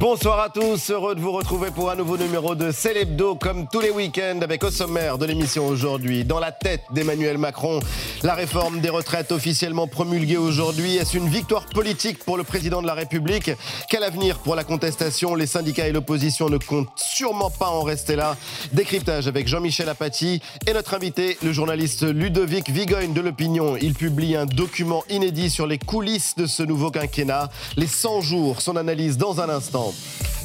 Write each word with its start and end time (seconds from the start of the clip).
Bonsoir 0.00 0.40
à 0.40 0.48
tous, 0.48 0.90
heureux 0.90 1.14
de 1.14 1.20
vous 1.20 1.30
retrouver 1.30 1.70
pour 1.70 1.90
un 1.90 1.94
nouveau 1.94 2.16
numéro 2.16 2.54
de 2.54 2.72
Célébdo 2.72 3.34
comme 3.34 3.68
tous 3.68 3.80
les 3.80 3.90
week-ends 3.90 4.40
avec 4.40 4.64
au 4.64 4.70
sommaire 4.70 5.18
de 5.18 5.26
l'émission 5.26 5.66
aujourd'hui. 5.66 6.24
Dans 6.24 6.40
la 6.40 6.52
tête 6.52 6.80
d'Emmanuel 6.90 7.36
Macron, 7.36 7.80
la 8.22 8.34
réforme 8.34 8.80
des 8.80 8.88
retraites 8.88 9.30
officiellement 9.30 9.86
promulguée 9.86 10.38
aujourd'hui. 10.38 10.96
Est-ce 10.96 11.18
une 11.18 11.28
victoire 11.28 11.66
politique 11.66 12.24
pour 12.24 12.38
le 12.38 12.44
président 12.44 12.80
de 12.80 12.86
la 12.86 12.94
République? 12.94 13.50
Quel 13.90 14.02
avenir 14.02 14.38
pour 14.38 14.54
la 14.54 14.64
contestation? 14.64 15.34
Les 15.34 15.46
syndicats 15.46 15.86
et 15.86 15.92
l'opposition 15.92 16.48
ne 16.48 16.56
comptent 16.56 16.88
sûrement 16.96 17.50
pas 17.50 17.68
en 17.68 17.82
rester 17.82 18.16
là. 18.16 18.38
Décryptage 18.72 19.28
avec 19.28 19.48
Jean-Michel 19.48 19.90
Apathy 19.90 20.40
et 20.66 20.72
notre 20.72 20.94
invité, 20.94 21.36
le 21.42 21.52
journaliste 21.52 22.04
Ludovic 22.04 22.70
Vigogne 22.70 23.12
de 23.12 23.20
l'Opinion. 23.20 23.76
Il 23.76 23.92
publie 23.92 24.34
un 24.34 24.46
document 24.46 25.04
inédit 25.10 25.50
sur 25.50 25.66
les 25.66 25.78
coulisses 25.78 26.36
de 26.38 26.46
ce 26.46 26.62
nouveau 26.62 26.90
quinquennat, 26.90 27.50
les 27.76 27.86
100 27.86 28.22
jours, 28.22 28.62
son 28.62 28.76
analyse 28.76 29.18
dans 29.18 29.42
un 29.42 29.50
instant. 29.50 29.89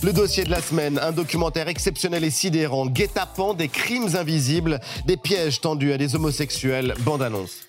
Le 0.04 0.14
dossier 0.14 0.44
de 0.44 0.52
la 0.52 0.62
semaine, 0.62 1.00
un 1.02 1.12
documentaire 1.12 1.68
exceptionnel 1.68 2.24
et 2.24 2.30
sidérant, 2.30 2.86
guet-apens 2.86 3.54
des 3.54 3.70
crimes 3.70 4.16
invisibles, 4.16 4.80
des 5.06 5.18
pièges 5.18 5.62
tendus 5.62 5.94
à 5.94 5.98
des 5.98 6.16
homosexuels, 6.16 6.94
bande-annonce. 7.00 7.62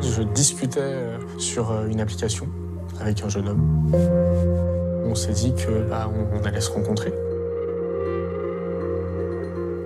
Je 0.00 0.22
discutais 0.22 0.80
euh, 0.80 1.18
sur 1.38 1.70
euh, 1.70 1.86
une 1.88 2.00
application 2.00 2.46
avec 3.00 3.22
un 3.22 3.28
jeune 3.28 3.48
homme. 3.48 3.90
On 5.06 5.14
s'est 5.14 5.32
dit 5.32 5.54
que 5.54 5.88
bah, 5.88 6.10
on 6.32 6.44
allait 6.44 6.60
se 6.60 6.70
rencontrer. 6.70 7.12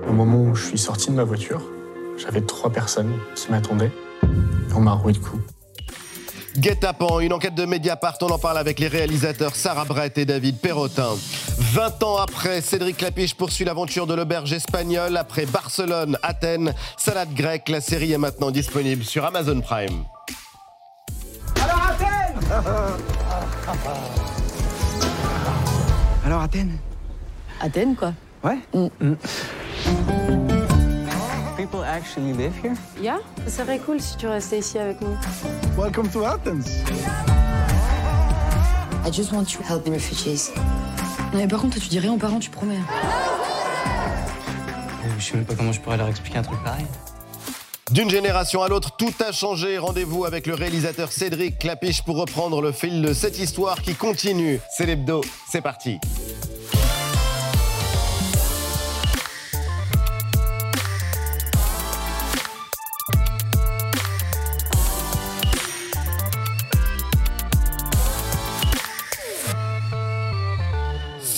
Au 0.09 0.12
moment 0.12 0.43
où 0.43 0.55
je 0.55 0.67
suis 0.67 0.79
sorti 0.79 1.11
de 1.11 1.15
ma 1.15 1.25
voiture, 1.25 1.62
j'avais 2.17 2.41
trois 2.41 2.71
personnes 2.71 3.12
qui 3.35 3.51
m'attendaient. 3.51 3.93
On 4.75 4.81
m'a 4.81 4.93
roué 4.93 5.12
de 5.12 5.19
coups. 5.19 5.43
Guet-apens, 6.57 7.20
une 7.20 7.33
enquête 7.33 7.55
de 7.55 7.65
Mediapart, 7.65 8.16
on 8.23 8.30
en 8.30 8.38
parle 8.38 8.59
avec 8.59 8.80
les 8.80 8.89
réalisateurs 8.89 9.55
Sarah 9.55 9.84
Brett 9.84 10.19
et 10.19 10.25
David 10.25 10.59
Perrotin. 10.59 11.14
20 11.59 12.03
ans 12.03 12.17
après, 12.17 12.61
Cédric 12.61 12.97
Clapiche 12.97 13.34
poursuit 13.34 13.64
l'aventure 13.64 14.06
de 14.06 14.14
l'auberge 14.14 14.53
espagnole. 14.53 15.17
Après 15.17 15.47
Barcelone, 15.47 16.19
Athènes, 16.23 16.75
salade 16.97 17.33
grecque, 17.34 17.69
la 17.69 17.81
série 17.81 18.12
est 18.12 18.19
maintenant 18.19 18.50
disponible 18.50 19.05
sur 19.05 19.25
Amazon 19.25 19.61
Prime. 19.61 20.05
Alors 21.56 21.83
Athènes 21.91 22.62
Alors 26.25 26.42
Athènes 26.42 26.78
Athènes, 27.61 27.97
quoi. 27.97 28.12
Ouais 28.42 28.58
Mm. 28.73 29.14
People 29.84 30.58
actually 31.89 32.33
live 32.34 32.53
here? 32.62 32.75
Yeah, 33.00 33.19
ça 33.47 33.64
serait 33.64 33.78
cool 33.78 34.00
si 34.00 34.17
tu 34.17 34.27
restais 34.27 34.58
ici 34.58 34.78
avec 34.78 35.00
nous. 35.00 35.17
Welcome 35.77 36.08
to 36.11 36.25
Athens 36.25 36.67
I 39.06 39.11
just 39.12 39.33
want 39.33 39.45
to 39.45 39.62
help 39.62 39.84
the 39.84 39.91
refugees. 39.91 40.50
Non, 41.33 41.39
mais 41.39 41.48
par 41.48 41.61
contre, 41.61 41.75
toi, 41.75 41.83
tu 41.83 41.89
dis 41.89 41.98
rien 41.98 42.12
aux 42.12 42.19
parents, 42.19 42.41
tu 42.41 42.50
promets. 42.50 42.77
Euh, 45.05 45.08
Je 45.19 45.25
sais 45.25 45.36
même 45.36 45.45
pas 45.47 45.55
comment 45.55 45.72
je 45.72 45.80
pourrais 45.80 45.97
leur 45.97 46.08
expliquer 46.08 46.39
un 46.39 46.42
truc 46.42 46.62
pareil. 46.62 46.84
D'une 47.91 48.11
génération 48.11 48.62
à 48.62 48.69
l'autre, 48.69 48.97
tout 48.98 49.14
a 49.27 49.33
changé. 49.33 49.78
Rendez-vous 49.78 50.27
avec 50.27 50.47
le 50.47 50.52
réalisateur 50.55 51.11
Cédric 51.11 51.58
Clapiche 51.58 52.02
pour 52.02 52.19
reprendre 52.19 52.61
le 52.61 52.70
fil 52.73 53.00
de 53.00 53.14
cette 53.14 53.39
histoire 53.39 53.80
qui 53.80 53.95
continue. 53.95 54.61
C'est 54.77 54.84
l'hebdo, 54.84 55.23
c'est 55.50 55.62
parti. 55.62 55.98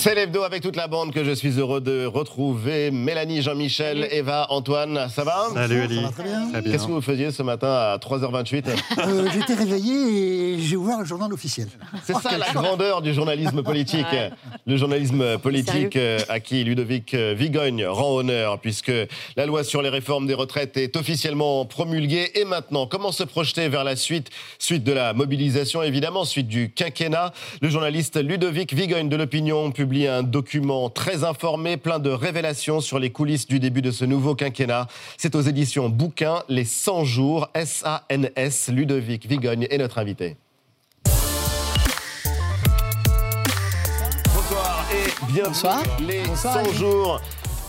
C'est 0.01 0.15
l'hebdo 0.15 0.41
avec 0.41 0.63
toute 0.63 0.77
la 0.77 0.87
bande 0.87 1.13
que 1.13 1.23
je 1.23 1.29
suis 1.29 1.59
heureux 1.59 1.79
de 1.79 2.07
retrouver. 2.07 2.89
Mélanie, 2.89 3.43
Jean-Michel, 3.43 4.07
Eva, 4.09 4.47
Antoine, 4.49 5.07
ça 5.13 5.23
va 5.23 5.49
Salut 5.53 5.81
Ali. 5.81 5.95
Ça 5.97 6.01
va 6.01 6.09
très 6.09 6.23
bien. 6.23 6.61
Qu'est-ce 6.63 6.87
que 6.87 6.91
vous 6.91 7.01
faisiez 7.01 7.29
ce 7.29 7.43
matin 7.43 7.67
à 7.67 7.97
3h28 7.97 8.63
Euh, 8.97 9.27
J'étais 9.31 9.53
réveillé 9.53 10.53
et 10.55 10.59
j'ai 10.59 10.75
ouvert 10.75 10.97
le 10.97 11.05
journal 11.05 11.31
officiel. 11.31 11.67
C'est 12.03 12.15
ça 12.15 12.35
la 12.35 12.51
grandeur 12.51 13.03
du 13.03 13.13
journalisme 13.13 13.61
politique. 13.61 14.07
Le 14.65 14.75
journalisme 14.75 15.37
politique 15.37 15.95
euh, 15.95 16.17
à 16.29 16.39
qui 16.39 16.63
Ludovic 16.63 17.13
euh, 17.13 17.35
Vigogne 17.37 17.85
rend 17.85 18.15
honneur, 18.15 18.59
puisque 18.59 18.91
la 19.35 19.45
loi 19.45 19.63
sur 19.63 19.83
les 19.83 19.89
réformes 19.89 20.25
des 20.25 20.33
retraites 20.33 20.77
est 20.77 20.95
officiellement 20.95 21.63
promulguée. 21.65 22.31
Et 22.39 22.45
maintenant, 22.45 22.87
comment 22.87 23.11
se 23.11 23.21
projeter 23.21 23.69
vers 23.69 23.83
la 23.83 23.95
suite? 23.95 24.31
Suite 24.57 24.83
de 24.83 24.93
la 24.93 25.13
mobilisation, 25.13 25.83
évidemment, 25.83 26.25
suite 26.25 26.47
du 26.47 26.71
quinquennat. 26.71 27.33
Le 27.61 27.69
journaliste 27.69 28.17
Ludovic 28.19 28.73
Vigogne 28.73 29.07
de 29.07 29.15
l'Opinion 29.15 29.69
un 29.99 30.23
document 30.23 30.89
très 30.89 31.23
informé, 31.23 31.75
plein 31.77 31.99
de 31.99 32.09
révélations 32.09 32.79
sur 32.79 32.97
les 32.97 33.11
coulisses 33.11 33.45
du 33.47 33.59
début 33.59 33.81
de 33.81 33.91
ce 33.91 34.05
nouveau 34.05 34.35
quinquennat. 34.35 34.87
C'est 35.17 35.35
aux 35.35 35.41
éditions 35.41 35.89
Bouquin, 35.89 36.43
Les 36.47 36.63
100 36.65 37.03
jours, 37.03 37.49
S-A-N-S. 37.53 38.69
Ludovic 38.69 39.27
Vigogne 39.27 39.67
est 39.69 39.77
notre 39.77 39.97
invité. 39.99 40.37
Bonsoir 44.33 44.85
et 44.93 45.09
bienvenue. 45.31 45.43
Bonsoir. 45.53 45.83
Les 45.99 46.23
Bonsoir, 46.25 46.53
100 46.53 46.59
Ali. 46.59 46.73
jours, 46.73 47.21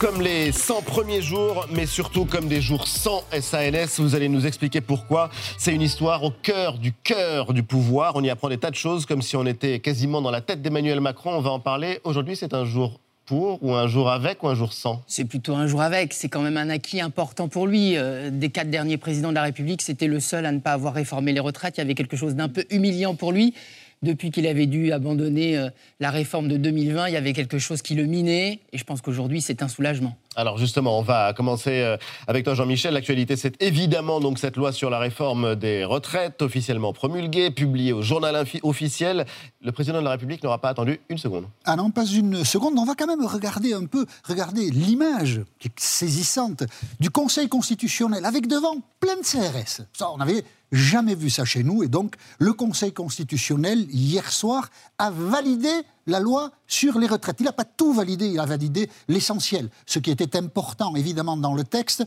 comme 0.02 0.20
les 0.20 0.50
100 0.50 0.82
premiers 0.82 1.22
jours, 1.22 1.68
mais 1.70 1.86
surtout 1.86 2.24
comme 2.24 2.48
des 2.48 2.60
jours 2.60 2.88
sans 2.88 3.22
SANS. 3.40 4.00
Vous 4.00 4.16
allez 4.16 4.28
nous 4.28 4.48
expliquer 4.48 4.80
pourquoi. 4.80 5.30
C'est 5.58 5.72
une 5.72 5.80
histoire 5.80 6.24
au 6.24 6.32
cœur 6.32 6.76
du 6.78 6.92
cœur 6.92 7.52
du 7.52 7.62
pouvoir. 7.62 8.16
On 8.16 8.22
y 8.24 8.28
apprend 8.28 8.48
des 8.48 8.58
tas 8.58 8.72
de 8.72 8.74
choses, 8.74 9.06
comme 9.06 9.22
si 9.22 9.36
on 9.36 9.46
était 9.46 9.78
quasiment 9.78 10.20
dans 10.20 10.32
la 10.32 10.40
tête 10.40 10.60
d'Emmanuel 10.60 11.00
Macron. 11.00 11.30
On 11.36 11.40
va 11.40 11.50
en 11.50 11.60
parler. 11.60 12.00
Aujourd'hui, 12.02 12.34
c'est 12.34 12.52
un 12.52 12.64
jour 12.64 12.98
pour, 13.26 13.62
ou 13.62 13.74
un 13.74 13.86
jour 13.86 14.10
avec, 14.10 14.42
ou 14.42 14.48
un 14.48 14.56
jour 14.56 14.72
sans? 14.72 15.04
C'est 15.06 15.24
plutôt 15.24 15.54
un 15.54 15.68
jour 15.68 15.82
avec. 15.82 16.14
C'est 16.14 16.28
quand 16.28 16.42
même 16.42 16.56
un 16.56 16.68
acquis 16.68 17.00
important 17.00 17.46
pour 17.46 17.68
lui. 17.68 17.96
Euh, 17.96 18.30
des 18.32 18.50
quatre 18.50 18.70
derniers 18.70 18.96
présidents 18.96 19.30
de 19.30 19.36
la 19.36 19.42
République, 19.42 19.82
c'était 19.82 20.08
le 20.08 20.18
seul 20.18 20.46
à 20.46 20.50
ne 20.50 20.58
pas 20.58 20.72
avoir 20.72 20.94
réformé 20.94 21.32
les 21.32 21.38
retraites. 21.38 21.76
Il 21.76 21.80
y 21.80 21.84
avait 21.84 21.94
quelque 21.94 22.16
chose 22.16 22.34
d'un 22.34 22.48
peu 22.48 22.64
humiliant 22.70 23.14
pour 23.14 23.30
lui. 23.30 23.54
Depuis 24.02 24.30
qu'il 24.32 24.46
avait 24.48 24.66
dû 24.66 24.92
abandonner 24.92 25.56
euh, 25.56 25.68
la 26.00 26.10
réforme 26.10 26.48
de 26.48 26.56
2020, 26.56 27.08
il 27.08 27.14
y 27.14 27.16
avait 27.16 27.32
quelque 27.32 27.58
chose 27.58 27.82
qui 27.82 27.94
le 27.94 28.04
minait. 28.04 28.58
Et 28.72 28.78
je 28.78 28.84
pense 28.84 29.00
qu'aujourd'hui, 29.00 29.40
c'est 29.40 29.62
un 29.62 29.68
soulagement. 29.68 30.16
Alors 30.34 30.58
justement, 30.58 30.98
on 30.98 31.02
va 31.02 31.32
commencer 31.34 31.82
euh, 31.82 31.96
avec 32.26 32.44
toi 32.44 32.54
Jean-Michel. 32.54 32.94
L'actualité, 32.94 33.36
c'est 33.36 33.62
évidemment 33.62 34.18
donc 34.18 34.38
cette 34.38 34.56
loi 34.56 34.72
sur 34.72 34.90
la 34.90 34.98
réforme 34.98 35.54
des 35.54 35.84
retraites, 35.84 36.42
officiellement 36.42 36.92
promulguée, 36.92 37.50
publiée 37.50 37.92
au 37.92 38.02
journal 38.02 38.44
officiel. 38.62 39.26
Le 39.60 39.72
président 39.72 40.00
de 40.00 40.04
la 40.04 40.12
République 40.12 40.42
n'aura 40.42 40.58
pas 40.58 40.70
attendu 40.70 41.00
une 41.08 41.18
seconde. 41.18 41.44
Ah 41.64 41.76
non, 41.76 41.90
pas 41.90 42.06
une 42.06 42.44
seconde. 42.44 42.74
On 42.78 42.84
va 42.84 42.94
quand 42.94 43.06
même 43.06 43.24
regarder 43.24 43.72
un 43.72 43.84
peu, 43.84 44.06
regarder 44.24 44.70
l'image 44.70 45.42
qui 45.60 45.68
est 45.68 45.78
saisissante 45.78 46.64
du 46.98 47.10
Conseil 47.10 47.48
constitutionnel 47.48 48.24
avec 48.24 48.46
devant 48.46 48.76
plein 48.98 49.16
de 49.16 49.22
CRS. 49.22 49.82
Ça, 49.92 50.10
on 50.10 50.16
n'avait 50.16 50.42
jamais 50.72 51.14
vu 51.14 51.30
ça 51.30 51.44
chez 51.44 51.62
nous. 51.62 51.82
Et 51.82 51.88
donc, 51.88 52.16
le 52.38 52.52
Conseil 52.52 52.92
constitutionnel, 52.92 53.86
hier 53.90 54.32
soir, 54.32 54.70
a 54.98 55.10
validé 55.10 55.70
la 56.06 56.18
loi 56.18 56.50
sur 56.66 56.98
les 56.98 57.06
retraites. 57.06 57.36
Il 57.38 57.44
n'a 57.44 57.52
pas 57.52 57.64
tout 57.64 57.92
validé, 57.92 58.26
il 58.26 58.40
a 58.40 58.46
validé 58.46 58.90
l'essentiel. 59.06 59.70
Ce 59.86 59.98
qui 59.98 60.10
était 60.10 60.36
important, 60.36 60.96
évidemment, 60.96 61.36
dans 61.36 61.54
le 61.54 61.64
texte, 61.64 62.04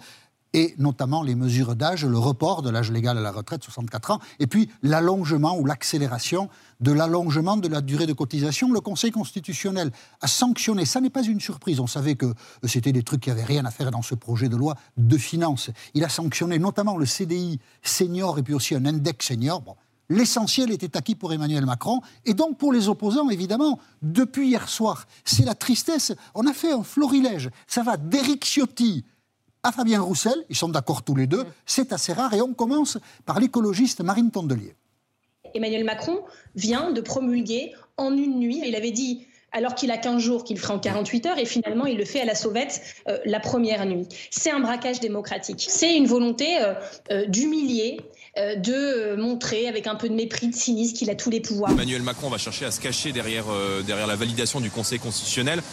et 0.56 0.74
notamment 0.78 1.22
les 1.22 1.36
mesures 1.36 1.76
d'âge, 1.76 2.06
le 2.06 2.18
report 2.18 2.62
de 2.62 2.70
l'âge 2.70 2.90
légal 2.90 3.18
à 3.18 3.22
la 3.22 3.32
retraite, 3.34 3.62
64 3.62 4.12
ans, 4.12 4.20
et 4.40 4.48
puis 4.48 4.70
l'allongement 4.84 5.58
ou 5.60 5.66
l'accélération 5.66 6.48
de 6.80 6.94
l'allongement 6.94 7.58
de 7.58 7.68
la 7.68 7.82
durée 7.82 8.06
de 8.06 8.14
cotisation. 8.14 8.72
Le 8.72 8.80
Conseil 8.80 9.12
constitutionnel 9.12 9.92
a 10.22 10.28
sanctionné, 10.28 10.86
ça 10.86 11.02
n'est 11.02 11.10
pas 11.10 11.24
une 11.24 11.42
surprise, 11.42 11.82
on 11.82 11.88
savait 11.88 12.16
que 12.16 12.34
c'était 12.64 12.94
des 12.94 13.04
trucs 13.04 13.20
qui 13.20 13.30
n'avaient 13.30 13.44
rien 13.44 13.66
à 13.66 13.70
faire 13.70 13.92
dans 13.92 14.02
ce 14.02 14.16
projet 14.16 14.48
de 14.48 14.56
loi 14.56 14.76
de 14.96 15.18
finances. 15.18 15.72
Il 15.94 16.06
a 16.06 16.10
sanctionné 16.10 16.58
notamment 16.58 16.98
le 16.98 17.06
CDI 17.06 17.60
senior 17.84 18.40
et 18.40 18.44
puis 18.44 18.54
aussi 18.54 18.76
un 18.76 18.86
index 18.86 19.28
senior. 19.28 19.62
L'essentiel 20.08 20.72
était 20.72 20.96
acquis 20.96 21.16
pour 21.16 21.34
Emmanuel 21.34 21.66
Macron. 21.66 22.00
Et 22.26 22.34
donc, 22.34 22.58
pour 22.58 22.72
les 22.72 22.88
opposants, 22.90 23.30
évidemment, 23.30 23.80
depuis 24.04 24.50
hier 24.50 24.70
soir, 24.70 25.06
c'est 25.26 25.44
la 25.44 25.56
tristesse. 25.56 26.14
On 26.36 26.46
a 26.46 26.54
fait 26.54 26.72
un 26.72 26.84
florilège. 26.84 27.50
Ça 27.68 27.82
va 27.82 27.98
d'Éric 27.98 28.46
Ciotti 28.46 29.04
à 29.66 29.72
Fabien 29.72 30.02
Roussel. 30.02 30.46
Ils 30.50 30.56
sont 30.56 30.70
d'accord 30.70 31.04
tous 31.04 31.16
les 31.16 31.28
deux. 31.28 31.44
C'est 31.66 31.92
assez 31.92 32.14
rare. 32.14 32.34
Et 32.34 32.42
on 32.42 32.54
commence 32.54 32.98
par 33.26 33.40
l'écologiste 33.40 34.02
Marine 34.02 34.32
Tondelier. 34.32 34.76
Emmanuel 35.54 35.84
Macron 35.84 36.20
vient 36.56 36.92
de 36.92 37.02
promulguer 37.02 37.74
en 37.98 38.16
une 38.16 38.40
nuit. 38.40 38.62
Il 38.66 38.76
avait 38.76 38.92
dit 38.92 39.26
alors 39.52 39.74
qu'il 39.74 39.90
a 39.90 39.98
15 39.98 40.22
jours 40.22 40.44
qu'il 40.44 40.58
le 40.58 40.62
ferait 40.62 40.74
en 40.74 40.80
48 40.80 41.26
heures 41.28 41.40
et 41.40 41.46
finalement 41.46 41.86
il 41.86 41.98
le 41.98 42.04
fait 42.04 42.20
à 42.20 42.26
la 42.26 42.36
sauvette 42.36 42.82
euh, 43.08 43.18
la 43.26 43.40
première 43.40 43.86
nuit. 43.86 44.08
C'est 44.30 44.52
un 44.52 44.60
braquage 44.60 45.00
démocratique. 45.00 45.66
C'est 45.68 45.96
une 45.96 46.08
volonté 46.08 46.62
euh, 46.62 46.74
euh, 47.10 47.26
d'humilier, 47.26 48.02
euh, 48.38 48.56
de 48.56 49.16
montrer 49.16 49.70
avec 49.70 49.88
un 49.88 49.96
peu 49.96 50.10
de 50.10 50.14
mépris, 50.14 50.50
de 50.50 50.56
cynisme 50.56 50.94
qu'il 50.94 51.10
a 51.10 51.16
tous 51.16 51.30
les 51.30 51.40
pouvoirs. 51.40 51.72
Emmanuel 51.72 52.02
Macron 52.02 52.28
va 52.28 52.38
chercher 52.38 52.66
à 52.66 52.72
se 52.72 52.82
cacher 52.82 53.14
derrière, 53.14 53.46
euh, 53.50 53.82
derrière 53.82 54.08
la 54.08 54.18
validation 54.18 54.60
du 54.60 54.70
Conseil 54.70 55.00
constitutionnel. 55.00 55.64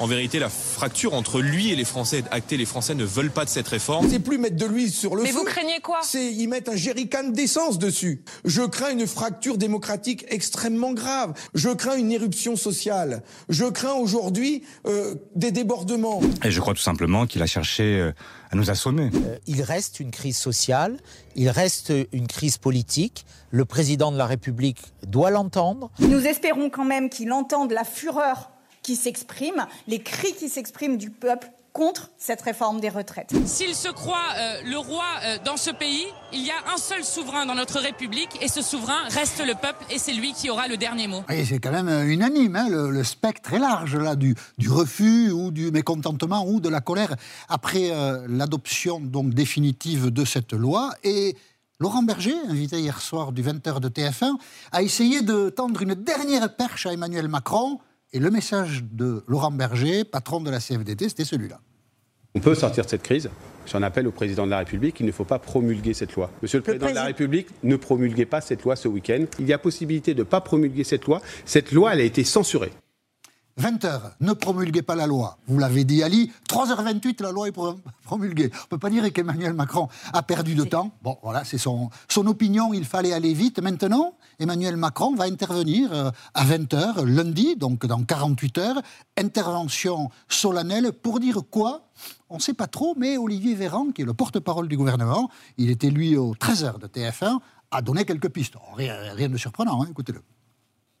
En 0.00 0.06
vérité, 0.06 0.38
la 0.38 0.48
fracture 0.48 1.12
entre 1.12 1.42
lui 1.42 1.70
et 1.70 1.76
les 1.76 1.84
Français 1.84 2.20
est 2.20 2.24
actée. 2.34 2.56
Les 2.56 2.64
Français 2.64 2.94
ne 2.94 3.04
veulent 3.04 3.30
pas 3.30 3.44
de 3.44 3.50
cette 3.50 3.68
réforme. 3.68 4.08
C'est 4.08 4.18
plus 4.18 4.38
mettre 4.38 4.56
de 4.56 4.64
l'huile 4.64 4.90
sur 4.90 5.14
le 5.14 5.22
Mais 5.22 5.28
feu. 5.28 5.36
vous 5.40 5.44
craignez 5.44 5.80
quoi? 5.80 5.98
C'est 6.02 6.32
y 6.32 6.46
mettre 6.46 6.70
un 6.70 6.76
jerrycan 6.76 7.24
d'essence 7.24 7.78
dessus. 7.78 8.24
Je 8.46 8.62
crains 8.62 8.92
une 8.92 9.06
fracture 9.06 9.58
démocratique 9.58 10.24
extrêmement 10.30 10.94
grave. 10.94 11.34
Je 11.52 11.68
crains 11.68 11.96
une 11.96 12.12
éruption 12.12 12.56
sociale. 12.56 13.22
Je 13.50 13.66
crains 13.66 13.92
aujourd'hui 13.92 14.64
euh, 14.86 15.16
des 15.36 15.50
débordements. 15.50 16.22
Et 16.44 16.50
je 16.50 16.60
crois 16.62 16.72
tout 16.72 16.80
simplement 16.80 17.26
qu'il 17.26 17.42
a 17.42 17.46
cherché 17.46 18.00
euh, 18.00 18.12
à 18.50 18.56
nous 18.56 18.70
assommer. 18.70 19.10
Euh, 19.14 19.36
il 19.46 19.60
reste 19.60 20.00
une 20.00 20.12
crise 20.12 20.38
sociale, 20.38 20.96
il 21.36 21.50
reste 21.50 21.92
une 22.12 22.26
crise 22.26 22.56
politique. 22.56 23.26
Le 23.50 23.66
président 23.66 24.12
de 24.12 24.16
la 24.16 24.24
République 24.24 24.80
doit 25.06 25.30
l'entendre. 25.30 25.90
Nous 25.98 26.24
espérons 26.24 26.70
quand 26.70 26.86
même 26.86 27.10
qu'il 27.10 27.32
entende 27.32 27.72
la 27.72 27.84
fureur 27.84 28.50
qui 28.90 28.96
s'exprime, 28.96 29.66
les 29.86 30.00
cris 30.00 30.32
qui 30.32 30.48
s'expriment 30.48 30.96
du 30.96 31.10
peuple 31.10 31.48
contre 31.72 32.10
cette 32.18 32.42
réforme 32.42 32.80
des 32.80 32.88
retraites. 32.88 33.32
S'il 33.46 33.76
se 33.76 33.86
croit 33.86 34.16
euh, 34.36 34.62
le 34.64 34.78
roi 34.78 35.04
euh, 35.22 35.38
dans 35.44 35.56
ce 35.56 35.70
pays, 35.70 36.06
il 36.32 36.44
y 36.44 36.50
a 36.50 36.74
un 36.74 36.76
seul 36.76 37.04
souverain 37.04 37.46
dans 37.46 37.54
notre 37.54 37.78
République 37.78 38.36
et 38.42 38.48
ce 38.48 38.62
souverain 38.62 39.04
reste 39.10 39.46
le 39.46 39.54
peuple 39.54 39.84
et 39.92 39.98
c'est 40.00 40.12
lui 40.12 40.32
qui 40.32 40.50
aura 40.50 40.66
le 40.66 40.76
dernier 40.76 41.06
mot. 41.06 41.22
Et 41.28 41.44
c'est 41.44 41.60
quand 41.60 41.70
même 41.70 41.88
euh, 41.88 42.04
unanime, 42.04 42.56
hein, 42.56 42.68
le, 42.68 42.90
le, 42.90 43.04
spectre 43.04 43.54
est 43.54 43.60
large 43.60 43.94
là, 43.94 44.16
du, 44.16 44.34
du, 44.58 44.68
refus 44.68 45.30
ou 45.30 45.52
du 45.52 45.70
mécontentement 45.70 46.44
ou 46.44 46.58
de 46.58 46.68
la 46.68 46.80
colère 46.80 47.14
après 47.48 47.92
euh, 47.92 48.26
l'adoption 48.28 48.98
donc 48.98 49.34
définitive 49.34 50.10
de 50.10 50.24
cette 50.24 50.52
loi. 50.52 50.90
Et 51.04 51.36
Laurent 51.78 52.02
Berger, 52.02 52.34
invité 52.48 52.80
hier 52.80 53.00
soir 53.00 53.30
du 53.30 53.44
20h 53.44 53.78
de 53.78 53.88
TF1, 53.88 54.32
a 54.72 54.82
essayé 54.82 55.22
de 55.22 55.48
tendre 55.48 55.80
une 55.80 55.94
dernière 55.94 56.56
perche 56.56 56.86
à 56.86 56.92
Emmanuel 56.92 57.28
Macron. 57.28 57.78
Et 58.12 58.18
le 58.18 58.30
message 58.30 58.82
de 58.90 59.22
Laurent 59.28 59.52
Berger, 59.52 60.02
patron 60.02 60.40
de 60.40 60.50
la 60.50 60.58
CFDT, 60.58 61.08
c'était 61.08 61.24
celui-là. 61.24 61.60
On 62.34 62.40
peut 62.40 62.56
sortir 62.56 62.84
de 62.84 62.90
cette 62.90 63.04
crise. 63.04 63.30
J'en 63.66 63.82
appelle 63.82 64.08
au 64.08 64.10
président 64.10 64.46
de 64.46 64.50
la 64.50 64.58
République, 64.58 64.98
il 64.98 65.06
ne 65.06 65.12
faut 65.12 65.24
pas 65.24 65.38
promulguer 65.38 65.94
cette 65.94 66.16
loi. 66.16 66.28
Monsieur 66.42 66.58
le, 66.58 66.60
le 66.60 66.64
président, 66.64 66.86
président 66.86 67.00
de 67.00 67.04
la 67.04 67.06
République, 67.06 67.48
ne 67.62 67.76
promulguez 67.76 68.26
pas 68.26 68.40
cette 68.40 68.64
loi 68.64 68.74
ce 68.74 68.88
week-end. 68.88 69.26
Il 69.38 69.46
y 69.46 69.52
a 69.52 69.58
possibilité 69.58 70.14
de 70.14 70.20
ne 70.20 70.24
pas 70.24 70.40
promulguer 70.40 70.82
cette 70.82 71.04
loi. 71.04 71.20
Cette 71.44 71.70
loi, 71.70 71.92
elle 71.92 72.00
a 72.00 72.04
été 72.04 72.24
censurée. 72.24 72.72
20h, 73.60 74.00
ne 74.20 74.32
promulguez 74.32 74.80
pas 74.80 74.94
la 74.94 75.06
loi. 75.06 75.36
Vous 75.46 75.58
l'avez 75.58 75.84
dit, 75.84 76.02
Ali. 76.02 76.32
3h28, 76.48 77.22
la 77.22 77.30
loi 77.30 77.48
est 77.48 77.52
promulguée. 78.04 78.50
On 78.52 78.56
ne 78.56 78.68
peut 78.68 78.78
pas 78.78 78.88
dire 78.88 79.12
qu'Emmanuel 79.12 79.52
Macron 79.52 79.88
a 80.12 80.22
perdu 80.22 80.54
de 80.54 80.64
temps. 80.64 80.92
Bon, 81.02 81.18
voilà, 81.22 81.44
c'est 81.44 81.58
son, 81.58 81.90
son 82.08 82.26
opinion. 82.26 82.72
Il 82.72 82.86
fallait 82.86 83.12
aller 83.12 83.34
vite. 83.34 83.60
Maintenant, 83.60 84.14
Emmanuel 84.38 84.76
Macron 84.76 85.14
va 85.14 85.24
intervenir 85.24 85.92
euh, 85.92 86.10
à 86.32 86.44
20h, 86.46 87.04
lundi, 87.04 87.56
donc 87.56 87.84
dans 87.84 88.02
48 88.02 88.58
heures. 88.58 88.82
Intervention 89.18 90.10
solennelle 90.28 90.92
pour 90.92 91.20
dire 91.20 91.42
quoi? 91.50 91.90
On 92.30 92.36
ne 92.36 92.40
sait 92.40 92.54
pas 92.54 92.66
trop, 92.66 92.94
mais 92.96 93.18
Olivier 93.18 93.54
Véran, 93.54 93.90
qui 93.90 94.02
est 94.02 94.06
le 94.06 94.14
porte-parole 94.14 94.68
du 94.68 94.76
gouvernement, 94.78 95.28
il 95.58 95.70
était 95.70 95.90
lui 95.90 96.16
au 96.16 96.34
13h 96.34 96.78
de 96.78 96.86
TF1, 96.86 97.38
a 97.70 97.82
donné 97.82 98.04
quelques 98.06 98.30
pistes. 98.30 98.54
Rien, 98.74 98.94
rien, 99.14 99.28
de 99.28 99.36
surprenant, 99.36 99.82
hein, 99.82 99.88
écoutez-le. 99.90 100.22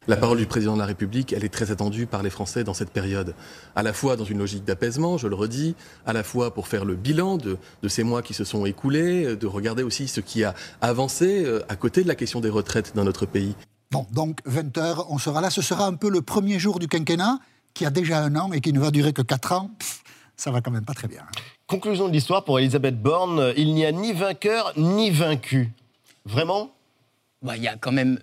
La 0.06 0.16
parole 0.16 0.38
du 0.38 0.46
président 0.46 0.74
de 0.74 0.78
la 0.78 0.86
République, 0.86 1.34
elle 1.34 1.44
est 1.44 1.50
très 1.50 1.70
attendue 1.70 2.06
par 2.06 2.22
les 2.22 2.30
Français 2.30 2.64
dans 2.64 2.72
cette 2.72 2.90
période. 2.90 3.34
À 3.76 3.82
la 3.82 3.92
fois 3.92 4.16
dans 4.16 4.24
une 4.24 4.38
logique 4.38 4.64
d'apaisement, 4.64 5.18
je 5.18 5.28
le 5.28 5.34
redis, 5.34 5.76
à 6.06 6.14
la 6.14 6.22
fois 6.22 6.54
pour 6.54 6.68
faire 6.68 6.86
le 6.86 6.96
bilan 6.96 7.36
de, 7.36 7.58
de, 7.82 7.88
ces 7.88 8.02
mois 8.02 8.22
qui 8.22 8.32
se 8.32 8.42
sont 8.42 8.64
écoulés, 8.64 9.36
de 9.36 9.46
regarder 9.46 9.82
aussi 9.82 10.08
ce 10.08 10.22
qui 10.22 10.42
a 10.42 10.54
avancé 10.80 11.46
à 11.68 11.76
côté 11.76 12.02
de 12.02 12.08
la 12.08 12.14
question 12.14 12.40
des 12.40 12.48
retraites 12.48 12.92
dans 12.96 13.04
notre 13.04 13.26
pays. 13.26 13.54
Bon, 13.90 14.06
donc 14.10 14.40
20h, 14.48 15.04
on 15.10 15.18
sera 15.18 15.42
là. 15.42 15.50
Ce 15.50 15.60
sera 15.60 15.86
un 15.86 15.94
peu 15.94 16.08
le 16.08 16.22
premier 16.22 16.58
jour 16.58 16.78
du 16.78 16.88
quinquennat, 16.88 17.38
qui 17.74 17.84
a 17.84 17.90
déjà 17.90 18.22
un 18.22 18.34
an 18.36 18.52
et 18.52 18.62
qui 18.62 18.72
ne 18.72 18.80
va 18.80 18.90
durer 18.90 19.12
que 19.12 19.22
4 19.22 19.52
ans. 19.52 19.70
Pff, 19.78 20.02
ça 20.34 20.50
va 20.50 20.62
quand 20.62 20.70
même 20.70 20.84
pas 20.84 20.94
très 20.94 21.08
bien. 21.08 21.22
Conclusion 21.66 22.08
de 22.08 22.12
l'histoire 22.12 22.44
pour 22.44 22.58
Elisabeth 22.58 23.00
Borne, 23.00 23.52
il 23.56 23.74
n'y 23.74 23.84
a 23.84 23.92
ni 23.92 24.14
vainqueur 24.14 24.72
ni 24.78 25.10
vaincu. 25.10 25.72
Vraiment? 26.24 26.72
Bah, 27.42 27.56
Il 27.56 27.62
y 27.62 27.68
a 27.68 27.76
quand 27.76 27.92
même 27.92 28.18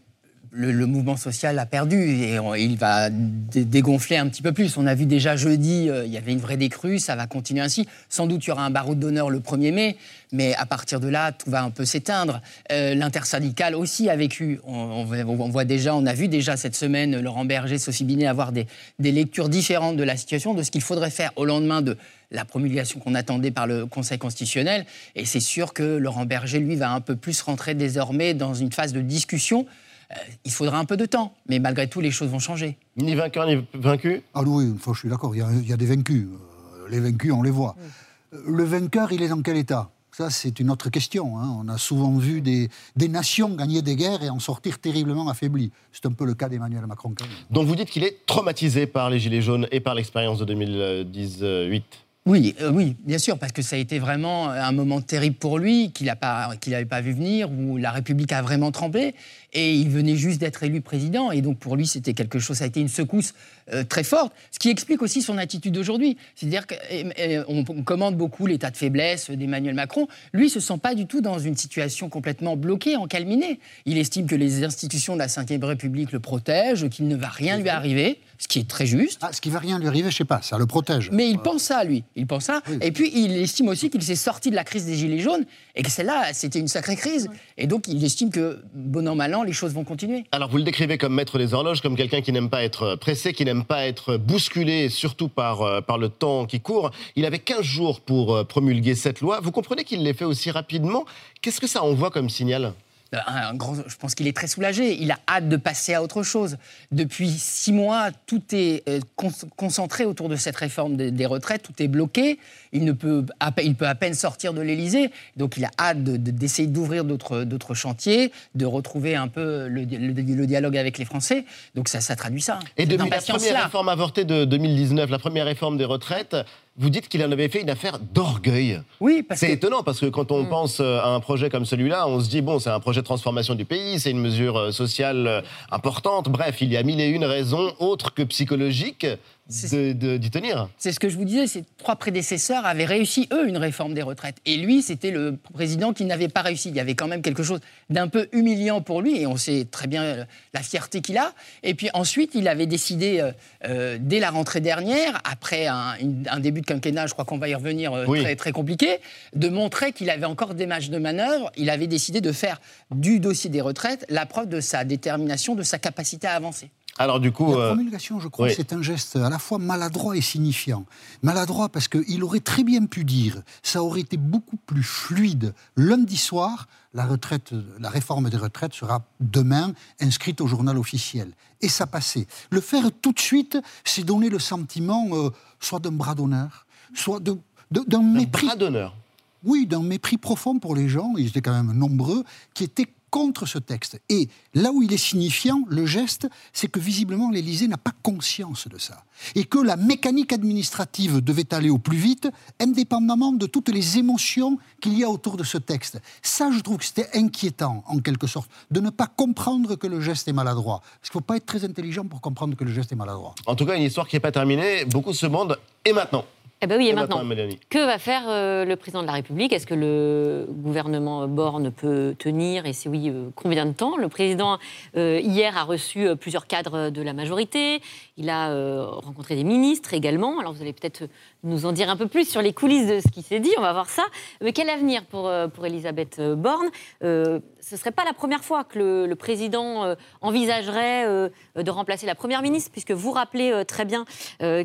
le, 0.57 0.86
mouvement 0.88 1.18
social 1.18 1.57
a 1.59 1.65
perdu 1.65 1.98
et 1.98 2.38
il 2.57 2.77
va 2.77 3.09
dé 3.09 3.63
dégonfler 3.63 4.18
un 4.18 4.27
petit 4.27 4.42
peu 4.42 4.51
plus. 4.51 4.77
On 4.77 4.88
a 4.88 4.95
vu 4.95 5.06
déjà 5.06 5.36
jeudi, 5.36 5.89
euh, 5.89 6.06
il 6.06 6.12
y 6.12 6.18
avait 6.18 6.31
une 6.31 6.39
vraie 6.39 6.57
décrue, 6.57 6.98
ça 7.00 7.15
va 7.15 7.27
continuer 7.27 7.62
ainsi. 7.62 7.88
Sans 8.09 8.25
doute, 8.25 8.44
il 8.45 8.50
y 8.50 8.51
aura 8.51 8.65
un 8.65 8.71
barreau 8.71 8.95
d'honneur 8.95 9.30
le 9.30 9.39
1er 9.39 9.71
mai, 9.71 9.98
mais 10.31 10.56
à 10.56 10.65
partir 10.65 11.00
de 11.00 11.07
là, 11.07 11.31
tout 11.31 11.51
va 11.51 11.63
un 11.63 11.69
peu 11.69 11.86
s'éteindre. 11.86 12.42
Euh, 12.71 12.95
L'intersyndicale 12.95 13.75
aussi 13.75 14.09
a 14.09 14.15
vécu. 14.15 14.59
On, 14.65 15.04
voit 15.04 15.65
déjà, 15.65 15.95
on 15.95 16.06
a 16.06 16.13
vu 16.13 16.27
déjà 16.27 16.57
cette 16.57 16.75
semaine 16.75 17.19
Laurent 17.19 17.45
Berger, 17.45 17.77
Sophie 17.77 18.25
avoir 18.25 18.51
des 18.51 18.65
lectures 19.00 19.50
différentes 19.50 19.98
de 19.98 20.04
la 20.04 20.18
situation, 20.18 20.54
de 20.54 20.63
ce 20.63 20.71
qu'il 20.71 20.81
faudrait 20.81 21.12
faire 21.12 21.31
au 21.36 21.45
lendemain 21.45 21.81
de 21.81 21.98
la 22.31 22.45
promulgation 22.45 23.00
qu'on 23.00 23.15
attendait 23.15 23.51
par 23.51 23.68
le 23.68 23.86
Conseil 23.86 24.18
constitutionnel. 24.18 24.86
Et 25.15 25.25
c'est 25.25 25.39
sûr 25.39 25.74
que 25.74 25.83
Laurent 25.83 26.25
Berger, 26.25 26.59
lui, 26.59 26.75
va 26.75 26.92
un 26.92 27.01
peu 27.01 27.15
plus 27.15 27.42
rentrer 27.42 27.75
désormais 27.75 28.33
dans 28.33 28.54
une 28.54 28.71
phase 28.71 28.94
de 28.94 29.01
discussion. 29.01 29.65
Euh, 30.12 30.15
il 30.45 30.51
faudra 30.51 30.80
un 30.80 30.86
peu 30.86 30.98
de 30.98 31.06
temps, 31.06 31.33
mais 31.48 31.59
malgré 31.59 31.89
tout, 31.89 32.00
les 32.00 32.12
choses 32.12 32.30
vont 32.30 32.39
changer. 32.39 32.77
Ni 32.95 33.15
vainqueur, 33.15 33.45
ni 33.45 33.65
vaincu? 33.74 34.24
Ah 34.33 34.42
oui, 34.45 34.65
une 34.65 34.80
fois, 34.80 34.94
je 34.94 35.00
suis 35.00 35.09
d'accord, 35.09 35.36
il, 35.36 35.44
il, 35.62 35.69
y 35.69 35.74
a 35.74 35.77
des 35.77 35.86
vaincus. 35.86 36.25
Euh, 36.25 36.88
les 36.89 37.00
vaincus, 37.00 37.33
on 37.33 37.42
les 37.42 37.51
voit. 37.51 37.75
Oui. 37.80 38.39
Le 38.48 38.63
vainqueur, 38.63 39.12
il 39.12 39.21
est 39.21 39.30
dans 39.30 39.42
quel 39.42 39.57
état? 39.57 39.89
Ça, 40.12 40.30
c'est 40.30 40.59
une 40.59 40.71
autre 40.71 40.89
question. 40.89 41.38
Hein. 41.38 41.57
On 41.63 41.69
a 41.69 41.77
souvent 41.77 42.18
vu 42.18 42.42
des, 42.42 42.69
des, 42.95 43.07
nations 43.07 43.50
gagner 43.50 43.83
des 43.83 43.95
guerres 43.95 44.24
et 44.24 44.30
en 44.30 44.39
sortir 44.39 44.80
terriblement 44.80 45.30
affaiblies. 45.30 45.71
C'est 45.92 46.07
un 46.07 46.12
peu 46.12 46.25
le 46.25 46.33
cas 46.33 46.50
d'Emmanuel 46.50 46.88
Macron. 46.88 47.13
Quand 47.15 47.25
même. 47.25 47.36
Donc 47.51 47.68
vous 47.68 47.75
dites 47.75 47.89
qu'il 47.89 48.04
est 48.04 48.25
traumatisé 48.25 48.88
par 48.88 49.09
les 49.12 49.19
Gilets 49.19 49.42
jaunes 49.42 49.68
et 49.71 49.80
par 49.80 49.94
l'expérience 49.94 50.39
de 50.39 50.45
2018 50.45 51.83
oui, 52.27 52.56
euh, 52.62 52.71
oui, 52.71 52.97
bien 53.06 53.18
sûr, 53.18 53.38
parce 53.38 53.53
que 53.53 53.62
ça 53.62 53.77
a 53.77 53.79
été 53.79 54.00
vraiment 54.00 54.50
un 54.50 54.71
moment 54.74 55.00
terrible 55.00 55.38
pour 55.38 55.59
lui, 55.59 55.91
qu'il 55.91 56.07
n'avait 56.07 56.19
pas, 56.19 56.50
pas 56.89 57.01
vu 57.01 57.13
venir, 57.13 57.50
où 57.50 57.77
la 57.77 57.91
République 57.91 58.33
a 58.33 58.41
vraiment 58.41 58.71
tremblé, 58.71 59.15
et 59.53 59.74
il 59.74 59.89
venait 59.89 60.18
juste 60.18 60.41
d'être 60.41 60.62
élu 60.63 60.81
président, 60.81 61.31
et 61.31 61.41
donc 61.41 61.57
pour 61.57 61.77
lui, 61.77 61.88
c'était 61.88 62.13
quelque 62.13 62.39
chose, 62.39 62.57
ça 62.57 62.65
a 62.65 62.68
été 62.68 62.81
une 62.81 62.89
secousse 62.89 63.33
euh, 63.74 63.84
très 63.84 64.04
forte, 64.04 64.34
ce 64.52 64.60
qui 64.60 64.69
explique 64.69 65.02
aussi 65.02 65.22
son 65.22 65.38
attitude 65.38 65.74
d'aujourd'hui. 65.74 66.18
C'est-à-dire 66.36 66.66
qu'on 66.68 67.64
commande 67.84 68.16
beaucoup 68.16 68.46
l'état 68.46 68.72
de 68.72 68.78
faiblesse 68.78 69.30
d'Emmanuel 69.30 69.75
Macron. 69.75 70.08
Lui, 70.34 70.46
ne 70.46 70.50
se 70.50 70.60
sent 70.60 70.78
pas 70.81 70.96
du 70.96 71.06
tout 71.06 71.22
dans 71.22 71.40
une 71.40 71.58
situation 71.58 72.10
complètement 72.10 72.56
bloquée, 72.56 72.96
encalminée. 72.96 73.60
Il 73.86 73.98
estime 73.98 74.28
que 74.28 74.36
les 74.36 74.64
institutions 74.64 75.16
de 75.16 75.19
la 75.19 75.28
Ve 75.28 75.64
République 75.64 76.12
le 76.12 76.19
protègent, 76.19 76.90
qu'il 76.90 77.08
ne 77.08 77.16
va 77.16 77.28
rien 77.28 77.58
lui 77.58 77.69
arriver, 77.69 78.19
ce 78.38 78.48
qui 78.48 78.60
est 78.60 78.68
très 78.68 78.86
juste. 78.86 79.19
Ah, 79.22 79.34
ce 79.34 79.42
qui 79.42 79.50
va 79.50 79.60
rien 79.60 79.80
lui 79.80 79.88
arriver, 79.88 80.12
je 80.12 80.18
sais 80.18 80.25
pas, 80.25 80.42
ça 80.42 80.58
le 80.58 80.66
protège. 80.66 81.10
Mais 81.12 81.30
il 81.30 81.40
pense 81.40 81.64
ça, 81.64 81.84
lui. 81.84 82.04
Il 82.16 82.28
pense 82.28 82.46
ça. 82.46 82.62
Oui. 82.69 82.78
Et 82.81 82.92
puis, 82.92 83.12
il 83.14 83.36
estime 83.38 83.68
aussi 83.68 83.90
qu'il 83.90 84.04
s'est 84.04 84.16
sorti 84.16 84.50
de 84.50 84.56
la 84.56 84.64
crise 84.64 84.86
des 84.86 84.96
Gilets 84.96 85.19
jaunes 85.19 85.46
et 85.75 85.84
que 85.84 85.90
celle-là, 85.90 86.34
c'était 86.34 86.60
une 86.60 86.68
sacrée 86.68 86.96
crise. 86.96 87.30
Et 87.58 87.68
donc, 87.68 87.88
il 87.88 88.04
estime 88.04 88.30
que, 88.30 88.62
bon 88.74 89.08
an, 89.08 89.16
mal 89.16 89.34
an, 89.36 89.44
les 89.44 89.54
choses 89.54 89.74
vont 89.74 89.84
continuer. 89.84 90.25
Alors, 90.31 90.50
vous 90.50 90.57
le 90.57 90.64
décrivez 90.64 90.97
comme 90.97 91.14
maître 91.14 91.38
des 91.38 91.54
horloges, 91.54 91.81
comme 91.81 91.95
quelqu'un 91.95 92.21
qui 92.21 92.31
n'aime 92.31 92.50
pas 92.50 92.64
être 92.64 92.95
pressé, 92.95 93.33
qui 93.33 93.45
n'aime 93.45 93.56
pas 93.64 93.85
être 93.87 94.18
bousculé, 94.18 94.90
surtout 94.90 95.30
par, 95.30 95.61
euh, 95.61 95.81
par 95.81 95.97
le 95.97 96.09
temps 96.09 96.45
qui 96.45 96.59
court. 96.59 96.92
Il 97.16 97.26
avait 97.26 97.40
15 97.40 97.61
jours 97.61 98.02
pour 98.02 98.35
euh, 98.35 98.44
promulguer 98.44 98.95
cette 98.95 99.21
loi. 99.21 99.40
Vous 99.42 99.52
comprenez 99.52 99.83
qu'il 99.83 100.04
l'ait 100.04 100.14
fait 100.14 100.26
aussi 100.26 100.52
rapidement 100.52 101.06
Qu'est-ce 101.42 101.61
que 101.61 101.68
ça 101.68 101.83
envoie 101.83 102.09
comme 102.09 102.30
signal? 102.30 102.73
Un 103.14 103.54
grand, 103.54 103.76
je 103.87 103.95
pense 103.95 104.16
qu'il 104.16 104.28
est 104.28 104.35
très 104.35 104.47
soulagé. 104.47 105.02
Il 105.02 105.11
a 105.11 105.19
hâte 105.28 105.47
de 105.47 105.57
passer 105.57 105.94
à 105.94 106.04
autre 106.04 106.23
chose. 106.23 106.57
Depuis 106.92 107.30
six 107.30 107.71
mois, 107.71 108.09
tout 108.26 108.42
est 108.52 108.87
euh, 108.90 108.99
con 109.16 109.31
concentré 109.56 110.06
autour 110.06 110.30
de 110.30 110.35
cette 110.35 110.56
réforme 110.56 110.97
des, 110.97 111.26
retraites. 111.26 111.64
Tout 111.64 111.73
est 111.80 111.87
bloqué. 111.87 112.40
Il, 112.73 112.83
ne 112.83 112.92
peut, 112.92 113.26
à, 113.40 113.52
il 113.64 113.76
peut 113.76 113.87
à 113.87 113.95
peine 113.95 114.14
sortir 114.14 114.54
de 114.54 114.61
l'Élysée. 114.61 115.11
Donc 115.37 115.57
il 115.57 115.66
a 115.66 115.71
hâte 115.80 116.04
d'essayer 116.04 116.68
de, 116.68 116.73
d'ouvrir 116.73 117.06
d'autres 117.06 117.73
chantiers, 117.73 118.31
de 118.56 118.66
retrouver 118.66 119.16
un 119.16 119.28
peu 119.28 119.68
le, 119.68 119.83
le, 119.83 120.14
le, 120.14 120.47
dialogue 120.47 120.78
avec 120.78 120.97
les 120.97 121.06
Français. 121.06 121.45
Donc 121.76 121.87
ça, 121.87 122.02
ça 122.02 122.16
traduit 122.16 122.42
ça. 122.42 122.59
Et 122.78 122.85
depuis 122.85 123.09
la 123.09 123.21
première 123.21 123.64
réforme 123.64 123.90
avortée 123.90 124.26
de 124.26 124.45
2019, 124.45 125.09
la 125.09 125.19
première 125.19 125.45
réforme 125.45 125.78
des 125.78 125.85
retraites, 125.85 126.35
vous 126.78 126.90
dites 126.90 127.10
qu'il 127.10 127.24
en 127.24 127.31
avait 127.31 127.50
fait 127.50 127.62
une 127.62 127.69
affaire 127.69 128.00
d'orgueil. 128.00 128.81
Oui, 129.00 129.24
parce 129.24 129.40
C'est 129.40 129.48
que... 129.48 129.54
étonnant 129.54 129.84
parce 129.84 130.00
que 130.00 130.06
quand 130.06 130.31
on 130.31 130.44
mmh. 130.44 130.50
pense 130.50 130.80
à 130.80 131.07
un 131.07 131.19
projet 131.19 131.50
comme 131.50 131.66
celui-là, 131.66 132.07
on 132.07 132.19
se 132.19 132.30
dit 132.30 132.42
bon, 132.42 132.60
c'est 132.60 132.69
un 132.69 132.80
projet 132.80 133.02
de 133.02 133.06
transformation 133.06 133.56
du 133.56 133.66
pays, 133.66 134.00
c'est 134.00 134.12
une 134.12 134.19
mesure 134.19 134.74
sociale 134.74 135.44
importante. 135.72 136.30
Bref, 136.30 136.62
il 136.62 136.72
y 136.72 136.78
a 136.78 136.84
mille 136.84 137.02
et 137.02 137.07
une 137.07 137.26
raisons 137.26 137.74
autres 137.80 138.14
que 138.14 138.24
psychologiques 138.24 139.07
d'y 139.49 140.30
tenir. 140.30 140.69
C'est 140.77 140.92
ce 140.92 140.99
que 140.99 141.09
je 141.09 141.18
vous 141.18 141.25
disais, 141.25 141.47
ces 141.47 141.63
trois 141.77 141.95
prédécesseurs 141.95 142.66
avaient 142.66 142.85
réussi, 142.85 143.27
eux, 143.31 143.47
une 143.47 143.57
réforme 143.57 143.94
des 143.94 144.01
retraites. 144.01 144.37
Et 144.45 144.57
lui, 144.57 144.81
c'était 144.81 145.11
le 145.11 145.37
président 145.54 145.94
qui 145.94 146.06
n'avait 146.06 146.27
pas 146.27 146.42
réussi. 146.42 146.69
Il 146.69 146.75
y 146.75 146.80
avait 146.80 146.95
quand 146.95 147.07
même 147.07 147.21
quelque 147.21 147.44
chose 147.44 147.59
d'un 147.89 148.07
peu 148.07 148.27
humiliant 148.31 148.81
pour 148.81 149.01
lui, 149.01 149.21
et 149.21 149.27
on 149.27 149.37
sait 149.37 149.68
très 149.69 149.87
bien 149.87 150.25
la 150.54 150.61
fierté 150.61 151.01
qu'il 151.01 151.18
a. 151.18 151.33
Et 151.63 151.73
puis 151.73 151.89
ensuite, 151.94 152.31
il 152.35 152.47
avait 152.47 152.66
décidé, 152.66 153.19
euh, 153.19 153.31
euh, 153.66 153.97
dès 153.99 154.19
la 154.19 154.31
rentrée 154.31 154.61
dernière, 154.61 155.21
après 155.23 155.68
un, 155.68 155.95
une, 155.99 156.27
un, 156.30 156.39
début 156.39 156.61
de 156.61 156.66
quinquennat, 156.66 157.07
je 157.07 157.13
crois 157.13 157.25
qu'on 157.25 157.37
va 157.37 157.47
y 157.47 157.56
revenir, 157.56 157.94
euh, 157.94 158.06
oui. 158.07 158.21
très, 158.21 158.35
très 158.35 158.51
compliqué, 158.51 158.99
de 159.35 159.49
montrer 159.49 159.94
qu'il 159.94 160.09
avait 160.09 160.25
encore 160.25 160.54
des 160.54 160.66
matchs 160.66 160.89
de 160.89 160.97
manœuvre. 160.97 161.51
Il 161.57 161.69
avait 161.69 161.87
décidé 161.87 162.21
de 162.21 162.31
faire 162.31 162.59
du 162.92 163.19
dossier 163.19 163.49
des 163.49 163.61
retraites 163.61 164.06
la 164.09 164.25
preuve 164.25 164.49
de 164.49 164.59
sa 164.59 164.83
détermination, 164.83 165.56
de 165.56 165.63
sa 165.63 165.80
capacité 165.80 166.27
à 166.27 166.33
avancer. 166.33 166.69
Alors 166.99 167.19
du 167.19 167.31
coup, 167.31 167.51
la 167.54 167.57
euh, 167.59 167.68
promulgation, 167.73 168.19
je 168.19 168.27
crois 168.27 168.47
oui. 168.47 168.54
c'est 168.56 168.73
un 168.73 168.81
geste 168.81 169.16
à 169.18 169.30
la 169.30 169.39
fois 169.39 169.57
maladroit 169.59 170.18
et 170.18 170.21
signifiant. 170.21 170.85
Maladroit 171.21 171.69
parce 171.69 171.87
qu'il 171.87 172.23
aurait 172.23 172.39
très 172.39 172.63
bien 172.63 172.85
pu 172.85 173.04
dire, 173.04 173.42
ça 173.63 173.83
aurait 173.83 174.01
été 174.01 174.18
beaucoup 174.18 174.57
plus 174.57 174.83
fluide. 174.83 175.54
Lundi 175.75 176.18
soir, 176.18 176.68
la 176.94 177.06
retraite, 177.06 177.51
la 177.80 177.89
réforme 177.89 178.30
des 178.30 178.37
retraites 178.37 178.73
sera 178.73 179.04
demain 179.19 179.73
inscrite 179.99 180.42
au 180.42 180.47
journal 180.47 180.77
officiel. 180.77 181.31
Et 181.61 181.69
ça 181.69 181.85
passait. 181.87 182.27
Le 182.49 182.61
faire 182.61 182.89
tout 183.01 183.11
de 183.13 183.19
suite, 183.19 183.57
c'est 183.83 184.04
donner 184.04 184.30
le 184.30 184.39
sentiment 184.39 185.07
euh, 185.11 185.30
soit 185.59 185.80
d'un 185.80 185.92
bras 185.92 186.16
d'honneur, 186.16 186.66
soit 186.95 187.19
de- 187.19 187.37
de- 187.71 187.83
d'un 187.87 188.01
mépris. 188.01 188.47
bras 188.47 188.56
d'honneur. 188.56 188.95
Oui, 189.44 189.68
d'un 189.68 189.83
mépris 189.83 190.18
profond 190.18 190.57
pour 190.57 190.75
les 190.75 190.89
gens, 190.89 191.13
ils 191.18 191.27
étaient 191.27 191.42
quand 191.42 191.54
même 191.63 191.71
nombreux, 191.77 192.23
qui 192.56 192.63
étaient 192.63 192.87
contre 193.09 193.45
ce 193.45 193.57
texte. 193.59 193.99
Et 194.09 194.30
là 194.54 194.71
où 194.71 194.81
il 194.81 194.94
est 194.94 194.97
signifiant, 194.97 195.64
le 195.69 195.85
geste, 195.85 196.28
c'est 196.54 196.68
que 196.68 196.80
visiblement 196.80 197.31
l'Élysée 197.31 197.68
n'a 197.68 197.78
pas 197.78 197.94
conscience 198.04 198.68
de 198.68 198.78
ça. 198.78 199.04
Et 199.35 199.45
que 199.45 199.59
la 199.59 199.78
mécanique 199.78 200.33
administrative 200.33 201.21
devait 201.21 201.54
aller 201.54 201.69
au 201.69 201.78
plus 201.78 201.97
vite, 201.97 202.30
indépendamment 202.59 203.31
de 203.31 203.45
toutes 203.45 203.69
les 203.69 203.97
émotions 203.97 204.57
qu'il 204.81 204.97
y 204.97 205.04
a 205.04 205.09
autour 205.09 205.37
de 205.37 205.44
ce 205.44 205.57
texte. 205.57 205.99
Ça, 206.21 206.52
je 206.52 206.59
trouve 206.59 206.78
que 206.78 206.85
c'était 206.85 207.09
inquiétant, 207.14 207.83
en 207.87 207.99
quelque 207.99 208.28
sorte, 208.28 208.49
de 208.71 208.80
ne 208.80 208.90
pas 208.90 209.07
comprendre 209.07 209.76
que 209.76 209.87
le 209.87 210.02
geste 210.02 210.28
est 210.28 210.33
maladroit. 210.33 210.81
Parce 210.81 211.09
qu'il 211.09 211.18
ne 211.18 211.21
faut 211.21 211.28
pas 211.28 211.37
être 211.37 211.45
très 211.45 211.64
intelligent 211.64 212.06
pour 212.06 212.21
comprendre 212.21 212.56
que 212.56 212.64
le 212.64 212.73
geste 212.73 212.92
est 212.92 212.95
maladroit. 212.95 213.33
En 213.45 213.56
tout 213.56 213.66
cas, 213.66 213.76
une 213.76 213.83
histoire 213.83 214.07
qui 214.07 214.16
n'est 214.16 214.21
pas 214.21 214.31
terminée. 214.31 214.85
Beaucoup 214.85 215.14
se 215.14 215.26
demandent. 215.26 215.57
Et 215.85 215.94
maintenant? 215.94 216.26
Eh 216.59 216.66
ben 216.66 216.78
oui, 216.80 216.87
et 216.87 216.94
maintenant, 216.94 217.23
Mélanie 217.23 217.59
que 217.69 217.85
va 217.85 217.99
faire 217.99 218.23
euh, 218.28 218.66
le 218.66 218.76
président 218.76 219.04
de 219.04 219.07
la 219.07 219.14
République? 219.14 219.54
Est-ce 219.54 219.68
que 219.68 219.76
le 219.76 220.47
gouvernement 220.49 221.28
Borne 221.28 221.69
peut 221.69 222.16
tenir? 222.18 222.66
Et 222.66 222.73
si 222.73 222.90
oui, 222.90 223.11
euh, 223.11 223.30
combien 223.35 223.68
de 223.68 223.73
temps? 223.73 223.95
Le 223.95 224.09
président, 224.09 224.57
euh, 224.95 225.19
hier, 225.21 225.56
a 225.56 225.64
reçu 225.64 226.16
plusieurs 226.16 226.47
cadres 226.47 226.90
de 226.90 227.02
la 227.04 227.14
majorité. 227.14 227.80
Il 228.18 228.31
a 228.31 228.87
rencontré 228.87 229.35
des 229.35 229.44
ministres 229.44 229.94
également. 229.94 230.40
Alors, 230.40 230.52
vous 230.54 230.64
allez 230.64 230.73
peut-être 230.73 231.04
nous 231.44 231.68
en 231.68 231.73
dire 231.73 231.92
un 231.92 231.95
peu 231.95 232.07
plus 232.07 232.28
sur 232.28 232.42
les 232.42 232.54
coulisses 232.54 232.87
de 232.87 232.99
ce 233.02 233.07
qui 233.09 233.21
s'est 233.21 233.40
dit. 233.40 233.52
On 233.59 233.61
va 233.61 233.73
voir 233.73 233.90
ça. 233.92 234.04
Mais 234.42 234.52
quel 234.52 234.71
avenir 234.71 235.06
pour, 235.06 235.31
pour 235.54 235.66
Elisabeth 235.68 236.19
Borne? 236.19 236.69
Ce 237.02 237.76
ne 237.76 237.78
serait 237.78 237.92
pas 237.92 238.06
la 238.06 238.14
première 238.14 238.44
fois 238.44 238.64
que 238.64 238.80
le, 238.80 239.06
le 239.06 239.16
président 239.16 239.95
envisagerait 240.21 241.30
de 241.56 241.69
remplacer 241.69 242.07
la 242.07 242.16
première 242.16 242.42
ministre, 242.42 242.71
puisque 242.71 242.92
vous 242.92 243.11
rappelez 243.11 243.64
très 243.68 243.85
bien 243.85 244.06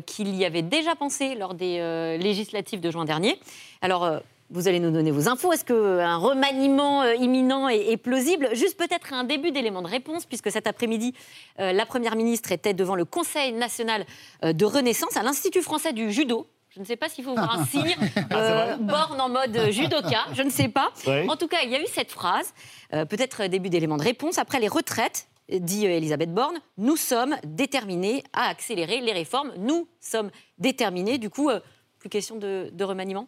qu'il 0.07 0.35
y 0.35 0.45
avait 0.45 0.63
déjà 0.63 0.95
pensé 0.95 1.35
lors 1.35 1.53
des 1.53 1.82
euh, 1.83 2.17
législatives 2.17 2.79
de 2.79 2.89
juin 2.89 3.05
dernier. 3.05 3.39
Alors, 3.81 4.03
euh, 4.03 4.19
vous 4.49 4.67
allez 4.67 4.79
nous 4.79 4.91
donner 4.91 5.11
vos 5.11 5.27
infos. 5.27 5.51
Est-ce 5.51 5.65
qu'un 5.65 6.17
remaniement 6.17 7.01
euh, 7.01 7.15
imminent 7.15 7.67
est, 7.69 7.91
est 7.91 7.97
plausible? 7.97 8.49
Juste 8.53 8.77
peut-être 8.77 9.13
un 9.13 9.23
début 9.23 9.51
d'élément 9.51 9.81
de 9.81 9.87
réponse, 9.87 10.25
puisque 10.25 10.51
cet 10.51 10.67
après-midi, 10.67 11.13
euh, 11.59 11.73
la 11.73 11.85
Première 11.85 12.15
ministre 12.15 12.51
était 12.51 12.73
devant 12.73 12.95
le 12.95 13.05
Conseil 13.05 13.51
national 13.53 14.05
euh, 14.43 14.53
de 14.53 14.65
renaissance 14.65 15.17
à 15.17 15.23
l'Institut 15.23 15.61
français 15.61 15.91
du 15.91 16.11
judo. 16.11 16.47
Je 16.75 16.79
ne 16.79 16.85
sais 16.85 16.95
pas 16.95 17.07
s'il 17.07 17.23
faut 17.23 17.33
voir 17.33 17.59
un 17.59 17.65
signe. 17.71 17.95
Euh, 18.31 18.77
borne 18.77 19.19
en 19.21 19.29
mode 19.29 19.71
judoka, 19.71 20.25
je 20.33 20.41
ne 20.41 20.49
sais 20.49 20.69
pas. 20.69 20.91
Oui. 21.05 21.29
En 21.29 21.35
tout 21.35 21.47
cas, 21.47 21.57
il 21.63 21.69
y 21.69 21.75
a 21.75 21.81
eu 21.81 21.87
cette 21.87 22.11
phrase, 22.11 22.53
euh, 22.93 23.05
peut-être 23.05 23.45
début 23.45 23.69
d'élément 23.69 23.97
de 23.97 24.03
réponse. 24.03 24.37
Après 24.39 24.59
les 24.59 24.67
retraites, 24.67 25.27
dit 25.59 25.87
euh, 25.87 25.97
Elisabeth 25.97 26.33
Borne, 26.33 26.57
nous 26.77 26.97
sommes 26.97 27.35
déterminés 27.45 28.23
à 28.33 28.49
accélérer 28.49 29.01
les 29.01 29.13
réformes. 29.13 29.51
Nous 29.57 29.87
sommes 29.99 30.31
déterminés. 30.57 31.17
Du 31.17 31.29
coup, 31.29 31.49
euh, 31.49 31.59
plus 31.99 32.09
question 32.09 32.37
de, 32.37 32.83
remaniement? 32.83 33.27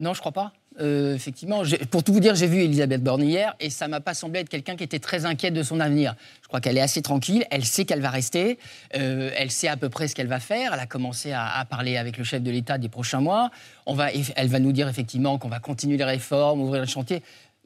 Non, 0.00 0.14
je 0.14 0.20
crois 0.20 0.32
pas. 0.32 0.52
Euh, 0.80 1.14
effectivement, 1.14 1.62
pour 1.90 2.02
tout 2.02 2.12
vous 2.12 2.20
dire, 2.20 2.34
j'ai 2.34 2.46
vu 2.46 2.62
Elisabeth 2.62 3.02
Borne 3.02 3.22
hier 3.22 3.54
et 3.60 3.68
ça 3.68 3.88
m'a 3.88 4.00
pas 4.00 4.14
semblé 4.14 4.40
être 4.40 4.48
quelqu'un 4.48 4.74
qui 4.74 4.82
était 4.82 4.98
très 4.98 5.26
inquiète 5.26 5.52
de 5.52 5.62
son 5.62 5.80
avenir. 5.80 6.14
Je 6.40 6.48
crois 6.48 6.60
qu'elle 6.60 6.78
est 6.78 6.82
assez 6.82 7.02
tranquille, 7.02 7.44
elle 7.50 7.64
sait 7.64 7.84
qu'elle 7.84 8.00
va 8.00 8.08
rester, 8.08 8.58
elle 8.90 9.50
sait 9.50 9.68
à 9.68 9.76
peu 9.76 9.90
près 9.90 10.08
ce 10.08 10.14
qu'elle 10.14 10.28
va 10.28 10.40
faire. 10.40 10.72
Elle 10.72 10.80
a 10.80 10.86
commencé 10.86 11.32
à, 11.32 11.46
à 11.46 11.64
parler 11.66 11.98
avec 11.98 12.16
le 12.16 12.24
chef 12.24 12.42
de 12.42 12.50
l'État 12.50 12.78
des 12.78 12.88
prochains 12.88 13.20
mois. 13.20 13.50
On 13.84 13.92
va, 13.92 14.08
elle 14.12 14.48
va 14.48 14.60
nous 14.60 14.72
dire 14.72 14.88
effectivement 14.88 15.36
qu'on 15.36 15.50
va 15.50 15.60
continuer 15.60 15.98
les 15.98 16.04
réformes, 16.04 16.62
ouvrir 16.62 16.80
le 16.80 16.88
chantier. 16.88 17.22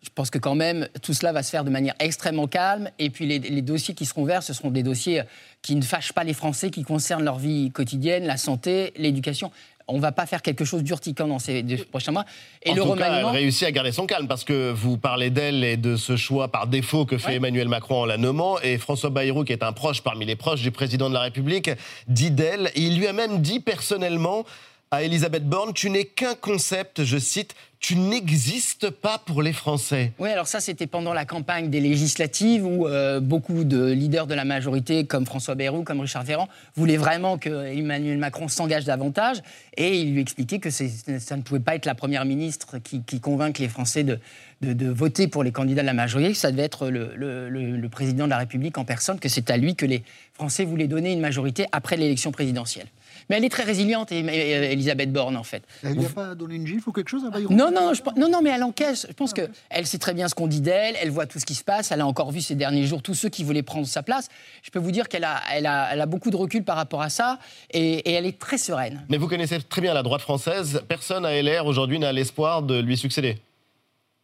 Je 0.06 0.10
pense 0.14 0.30
que 0.30 0.38
quand 0.38 0.54
même, 0.54 0.88
tout 1.02 1.12
cela 1.14 1.32
va 1.32 1.42
se 1.42 1.50
faire 1.50 1.64
de 1.64 1.70
manière 1.70 1.94
extrêmement 1.98 2.46
calme. 2.46 2.90
Et 2.98 3.10
puis 3.10 3.26
les, 3.26 3.40
les 3.40 3.62
dossiers 3.62 3.94
qui 3.94 4.06
seront 4.06 4.24
verts, 4.24 4.42
ce 4.42 4.52
seront 4.52 4.70
des 4.70 4.82
dossiers 4.82 5.22
qui 5.62 5.74
ne 5.74 5.82
fâchent 5.82 6.12
pas 6.12 6.22
les 6.22 6.32
Français, 6.32 6.70
qui 6.70 6.84
concernent 6.84 7.24
leur 7.24 7.38
vie 7.38 7.70
quotidienne, 7.72 8.24
la 8.24 8.36
santé, 8.36 8.92
l'éducation. 8.96 9.50
On 9.88 9.96
ne 9.96 10.00
va 10.00 10.10
pas 10.10 10.26
faire 10.26 10.42
quelque 10.42 10.64
chose 10.64 10.82
d'urticant 10.82 11.28
dans 11.28 11.38
ces 11.38 11.62
deux 11.62 11.84
prochains 11.84 12.10
mois. 12.10 12.24
Et 12.64 12.70
en 12.70 12.74
le 12.74 12.82
tout 12.82 12.88
cas, 12.88 13.06
remaniement. 13.06 13.30
elle 13.30 13.36
réussit 13.36 13.68
à 13.68 13.70
garder 13.70 13.92
son 13.92 14.06
calme 14.06 14.26
parce 14.26 14.42
que 14.42 14.72
vous 14.72 14.96
parlez 14.96 15.30
d'elle 15.30 15.62
et 15.62 15.76
de 15.76 15.96
ce 15.96 16.16
choix 16.16 16.48
par 16.48 16.66
défaut 16.66 17.04
que 17.04 17.18
fait 17.18 17.36
Emmanuel 17.36 17.68
Macron 17.68 18.02
en 18.02 18.04
la 18.04 18.16
nommant. 18.16 18.58
Et 18.60 18.78
François 18.78 19.10
Bayrou, 19.10 19.44
qui 19.44 19.52
est 19.52 19.62
un 19.62 19.72
proche 19.72 20.02
parmi 20.02 20.24
les 20.24 20.34
proches 20.34 20.62
du 20.62 20.72
président 20.72 21.08
de 21.08 21.14
la 21.14 21.20
République, 21.20 21.70
dit 22.08 22.32
d'elle. 22.32 22.70
Il 22.74 22.98
lui 22.98 23.06
a 23.06 23.12
même 23.12 23.40
dit 23.40 23.60
personnellement 23.60 24.44
à 24.90 25.02
Elisabeth 25.02 25.44
Borne 25.48 25.72
Tu 25.74 25.90
n'es 25.90 26.04
qu'un 26.04 26.34
concept, 26.34 27.04
je 27.04 27.18
cite, 27.18 27.54
tu 27.80 27.96
n'existes 27.96 28.90
pas 28.90 29.18
pour 29.18 29.42
les 29.42 29.52
Français. 29.52 30.12
Oui, 30.18 30.30
alors 30.30 30.46
ça, 30.46 30.60
c'était 30.60 30.86
pendant 30.86 31.12
la 31.12 31.24
campagne 31.24 31.70
des 31.70 31.80
législatives 31.80 32.64
où 32.64 32.86
euh, 32.86 33.20
beaucoup 33.20 33.64
de 33.64 33.92
leaders 33.92 34.26
de 34.26 34.34
la 34.34 34.44
majorité, 34.44 35.04
comme 35.04 35.26
François 35.26 35.54
Bayrou, 35.54 35.82
comme 35.82 36.00
Richard 36.00 36.24
Ferrand, 36.24 36.48
voulaient 36.74 36.96
vraiment 36.96 37.36
que 37.36 37.66
Emmanuel 37.66 38.18
Macron 38.18 38.48
s'engage 38.48 38.84
davantage. 38.84 39.42
Et 39.76 40.00
il 40.00 40.14
lui 40.14 40.20
expliquait 40.20 40.58
que 40.58 40.70
ça 40.70 41.36
ne 41.36 41.42
pouvait 41.42 41.60
pas 41.60 41.74
être 41.74 41.86
la 41.86 41.94
première 41.94 42.24
ministre 42.24 42.78
qui, 42.78 43.02
qui 43.02 43.20
convainque 43.20 43.58
les 43.58 43.68
Français 43.68 44.04
de, 44.04 44.18
voter 44.62 45.28
pour 45.28 45.44
les 45.44 45.52
candidats 45.52 45.82
de 45.82 45.86
la 45.86 45.92
majorité, 45.92 46.32
que 46.32 46.38
ça 46.38 46.50
devait 46.50 46.62
être 46.62 46.88
le 46.88 47.88
président 47.88 48.24
de 48.24 48.30
la 48.30 48.38
République 48.38 48.78
en 48.78 48.84
personne, 48.84 49.18
que 49.18 49.28
c'est 49.28 49.50
à 49.50 49.56
lui 49.58 49.74
que 49.74 49.84
les 49.84 50.02
Français 50.32 50.64
voulaient 50.64 50.88
donner 50.88 51.12
une 51.12 51.20
majorité 51.20 51.66
après 51.72 51.96
l'élection 51.96 52.32
présidentielle. 52.32 52.86
Mais 53.28 53.36
elle 53.36 53.44
est 53.44 53.48
très 53.48 53.64
résiliente, 53.64 54.12
et- 54.12 54.20
et- 54.20 54.72
Elisabeth 54.72 55.12
Borne, 55.12 55.36
en 55.36 55.42
fait. 55.42 55.62
Elle 55.82 55.94
lui 55.94 56.06
a 56.06 56.08
pas 56.08 56.34
donné 56.34 56.54
une 56.54 56.66
gifle 56.66 56.88
ou 56.88 56.92
quelque 56.92 57.08
chose 57.08 57.24
à 57.24 57.30
Bayrou 57.30 57.52
Non, 57.52 57.70
non, 57.72 57.92
je, 57.94 58.02
non, 58.18 58.28
non, 58.30 58.40
mais 58.42 58.50
elle 58.50 58.62
encaisse. 58.62 59.06
Je 59.08 59.12
pense 59.14 59.32
qu'elle 59.32 59.86
sait 59.86 59.98
très 59.98 60.14
bien 60.14 60.28
ce 60.28 60.34
qu'on 60.34 60.46
dit 60.46 60.60
d'elle, 60.60 60.94
elle 61.02 61.10
voit 61.10 61.26
tout 61.26 61.38
ce 61.40 61.44
qui 61.46 61.54
se 61.54 61.64
passe, 61.64 61.90
elle 61.92 62.00
a 62.00 62.06
encore 62.06 62.30
vu 62.30 62.40
ces 62.40 62.54
derniers 62.54 62.86
jours 62.86 63.02
tous 63.02 63.14
ceux 63.14 63.28
qui 63.28 63.42
voulaient 63.44 63.62
prendre 63.62 63.86
sa 63.86 64.02
place. 64.02 64.28
Je 64.62 64.70
peux 64.70 64.78
vous 64.78 64.90
dire 64.92 65.08
qu'elle 65.08 65.24
a, 65.24 65.40
elle 65.52 65.66
a, 65.66 65.88
elle 65.92 66.00
a 66.00 66.06
beaucoup 66.06 66.30
de 66.30 66.36
recul 66.36 66.62
par 66.64 66.76
rapport 66.76 67.02
à 67.02 67.08
ça 67.10 67.38
et, 67.72 67.98
et 68.08 68.12
elle 68.12 68.26
est 68.26 68.38
très 68.38 68.58
sereine. 68.58 69.04
Mais 69.08 69.16
vous 69.16 69.28
connaissez 69.28 69.60
très 69.60 69.80
bien 69.80 69.92
la 69.94 70.02
droite 70.02 70.20
française. 70.22 70.82
Personne 70.88 71.24
à 71.26 71.40
LR 71.42 71.66
aujourd'hui 71.66 71.98
n'a 71.98 72.12
l'espoir 72.12 72.62
de 72.62 72.78
lui 72.80 72.96
succéder. 72.96 73.38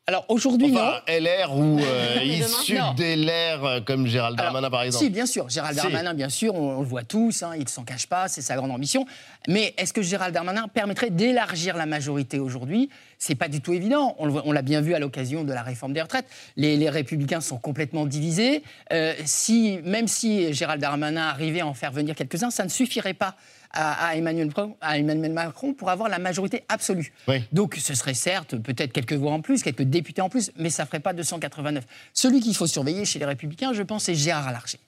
Alors 0.08 0.24
aujourd'hui, 0.28 0.72
enfin, 0.76 1.00
LR 1.06 1.56
ou 1.56 1.78
euh, 1.80 2.16
issu 2.24 2.74
non. 2.76 2.92
des 2.94 3.14
LR 3.14 3.64
euh, 3.64 3.80
comme 3.80 4.08
Gérald 4.08 4.36
Darmanin 4.36 4.68
par 4.68 4.82
exemple. 4.82 5.04
Si, 5.04 5.10
bien 5.10 5.26
sûr. 5.26 5.48
Gérald 5.48 5.76
Si. 5.78 5.82
Darmanin, 5.82 6.12
bien 6.12 6.28
sûr, 6.28 6.56
on, 6.56 6.78
on 6.78 6.80
le 6.80 6.86
voit 6.88 7.04
tous, 7.04 7.44
hein, 7.44 7.52
il 7.54 7.62
ne 7.62 7.68
s'en 7.68 7.84
cache 7.84 8.08
pas, 8.08 8.26
c'est 8.26 8.42
sa 8.42 8.56
grande 8.56 8.72
ambition. 8.72 9.06
Mais 9.46 9.74
est-ce 9.78 9.92
que 9.92 10.02
Gérald 10.02 10.34
Darmanin 10.34 10.66
permettrait 10.66 11.10
d'élargir 11.10 11.76
la 11.76 11.86
majorité 11.86 12.40
aujourd'hui? 12.40 12.90
C'est 13.18 13.36
pas 13.36 13.46
du 13.46 13.60
tout 13.60 13.72
évident. 13.74 14.16
On 14.18 14.50
l'a 14.50 14.62
bien 14.62 14.80
vu 14.80 14.94
à 14.94 14.98
l'occasion 14.98 15.44
de 15.44 15.52
la 15.52 15.62
réforme 15.62 15.92
des 15.92 16.02
retraites. 16.02 16.26
Les, 16.56 16.76
les 16.76 16.90
Républicains 16.90 17.40
sont 17.40 17.58
complètement 17.58 18.04
divisés. 18.04 18.64
Euh, 18.92 19.14
si, 19.24 19.78
même 19.84 20.08
si 20.08 20.52
Gérald 20.52 20.80
Darmanin 20.82 21.28
arrivait 21.28 21.60
à 21.60 21.66
en 21.68 21.74
faire 21.74 21.92
venir 21.92 22.16
quelques-uns, 22.16 22.50
ça 22.50 22.64
ne 22.64 22.70
suffirait 22.70 23.14
pas 23.14 23.36
à, 23.72 24.08
à 24.08 24.16
Emmanuel, 24.16 24.48
Macron- 24.48 24.76
à 24.80 24.98
Emmanuel 24.98 25.32
Macron 25.32 25.72
pour 25.74 25.90
avoir 25.90 26.08
la 26.08 26.18
majorité 26.18 26.64
absolue. 26.68 27.12
Donc 27.52 27.76
ce 27.80 27.94
serait 27.94 28.14
certes 28.14 28.56
peut-être 28.56 28.92
quelques 28.92 29.12
voix 29.14 29.32
en 29.32 29.40
plus, 29.40 29.62
quelques 29.62 29.82
députés 29.82 30.20
en 30.22 30.28
plus, 30.28 30.50
mais 30.56 30.70
ça 30.70 30.82
ne 30.82 30.86
ferait 30.88 31.00
pas 31.00 31.12
289. 31.12 31.84
Celui 32.12 32.40
qu'il 32.40 32.54
faut 32.54 32.66
surveiller 32.66 33.04
chez 33.04 33.18
les 33.18 33.24
Républicains, 33.26 33.72
je 33.72 33.82
pense, 33.82 34.04
c'est 34.04 34.14
Gérard 34.14 34.50
Larcher. 34.52 34.78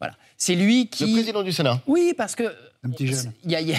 Voilà. 0.00 0.14
C'est 0.36 0.56
lui 0.56 0.88
qui. 0.88 1.06
Le 1.06 1.12
président 1.12 1.42
du 1.42 1.52
Sénat. 1.52 1.80
Oui, 1.86 2.14
parce 2.16 2.34
que. 2.34 2.42
Un 2.82 2.90
petit 2.90 3.06
jeune. 3.06 3.32
Il 3.44 3.52
y, 3.52 3.54
y 3.54 3.74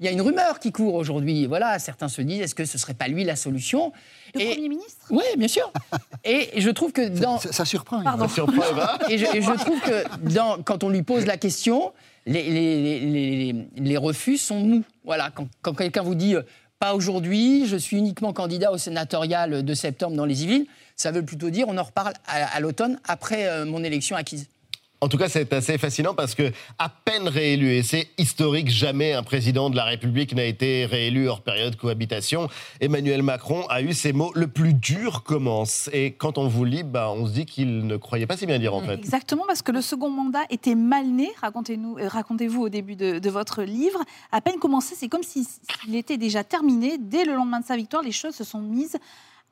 y 0.00 0.08
a 0.08 0.10
une 0.12 0.20
rumeur 0.22 0.60
qui 0.60 0.70
court 0.72 0.94
aujourd'hui. 0.94 1.46
Voilà, 1.46 1.78
certains 1.80 2.08
se 2.08 2.22
disent 2.22 2.40
est-ce 2.40 2.54
que 2.54 2.64
ce 2.64 2.78
serait 2.78 2.94
pas 2.94 3.08
lui 3.08 3.24
la 3.24 3.34
solution? 3.36 3.92
Le 4.34 4.40
Premier 4.52 4.68
ministre? 4.68 5.04
Oui, 5.10 5.24
bien 5.36 5.48
sûr. 5.48 5.70
Et 6.24 6.60
je 6.60 6.70
trouve 6.70 6.92
que 6.92 7.08
dans. 7.08 7.38
Ça, 7.40 7.52
ça 7.52 7.64
surprend. 7.64 8.02
Pardon. 8.02 8.28
Ça 8.28 8.34
surprend. 8.34 8.62
Et 9.10 9.18
je, 9.18 9.26
et 9.36 9.42
je 9.42 9.52
trouve 9.58 9.80
que 9.80 10.04
dans- 10.32 10.62
quand 10.62 10.84
on 10.84 10.88
lui 10.88 11.02
pose 11.02 11.26
la 11.26 11.36
question, 11.36 11.92
les, 12.26 13.96
refus 13.96 14.36
sont 14.36 14.60
mous. 14.60 14.84
Quand, 15.62 15.74
quelqu'un 15.74 16.02
vous 16.02 16.14
dit 16.14 16.34
euh, 16.34 16.42
pas 16.78 16.94
aujourd'hui, 16.94 17.66
je 17.66 17.76
suis 17.76 17.96
uniquement 17.96 18.32
candidat 18.32 18.72
au 18.72 18.78
sénatorial 18.78 19.64
de 19.64 19.74
septembre 19.74 20.16
dans 20.16 20.26
les 20.26 20.42
Yvelines, 20.42 20.66
ça 20.96 21.10
veut 21.10 21.24
plutôt 21.24 21.50
dire 21.50 21.66
on 21.68 21.78
en 21.78 21.82
reparle 21.82 22.14
à, 22.26 22.44
à 22.46 22.60
l'automne 22.60 22.98
après 23.04 23.46
euh, 23.48 23.64
mon 23.64 23.82
élection 23.84 24.16
acquise. 24.16 24.48
En 25.06 25.08
tout 25.08 25.18
cas, 25.18 25.28
c'est 25.28 25.52
assez 25.52 25.78
fascinant 25.78 26.14
parce 26.14 26.34
que 26.34 26.50
à 26.80 26.88
peine 26.88 27.28
réélu, 27.28 27.70
et 27.76 27.84
c'est 27.84 28.08
historique, 28.18 28.68
jamais 28.68 29.12
un 29.12 29.22
président 29.22 29.70
de 29.70 29.76
la 29.76 29.84
République 29.84 30.34
n'a 30.34 30.42
été 30.42 30.84
réélu 30.84 31.28
hors 31.28 31.42
période 31.42 31.76
cohabitation. 31.76 32.48
Emmanuel 32.80 33.22
Macron 33.22 33.64
a 33.68 33.82
eu 33.82 33.92
ces 33.94 34.12
mots 34.12 34.32
le 34.34 34.48
plus 34.48 34.74
dur 34.74 35.22
commence. 35.22 35.88
Et 35.92 36.14
quand 36.14 36.38
on 36.38 36.48
vous 36.48 36.64
lit, 36.64 36.82
bah, 36.82 37.08
on 37.14 37.24
se 37.24 37.30
dit 37.30 37.46
qu'il 37.46 37.86
ne 37.86 37.96
croyait 37.96 38.26
pas 38.26 38.36
si 38.36 38.46
bien 38.46 38.58
dire 38.58 38.74
en 38.74 38.80
fait. 38.82 38.94
Exactement, 38.94 39.44
parce 39.46 39.62
que 39.62 39.70
le 39.70 39.80
second 39.80 40.10
mandat 40.10 40.42
était 40.50 40.74
mal 40.74 41.06
né, 41.06 41.30
racontez-nous, 41.40 41.98
euh, 41.98 42.08
racontez-vous 42.08 42.62
au 42.62 42.68
début 42.68 42.96
de, 42.96 43.20
de 43.20 43.30
votre 43.30 43.62
livre. 43.62 44.00
À 44.32 44.40
peine 44.40 44.58
commencé, 44.58 44.96
c'est 44.98 45.08
comme 45.08 45.22
si- 45.22 45.46
s'il 45.84 45.94
était 45.94 46.16
déjà 46.18 46.42
terminé. 46.42 46.98
Dès 46.98 47.24
le 47.24 47.34
lendemain 47.36 47.60
de 47.60 47.64
sa 47.66 47.76
victoire, 47.76 48.02
les 48.02 48.10
choses 48.10 48.34
se 48.34 48.42
sont 48.42 48.60
mises 48.60 48.96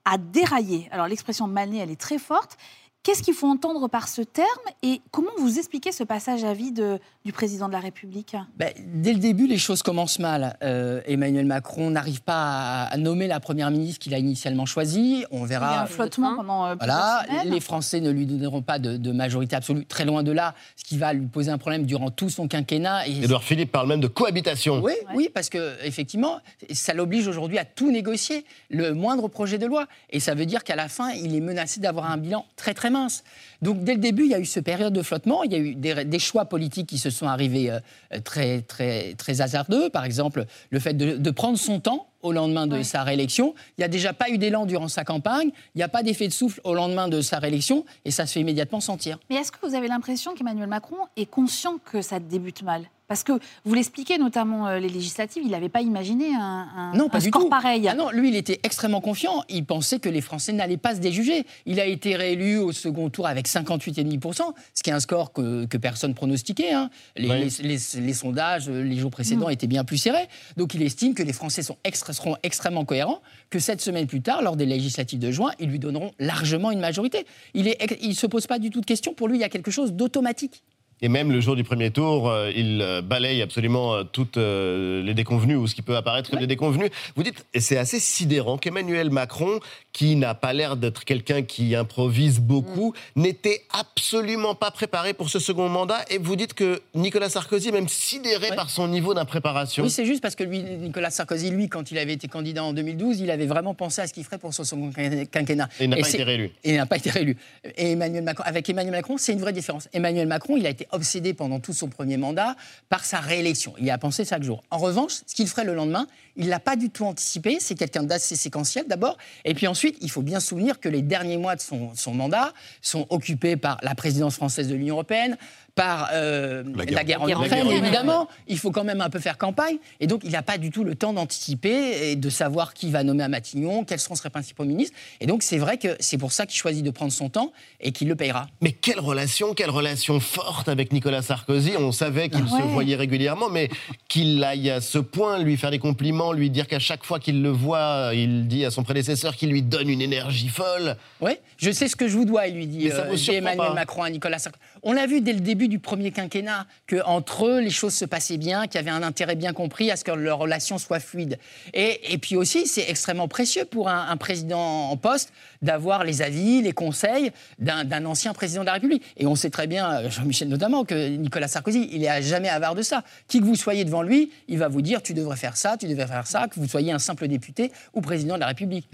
à 0.04 0.18
dérailler. 0.18 0.88
Alors 0.90 1.06
l'expression 1.06 1.46
mal 1.46 1.70
né, 1.70 1.78
elle 1.78 1.92
est 1.92 2.00
très 2.00 2.18
forte. 2.18 2.58
Qu'est-ce 3.04 3.22
qu'il 3.22 3.34
faut 3.34 3.48
entendre 3.48 3.86
par 3.86 4.08
ce 4.08 4.22
terme 4.22 4.48
et 4.82 5.02
comment 5.10 5.30
vous 5.36 5.58
expliquez 5.58 5.92
ce 5.92 6.04
passage 6.04 6.42
à 6.42 6.54
vide 6.54 6.98
du 7.26 7.34
président 7.34 7.68
de 7.68 7.74
la 7.74 7.78
République? 7.78 8.34
Ben, 8.56 8.72
Dès 8.78 9.12
le 9.12 9.18
début, 9.18 9.46
les 9.46 9.58
choses 9.58 9.82
commencent 9.82 10.18
mal. 10.18 10.56
Euh, 10.62 11.02
Emmanuel 11.06 11.44
Macron 11.44 11.90
n'arrive 11.90 12.22
pas 12.22 12.84
à, 12.84 12.96
nommer 12.96 13.26
la 13.26 13.40
première 13.40 13.70
ministre 13.70 13.98
qu'il 13.98 14.14
a 14.14 14.18
initialement 14.18 14.64
choisie. 14.64 15.26
On 15.30 15.44
verra. 15.44 15.70
Il 15.70 15.74
y 15.74 15.76
a 15.76 15.82
un 15.82 15.86
flottement 15.86 16.36
pendant. 16.36 16.64
Euh, 16.64 16.76
voilà, 16.76 17.26
les 17.44 17.60
Français 17.60 18.00
ne 18.00 18.10
lui 18.10 18.24
donneront 18.24 18.62
pas 18.62 18.78
de, 18.78 19.12
majorité 19.12 19.54
absolue, 19.54 19.84
très 19.84 20.06
loin 20.06 20.22
de 20.22 20.32
là, 20.32 20.54
ce 20.74 20.84
qui 20.84 20.96
va 20.96 21.12
lui 21.12 21.26
poser 21.26 21.50
un 21.50 21.58
problème 21.58 21.84
durant 21.84 22.10
tout 22.10 22.30
son 22.30 22.48
quinquennat. 22.48 23.06
Et 23.06 23.24
Édouard 23.24 23.44
Philippe 23.44 23.70
parle 23.70 23.88
même 23.88 24.00
de 24.00 24.08
cohabitation. 24.08 24.80
Oui, 24.82 24.94
oui, 25.14 25.28
parce 25.32 25.50
que 25.50 25.74
effectivement, 25.84 26.38
ça 26.72 26.94
l'oblige 26.94 27.28
aujourd'hui 27.28 27.58
à 27.58 27.66
tout 27.66 27.90
négocier, 27.90 28.46
le 28.70 28.94
moindre 28.94 29.28
projet 29.28 29.58
de 29.58 29.66
loi, 29.66 29.88
et 30.08 30.20
ça 30.20 30.34
veut 30.34 30.46
dire 30.46 30.64
qu'à 30.64 30.74
la 30.74 30.88
fin, 30.88 31.10
il 31.10 31.36
est 31.36 31.40
menacé 31.40 31.80
d'avoir 31.80 32.10
un 32.10 32.16
bilan 32.16 32.46
très 32.56 32.72
très 32.72 32.93
mince. 32.94 33.24
Donc 33.60 33.84
dès 33.84 33.94
le 33.94 34.00
début, 34.00 34.24
il 34.24 34.30
y 34.30 34.34
a 34.34 34.38
eu 34.38 34.46
ce 34.46 34.60
période 34.60 34.92
de 34.92 35.02
flottement, 35.02 35.42
il 35.42 35.52
y 35.52 35.54
a 35.54 35.58
eu 35.58 35.74
des, 35.74 36.18
choix 36.18 36.46
politiques 36.46 36.88
qui 36.88 36.98
se 36.98 37.10
sont 37.10 37.26
arrivés 37.26 37.70
euh, 37.70 37.80
très, 38.22 38.62
très, 38.62 39.14
très 39.14 39.40
hasardeux. 39.40 39.90
Par 39.90 40.04
exemple, 40.04 40.46
le 40.70 40.78
fait 40.78 40.94
de, 40.94 41.30
prendre 41.30 41.58
son 41.58 41.80
temps 41.80 42.08
au 42.22 42.32
lendemain 42.32 42.66
de 42.66 42.82
sa 42.82 43.02
réélection. 43.02 43.54
Il 43.76 43.82
n'y 43.82 43.84
a 43.84 43.88
déjà 43.88 44.14
pas 44.14 44.30
eu 44.30 44.38
d'élan 44.38 44.64
durant 44.64 44.88
sa 44.88 45.04
campagne, 45.04 45.50
il 45.74 45.78
n'y 45.78 45.82
a 45.82 45.88
pas 45.88 46.02
d'effet 46.02 46.26
de 46.26 46.32
souffle 46.32 46.60
au 46.64 46.72
lendemain 46.72 47.08
de 47.08 47.20
sa 47.20 47.38
réélection, 47.38 47.84
et 48.06 48.10
ça 48.10 48.24
se 48.24 48.32
fait 48.32 48.40
immédiatement 48.40 48.80
sentir. 48.80 49.18
Mais 49.28 49.36
est-ce 49.36 49.52
que 49.52 49.58
vous 49.66 49.74
avez 49.74 49.88
l'impression 49.88 50.34
qu'Emmanuel 50.34 50.68
Macron 50.68 50.96
est 51.16 51.26
conscient 51.26 51.76
que 51.84 52.00
ça 52.00 52.20
débute 52.20 52.62
mal? 52.62 52.84
Parce 53.14 53.22
que 53.22 53.44
vous 53.64 53.74
l'expliquez, 53.74 54.18
notamment 54.18 54.66
euh, 54.66 54.80
les 54.80 54.88
législatives, 54.88 55.44
il 55.44 55.52
n'avait 55.52 55.68
pas 55.68 55.82
imaginé 55.82 56.34
un, 56.34 56.92
non, 56.96 57.08
pas 57.08 57.20
score 57.20 57.48
pareil. 57.48 57.86
Ah 57.86 57.94
non, 57.94 58.10
lui, 58.10 58.30
il 58.30 58.34
était 58.34 58.58
extrêmement 58.64 59.00
confiant. 59.00 59.44
Il 59.48 59.64
pensait 59.64 60.00
que 60.00 60.08
les 60.08 60.20
Français 60.20 60.52
n'allaient 60.52 60.76
pas 60.76 60.96
se 60.96 61.00
déjuger. 61.00 61.46
Il 61.64 61.78
a 61.78 61.86
été 61.86 62.16
réélu 62.16 62.58
au 62.58 62.72
second 62.72 63.10
tour 63.10 63.28
avec 63.28 63.46
58,5%, 63.46 64.52
ce 64.74 64.82
qui 64.82 64.90
est 64.90 64.92
un 64.92 64.98
score 64.98 65.32
que, 65.32 65.76
personne 65.76 66.14
pronostiquait. 66.14 66.72
Hein. 66.72 66.90
Les, 67.14 67.50
les, 67.62 68.12
sondages, 68.14 68.68
les 68.68 68.96
jours 68.96 69.12
précédents, 69.12 69.46
mm. 69.46 69.52
étaient 69.52 69.68
bien 69.68 69.84
plus 69.84 69.98
serrés. 69.98 70.26
Donc 70.56 70.74
il 70.74 70.82
estime 70.82 71.14
que 71.14 71.22
les 71.22 71.32
Français 71.32 71.62
sont 71.62 71.76
seront 72.10 72.36
extrêmement 72.42 72.84
cohérents, 72.84 73.22
que 73.48 73.60
sept 73.60 73.80
semaines 73.80 74.08
plus 74.08 74.22
tard, 74.22 74.42
lors 74.42 74.56
des 74.56 74.66
législatives 74.66 75.20
de 75.20 75.30
juin, 75.30 75.52
ils 75.60 75.68
lui 75.68 75.78
donneront 75.78 76.10
largement 76.18 76.72
une 76.72 76.80
majorité. 76.80 77.26
Il 77.54 77.66
ne 77.66 77.72
il 78.02 78.16
se 78.16 78.26
pose 78.26 78.48
pas 78.48 78.58
du 78.58 78.70
tout 78.70 78.80
de 78.80 78.86
questions. 78.86 79.14
Pour 79.14 79.28
lui, 79.28 79.36
il 79.36 79.40
y 79.40 79.44
a 79.44 79.48
quelque 79.48 79.70
chose 79.70 79.92
d'automatique. 79.92 80.64
Et 81.04 81.08
même 81.08 81.30
le 81.30 81.38
jour 81.42 81.54
du 81.54 81.64
premier 81.64 81.90
tour, 81.90 82.30
euh, 82.30 82.50
il 82.56 82.80
euh, 82.80 83.02
balaye 83.02 83.42
absolument 83.42 83.92
euh, 83.92 84.04
toutes 84.04 84.38
les 84.38 85.12
déconvenues 85.12 85.54
ou 85.54 85.66
ce 85.66 85.74
qui 85.74 85.82
peut 85.82 85.96
apparaître 85.96 86.30
comme 86.30 86.40
des 86.40 86.46
déconvenues. 86.46 86.88
Vous 87.14 87.22
dites, 87.22 87.44
et 87.52 87.60
c'est 87.60 87.76
assez 87.76 88.00
sidérant, 88.00 88.56
qu'Emmanuel 88.56 89.10
Macron, 89.10 89.60
qui 89.92 90.16
n'a 90.16 90.34
pas 90.34 90.54
l'air 90.54 90.78
d'être 90.78 91.04
quelqu'un 91.04 91.42
qui 91.42 91.76
improvise 91.76 92.40
beaucoup, 92.40 92.94
mm. 93.16 93.20
n'était 93.20 93.64
absolument 93.78 94.54
pas 94.54 94.70
préparé 94.70 95.12
pour 95.12 95.28
ce 95.28 95.38
second 95.38 95.68
mandat. 95.68 96.06
Et 96.08 96.16
vous 96.16 96.36
dites 96.36 96.54
que 96.54 96.80
Nicolas 96.94 97.28
Sarkozy 97.28 97.68
est 97.68 97.72
même 97.72 97.88
sidéré 97.88 98.56
par 98.56 98.70
son 98.70 98.88
niveau 98.88 99.12
d'impréparation. 99.12 99.84
Oui, 99.84 99.90
c'est 99.90 100.06
juste 100.06 100.22
parce 100.22 100.34
que 100.34 100.44
lui, 100.44 100.62
Nicolas 100.62 101.10
Sarkozy, 101.10 101.50
lui, 101.50 101.68
quand 101.68 101.90
il 101.90 101.98
avait 101.98 102.14
été 102.14 102.28
candidat 102.28 102.64
en 102.64 102.72
2012, 102.72 103.20
il 103.20 103.30
avait 103.30 103.44
vraiment 103.44 103.74
pensé 103.74 104.00
à 104.00 104.06
ce 104.06 104.14
qu'il 104.14 104.24
ferait 104.24 104.38
pour 104.38 104.54
son 104.54 104.64
second 104.64 104.90
quinquennat. 105.30 105.68
Et 105.80 105.84
il 105.84 105.90
n'a 105.90 105.98
pas 105.98 106.08
été 106.08 106.22
réélu. 106.22 106.50
Et 106.64 106.70
il 106.70 106.76
n'a 106.76 106.86
pas 106.86 106.96
été 106.96 107.10
réélu. 107.10 107.36
Et 107.76 107.92
Emmanuel 107.92 108.24
Macron, 108.24 108.44
avec 108.46 108.70
Emmanuel 108.70 108.94
Macron, 108.94 109.18
c'est 109.18 109.34
une 109.34 109.40
vraie 109.40 109.52
différence. 109.52 109.90
Emmanuel 109.92 110.26
Macron, 110.26 110.56
il 110.56 110.66
a 110.66 110.70
été 110.70 110.86
obsédé 110.94 111.34
pendant 111.34 111.60
tout 111.60 111.72
son 111.72 111.88
premier 111.88 112.16
mandat 112.16 112.56
par 112.88 113.04
sa 113.04 113.20
réélection. 113.20 113.74
Il 113.78 113.84
y 113.84 113.90
a 113.90 113.98
pensé 113.98 114.24
chaque 114.24 114.42
jour. 114.42 114.62
En 114.70 114.78
revanche, 114.78 115.22
ce 115.26 115.34
qu'il 115.34 115.48
ferait 115.48 115.64
le 115.64 115.74
lendemain, 115.74 116.06
il 116.36 116.46
ne 116.46 116.50
l'a 116.50 116.60
pas 116.60 116.76
du 116.76 116.90
tout 116.90 117.04
anticipé. 117.04 117.58
C'est 117.60 117.74
quelqu'un 117.74 118.02
d'assez 118.02 118.36
séquentiel 118.36 118.86
d'abord. 118.88 119.18
Et 119.44 119.54
puis 119.54 119.66
ensuite, 119.66 119.96
il 120.00 120.10
faut 120.10 120.22
bien 120.22 120.40
souvenir 120.40 120.80
que 120.80 120.88
les 120.88 121.02
derniers 121.02 121.36
mois 121.36 121.56
de 121.56 121.60
son, 121.60 121.94
son 121.94 122.14
mandat 122.14 122.52
sont 122.82 123.06
occupés 123.10 123.56
par 123.56 123.78
la 123.82 123.94
présidence 123.94 124.36
française 124.36 124.68
de 124.68 124.74
l'Union 124.74 124.94
européenne, 124.94 125.36
par 125.74 126.10
euh, 126.12 126.62
la, 126.76 127.04
guerre, 127.04 127.22
en 127.22 127.28
Ukraine, 127.28 127.66
évidemment. 127.68 128.28
Il 128.46 128.58
faut 128.58 128.70
quand 128.70 128.84
même 128.84 129.00
un 129.00 129.10
peu 129.10 129.18
faire 129.18 129.38
campagne. 129.38 129.76
Et 130.00 130.06
donc, 130.06 130.22
il 130.24 130.30
n'a 130.30 130.42
pas 130.42 130.58
du 130.58 130.70
tout 130.70 130.84
le 130.84 130.94
temps 130.94 131.12
d'anticiper 131.12 132.10
et 132.10 132.16
de 132.16 132.30
savoir 132.30 132.74
qui 132.74 132.90
va 132.90 133.02
nommer 133.02 133.24
à 133.24 133.28
Matignon, 133.28 133.84
quels 133.84 133.98
seront 133.98 134.14
ses 134.14 134.30
principaux 134.30 134.64
ministres. 134.64 134.96
Et 135.20 135.26
donc, 135.26 135.42
c'est 135.42 135.58
vrai 135.58 135.78
que 135.78 135.96
c'est 135.98 136.18
pour 136.18 136.32
ça 136.32 136.46
qu'il 136.46 136.58
choisit 136.58 136.84
de 136.84 136.90
prendre 136.90 137.12
son 137.12 137.28
temps 137.28 137.52
et 137.80 137.92
qu'il 137.92 138.08
le 138.08 138.14
payera. 138.14 138.46
Mais 138.60 138.72
quelle 138.72 139.00
relation, 139.00 139.54
quelle 139.54 139.70
relation 139.70 140.20
forte 140.20 140.68
avec 140.68 140.92
Nicolas 140.92 141.22
Sarkozy. 141.22 141.72
On 141.76 141.92
savait 141.92 142.28
qu'il 142.28 142.48
se 142.48 142.62
voyait 142.62 142.96
régulièrement, 142.96 143.48
mais 143.48 143.68
qu'il 144.08 144.42
aille 144.44 144.70
à 144.70 144.80
ce 144.80 144.98
point 144.98 145.38
lui 145.38 145.56
faire 145.56 145.70
des 145.70 145.78
compliments, 145.78 146.32
lui 146.32 146.50
dire 146.50 146.68
qu'à 146.68 146.78
chaque 146.78 147.04
fois 147.04 147.18
qu'il 147.18 147.42
le 147.42 147.50
voit, 147.50 148.10
il 148.14 148.46
dit 148.46 148.64
à 148.64 148.70
son 148.70 148.84
prédécesseur 148.84 149.34
qu'il 149.34 149.50
lui 149.50 149.62
donne 149.62 149.88
une 149.88 150.02
énergie 150.02 150.48
folle. 150.48 150.96
Oui, 151.20 151.32
je 151.56 151.70
sais 151.70 151.88
ce 151.88 151.96
que 151.96 152.06
je 152.06 152.16
vous 152.16 152.24
dois, 152.24 152.46
il 152.46 152.54
lui 152.54 152.66
dit, 152.66 152.90
euh, 152.90 153.16
Emmanuel 153.28 153.72
Macron 153.74 154.02
à 154.02 154.10
Nicolas 154.10 154.38
Sarkozy. 154.38 154.62
On 154.82 154.92
l'a 154.92 155.06
vu 155.06 155.20
dès 155.20 155.32
le 155.32 155.40
début 155.40 155.63
du 155.68 155.78
premier 155.78 156.10
quinquennat, 156.10 156.66
qu'entre 156.88 157.46
eux, 157.46 157.60
les 157.60 157.70
choses 157.70 157.94
se 157.94 158.04
passaient 158.04 158.36
bien, 158.36 158.66
qu'il 158.66 158.76
y 158.76 158.78
avait 158.78 158.90
un 158.90 159.02
intérêt 159.02 159.36
bien 159.36 159.52
compris 159.52 159.90
à 159.90 159.96
ce 159.96 160.04
que 160.04 160.10
leur 160.10 160.38
relation 160.38 160.78
soit 160.78 161.00
fluide. 161.00 161.38
Et, 161.72 162.12
et 162.12 162.18
puis 162.18 162.36
aussi, 162.36 162.66
c'est 162.66 162.88
extrêmement 162.88 163.28
précieux 163.28 163.64
pour 163.64 163.88
un, 163.88 164.16
président 164.16 164.90
en 164.90 164.96
poste 164.96 165.32
d'avoir 165.62 166.04
les 166.04 166.22
avis, 166.22 166.62
les 166.62 166.72
conseils 166.72 167.32
d'un 167.58 168.04
ancien 168.04 168.32
président 168.32 168.60
de 168.60 168.66
la 168.66 168.74
République. 168.74 169.02
Et 169.16 169.26
on 169.26 169.34
sait 169.34 169.50
très 169.50 169.66
bien, 169.66 170.08
Jean-Michel 170.08 170.48
notamment, 170.48 170.84
que 170.84 171.08
Nicolas 171.08 171.48
Sarkozy, 171.48 171.88
il 171.92 172.00
n'est 172.00 172.22
jamais 172.22 172.48
avare 172.48 172.74
de 172.74 172.82
ça. 172.82 173.02
Qui 173.28 173.40
que 173.40 173.44
vous 173.44 173.56
soyez 173.56 173.84
devant 173.84 174.02
lui, 174.02 174.30
il 174.48 174.58
va 174.58 174.68
vous 174.68 174.82
dire 174.82 175.02
tu 175.02 175.14
devrais 175.14 175.36
faire 175.36 175.56
ça, 175.56 175.76
tu 175.76 175.88
devrais 175.88 176.06
faire 176.06 176.26
ça, 176.26 176.48
que 176.48 176.60
vous 176.60 176.68
soyez 176.68 176.92
un 176.92 176.98
simple 176.98 177.28
député 177.28 177.72
ou 177.92 178.00
président 178.00 178.34
de 178.34 178.40
la 178.40 178.48
République. 178.48 178.88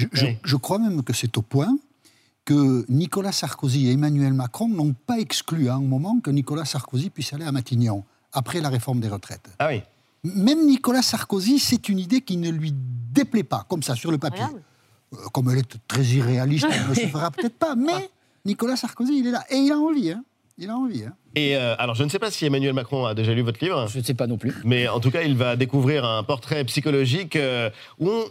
je 0.45 0.57
crois 0.57 0.79
même 0.79 1.03
que 1.03 1.13
c'est 1.13 1.37
au 1.37 1.43
point 1.43 1.77
que 2.45 2.85
Nicolas 2.89 3.33
Sarkozy 3.33 3.89
et 3.89 3.93
Emmanuel 3.93 4.33
Macron 4.33 4.69
n'ont 4.69 4.95
pas 4.95 5.19
exclu 5.19 5.69
à 5.69 5.75
un 5.75 5.81
moment 5.81 6.21
que 6.21 6.31
Nicolas 6.31 6.65
Sarkozy 6.65 7.11
puisse 7.11 7.33
aller 7.33 7.45
à 7.45 7.53
Matignon, 7.53 8.05
après 8.33 8.61
la 8.61 8.69
réforme 8.69 9.01
des 9.01 9.09
retraites. 9.09 9.51
Ah 9.59 9.69
oui. 9.69 9.83
Même 10.25 10.67
Nicolas 10.67 11.03
Sarkozy, 11.03 11.59
c'est 11.59 11.89
une 11.89 11.99
idée 11.99 12.21
qui 12.21 12.37
ne 12.37 12.51
lui 12.51 12.73
déplaît 12.75 13.43
pas, 13.43 13.65
comme 13.69 13.83
ça, 13.83 13.95
sur 13.95 14.11
le 14.11 14.19
papier. 14.19 14.45
Euh, 15.15 15.17
comme 15.33 15.51
elle 15.51 15.59
est 15.59 15.77
très 15.89 16.03
irréaliste, 16.03 16.67
elle 16.71 16.89
ne 16.89 16.95
se 16.95 17.07
fera 17.07 17.31
peut-être 17.33 17.59
pas, 17.59 17.75
mais 17.75 18.11
Nicolas 18.45 18.77
Sarkozy, 18.77 19.19
il 19.19 19.27
est 19.29 19.33
là. 19.33 19.45
Et 19.51 19.57
il 19.57 19.73
a 19.73 19.79
envie, 19.79 20.11
hein. 20.11 20.25
Il 20.59 20.69
a 20.69 20.77
envie. 20.77 21.05
Hein. 21.05 21.15
Et 21.35 21.57
euh, 21.57 21.75
alors, 21.79 21.95
je 21.95 22.05
ne 22.05 22.11
sais 22.11 22.19
pas 22.19 22.31
si 22.31 22.45
Emmanuel 22.45 22.75
Macron 22.75 23.07
a 23.07 23.15
déjà 23.15 23.33
lu 23.33 23.41
votre 23.41 23.65
livre. 23.65 23.87
Je 23.87 23.99
ne 23.99 24.05
sais 24.05 24.13
pas 24.13 24.27
non 24.27 24.37
plus. 24.37 24.55
Mais 24.65 24.89
en 24.89 25.01
tout 25.01 25.11
cas, 25.11 25.23
il 25.23 25.35
va 25.35 25.57
découvrir 25.57 26.05
un 26.05 26.23
portrait 26.23 26.63
psychologique 26.65 27.35
euh, 27.37 27.71
où 27.99 28.11
on 28.11 28.25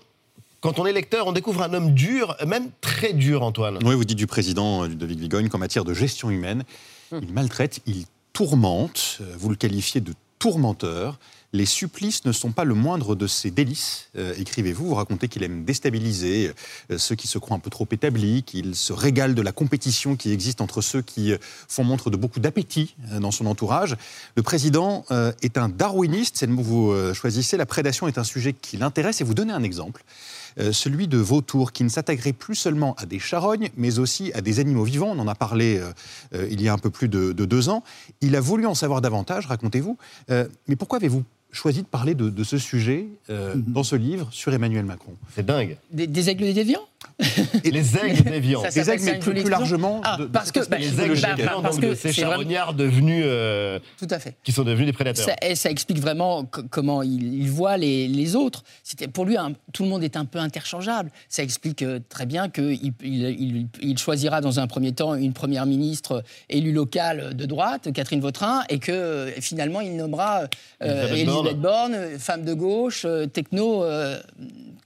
quand 0.62 0.80
on 0.80 0.86
est 0.86 0.94
lecteur, 0.94 1.28
on 1.28 1.32
découvre 1.32 1.62
un 1.62 1.74
homme 1.74 1.94
dur, 1.94 2.36
même 2.46 2.70
très 2.82 3.14
dur, 3.14 3.44
Antoine. 3.44 3.80
Oui, 3.84 3.96
vous 3.96 4.06
dites 4.06 4.18
du 4.18 4.28
président 4.28 4.88
de 4.88 5.06
Vigogne 5.06 5.50
qu'en 5.50 5.58
matière 5.58 5.86
de 5.86 5.94
gestion 5.94 6.30
humaine, 6.30 6.64
hum. 7.12 7.22
il 7.24 7.34
maltraite, 7.34 7.82
il 7.86 8.06
tourmente, 8.34 9.18
euh, 9.22 9.36
vous 9.38 9.50
le 9.50 9.56
qualifiez 9.56 10.02
de 10.02 10.14
tourmenteur. 10.38 11.20
Les 11.52 11.66
supplices 11.66 12.26
ne 12.26 12.32
sont 12.32 12.52
pas 12.52 12.64
le 12.64 12.76
moindre 12.76 13.16
de 13.16 13.26
ses 13.26 13.52
délices, 13.52 14.08
euh, 14.18 14.34
écrivez-vous. 14.38 14.88
Vous 14.88 14.94
racontez 14.96 15.28
qu'il 15.28 15.44
aime 15.44 15.66
déstabiliser 15.66 16.54
euh, 16.92 16.98
ceux 16.98 17.16
qui 17.16 17.28
se 17.28 17.38
croient 17.40 17.58
un 17.58 17.60
peu 17.60 17.70
trop 17.70 17.88
établis, 17.92 18.44
qu'il 18.44 18.76
se 18.76 18.94
régale 18.94 19.36
de 19.36 19.42
la 19.42 19.52
compétition 19.52 20.16
qui 20.16 20.32
existe 20.32 20.62
entre 20.62 20.82
ceux 20.82 21.02
qui 21.02 21.34
font 21.68 21.84
montre 21.84 22.10
de 22.10 22.18
beaucoup 22.18 22.40
d'appétit 22.40 22.96
dans 23.20 23.32
son 23.32 23.46
entourage. 23.46 23.98
Le 24.36 24.44
président 24.44 25.06
est 25.42 25.58
un 25.58 25.68
darwiniste, 25.68 26.38
c'est 26.38 26.46
le 26.46 26.54
mot 26.54 26.62
que 26.62 26.68
vous 26.68 27.14
choisissez. 27.14 27.58
La 27.58 27.66
prédation 27.66 28.08
est 28.08 28.18
un 28.18 28.24
sujet 28.24 28.54
qui 28.54 28.78
l'intéresse 28.78 29.20
et 29.20 29.24
vous 29.24 29.34
donnez 29.34 29.54
un 29.54 29.64
exemple. 29.64 30.04
Euh, 30.60 30.72
celui 30.72 31.08
de 31.08 31.18
vautours, 31.18 31.72
qui 31.72 31.84
ne 31.84 31.90
s'attaquerait 31.90 32.34
plus 32.34 32.56
seulement 32.56 32.94
à 32.96 33.06
des 33.06 33.20
charognes, 33.20 33.70
mais 33.78 34.00
aussi 34.00 34.32
à 34.34 34.42
des 34.42 34.60
animaux 34.60 34.84
vivants. 34.84 35.12
On 35.16 35.20
en 35.20 35.28
a 35.28 35.36
parlé 35.36 35.78
euh, 35.78 35.92
euh, 36.34 36.48
il 36.52 36.62
y 36.62 36.68
a 36.68 36.74
un 36.74 36.78
peu 36.78 36.90
plus 36.90 37.08
de, 37.08 37.32
de, 37.32 37.46
deux 37.46 37.70
ans. 37.70 37.84
Il 38.22 38.36
a 38.36 38.42
voulu 38.42 38.66
en 38.66 38.76
savoir 38.76 39.02
davantage, 39.02 39.48
racontez-vous. 39.48 39.98
mais 40.30 40.76
pourquoi 40.78 40.98
avez-vous 40.98 41.24
choisi 41.52 41.82
de 41.82 41.88
parler 41.88 42.14
de, 42.14 42.44
ce 42.44 42.58
sujet 42.58 43.08
mhm. 43.30 43.64
dans 43.68 43.84
ce 43.84 43.96
livre 43.96 44.28
sur 44.32 44.54
Emmanuel 44.54 44.86
Macron? 44.86 45.14
C'est 45.36 45.46
dingue. 45.46 45.78
Des, 45.92 46.08
des 46.08 46.30
aigles 46.30 46.46
des 46.46 46.54
déviants 46.54 46.88
et 47.64 47.72
les 47.72 47.98
aigles 47.98 48.24
déviants. 48.24 48.64
les 48.64 48.90
aigles, 48.90 49.04
mais 49.04 49.20
plus, 49.20 49.50
largement. 49.50 50.02
Ah, 50.04 50.18
parce 50.32 50.52
que, 50.52 50.68
bah, 50.68 50.78
les 50.78 51.00
aigles 51.02 51.20
déviants, 51.20 51.62
parce 51.62 51.78
que 51.78 51.94
ces 51.96 52.14
charognards 52.14 52.74
devenus. 52.74 53.24
Euh, 53.26 53.80
Tout 53.98 54.08
à 54.10 54.20
fait. 54.20 54.36
Qui 54.44 54.52
sont 54.52 54.64
devenus 54.64 54.86
des 54.86 54.94
prédateurs. 54.94 55.26
Ça, 55.26 55.36
et 55.42 55.56
ça 55.56 55.70
explique 55.70 56.00
vraiment 56.00 56.46
comment 56.46 57.04
il, 57.04 57.50
voit 57.50 57.78
les, 57.78 58.08
les 58.08 58.36
autres. 58.36 58.64
Pour 59.14 59.26
lui, 59.26 59.36
tout 59.74 59.84
le 59.84 59.90
monde 59.90 60.04
est 60.04 60.16
un 60.16 60.26
peu 60.26 60.40
interchangeable. 60.40 61.12
Ça 61.28 61.44
explique 61.44 61.82
euh, 61.82 62.00
très 62.08 62.26
bien 62.26 62.50
qu'il 62.50 62.94
il, 63.02 63.68
il, 63.82 63.98
choisira 63.98 64.40
dans 64.40 64.60
un 64.60 64.68
premier 64.68 64.94
temps 64.94 65.16
une 65.16 65.34
première 65.34 65.66
ministre 65.66 66.24
élue 66.50 66.72
locale 66.72 67.36
de 67.36 67.46
droite, 67.46 67.92
Catherine 67.94 68.22
Vautrin, 68.22 68.64
et 68.70 68.80
que 68.80 68.92
euh, 68.92 69.32
finalement 69.42 69.82
il 69.82 69.96
nommera 69.98 70.44
Elisabeth 70.80 71.60
Borne, 71.60 71.98
femme 72.18 72.46
de 72.46 72.54
gauche, 72.54 73.06
techno 73.34 73.84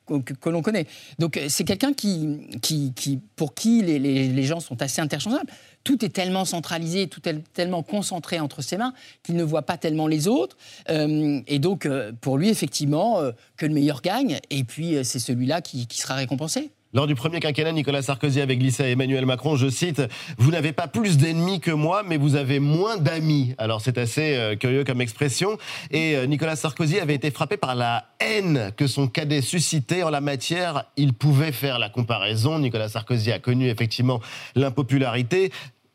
que, 0.05 0.49
l'on 0.49 0.61
connaît. 0.61 0.85
Donc 1.19 1.37
euh, 1.37 1.45
c'est 1.49 1.63
quelqu'un 1.63 1.93
qui, 1.93 2.39
qui, 2.61 3.19
pour 3.35 3.53
qui 3.53 3.81
les, 3.81 4.43
gens 4.43 4.59
sont 4.59 4.81
assez 4.81 5.01
interchangeables. 5.01 5.51
Tout 5.83 6.03
est 6.05 6.09
tellement 6.09 6.45
centralisé, 6.45 7.07
tout 7.07 7.27
est 7.27 7.41
tellement 7.53 7.83
concentré 7.83 8.39
entre 8.39 8.61
ses 8.61 8.77
mains 8.77 8.93
qu'il 9.21 9.35
ne 9.35 9.43
voit 9.43 9.63
pas 9.63 9.77
tellement 9.77 10.07
les 10.07 10.27
autres. 10.27 10.57
Euh, 10.89 11.41
et 11.47 11.59
donc, 11.59 11.85
euh, 11.85 12.11
pour 12.21 12.37
lui, 12.37 12.49
effectivement, 12.49 13.19
que 13.57 13.65
le 13.65 13.73
meilleur 13.73 14.01
gagne. 14.01 14.39
Et 14.49 14.63
puis, 14.63 14.97
c'est 15.03 15.19
celui-là 15.19 15.61
qui, 15.61 15.87
qui, 15.87 15.99
sera 15.99 16.15
récompensé. 16.15 16.71
Lors 16.95 17.07
du 17.07 17.15
premier 17.15 17.39
quinquennat, 17.39 17.71
Nicolas 17.71 18.03
Sarkozy 18.03 18.39
avait 18.39 18.55
glissé 18.55 18.83
à 18.83 18.87
Emmanuel 18.87 19.25
Macron, 19.25 19.55
je 19.55 19.67
cite, 19.67 20.03
Vous 20.37 20.51
n'avez 20.51 20.73
pas 20.73 20.87
plus 20.87 21.17
d'ennemis 21.17 21.59
que 21.59 21.71
moi, 21.71 22.03
mais 22.07 22.17
vous 22.17 22.35
avez 22.35 22.59
moins 22.59 22.97
d'amis. 22.97 23.55
Alors 23.57 23.81
c'est 23.81 23.97
assez 23.97 24.35
euh, 24.35 24.55
curieux 24.55 24.83
comme 24.83 25.01
expression. 25.01 25.57
Et 25.89 26.15
euh, 26.15 26.27
Nicolas 26.27 26.55
Sarkozy 26.55 26.99
avait 26.99 27.15
été 27.15 27.31
frappé 27.31 27.57
par 27.57 27.73
la 27.73 28.05
haine 28.19 28.71
que 28.77 28.85
son 28.85 29.07
cadet 29.07 29.41
suscitait 29.41 30.03
en 30.03 30.11
la 30.11 30.21
matière. 30.21 30.85
Il 30.95 31.13
pouvait 31.13 31.51
faire 31.51 31.79
la 31.79 31.89
comparaison. 31.89 32.59
Nicolas 32.59 32.89
Sarkozy 32.89 33.31
a 33.31 33.39
connu 33.39 33.69
effectivement 33.69 34.21
l'impopularité. 34.53 35.51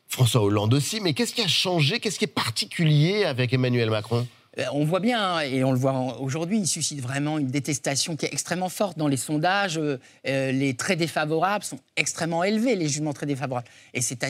François 0.09 0.41
Hollande 0.41 0.73
aussi. 0.73 0.99
Mais 0.99 1.13
qu'est-ce 1.13 1.33
qui 1.33 1.41
a 1.41 1.47
changé? 1.47 2.01
Qu'est-ce 2.01 2.19
qui 2.19 2.25
est 2.25 2.27
particulier 2.27 3.23
avec 3.23 3.53
Emmanuel 3.53 3.89
Macron? 3.89 4.27
On 4.73 4.85
voit 4.85 4.99
bien, 4.99 5.35
hein, 5.35 5.39
et 5.41 5.63
on 5.63 5.71
le 5.71 5.77
voit 5.77 6.19
aujourd'hui, 6.19 6.59
il 6.59 6.67
suscite 6.67 7.01
vraiment 7.01 7.37
une 7.37 7.47
détestation 7.47 8.15
qui 8.15 8.25
est 8.25 8.33
extrêmement 8.33 8.69
forte 8.69 8.97
dans 8.97 9.07
les 9.07 9.17
sondages. 9.17 9.77
Euh, 9.77 9.99
euh, 10.27 10.51
les 10.51 10.75
traits 10.75 10.99
défavorables 10.99 11.63
sont 11.63 11.79
extrêmement 11.95 12.43
élevés, 12.43 12.75
les 12.75 12.87
jugements 12.87 13.13
très 13.13 13.25
défavorables. 13.25 13.67
Et 13.93 14.01
c'est 14.01 14.23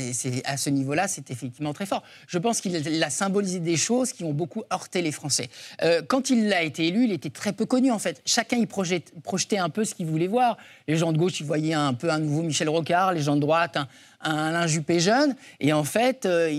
à, 0.45 0.57
ce 0.57 0.69
niveau-là, 0.69 1.07
c'est 1.07 1.31
effectivement 1.31 1.73
très 1.73 1.85
fort. 1.85 2.03
Je 2.27 2.37
pense 2.37 2.61
qu'il 2.61 3.03
a 3.03 3.09
symbolisé 3.09 3.59
des 3.59 3.77
choses 3.77 4.13
qui 4.13 4.23
ont 4.23 4.33
beaucoup 4.33 4.63
heurté 4.71 5.01
les 5.01 5.11
Français. 5.11 5.49
quand 6.07 6.29
il 6.29 6.51
a 6.53 6.63
été 6.63 6.87
élu, 6.87 7.05
il 7.05 7.11
était 7.11 7.29
très 7.29 7.53
peu 7.53 7.65
connu 7.65 7.91
en 7.91 7.99
fait. 7.99 8.21
Chacun 8.25 8.57
y 8.57 8.65
projetait 8.65 9.57
un 9.57 9.69
peu 9.69 9.85
ce 9.85 9.95
qu'il 9.95 10.05
voulait 10.05 10.27
voir. 10.27 10.57
Les 10.87 10.97
gens 10.97 11.11
de 11.11 11.17
gauche, 11.17 11.39
ils 11.39 11.45
voyaient 11.45 11.73
un 11.73 11.93
peu 11.93 12.09
un 12.09 12.19
nouveau 12.19 12.41
Michel 12.41 12.69
Rocard, 12.69 13.13
les 13.13 13.21
gens 13.21 13.35
de 13.35 13.41
droite, 13.41 13.77
un 14.21 14.35
Alain 14.35 14.67
Juppé 14.67 14.99
jeune. 14.99 15.35
Et 15.59 15.73
en 15.73 15.83
fait, 15.83 16.25
euh, 16.25 16.49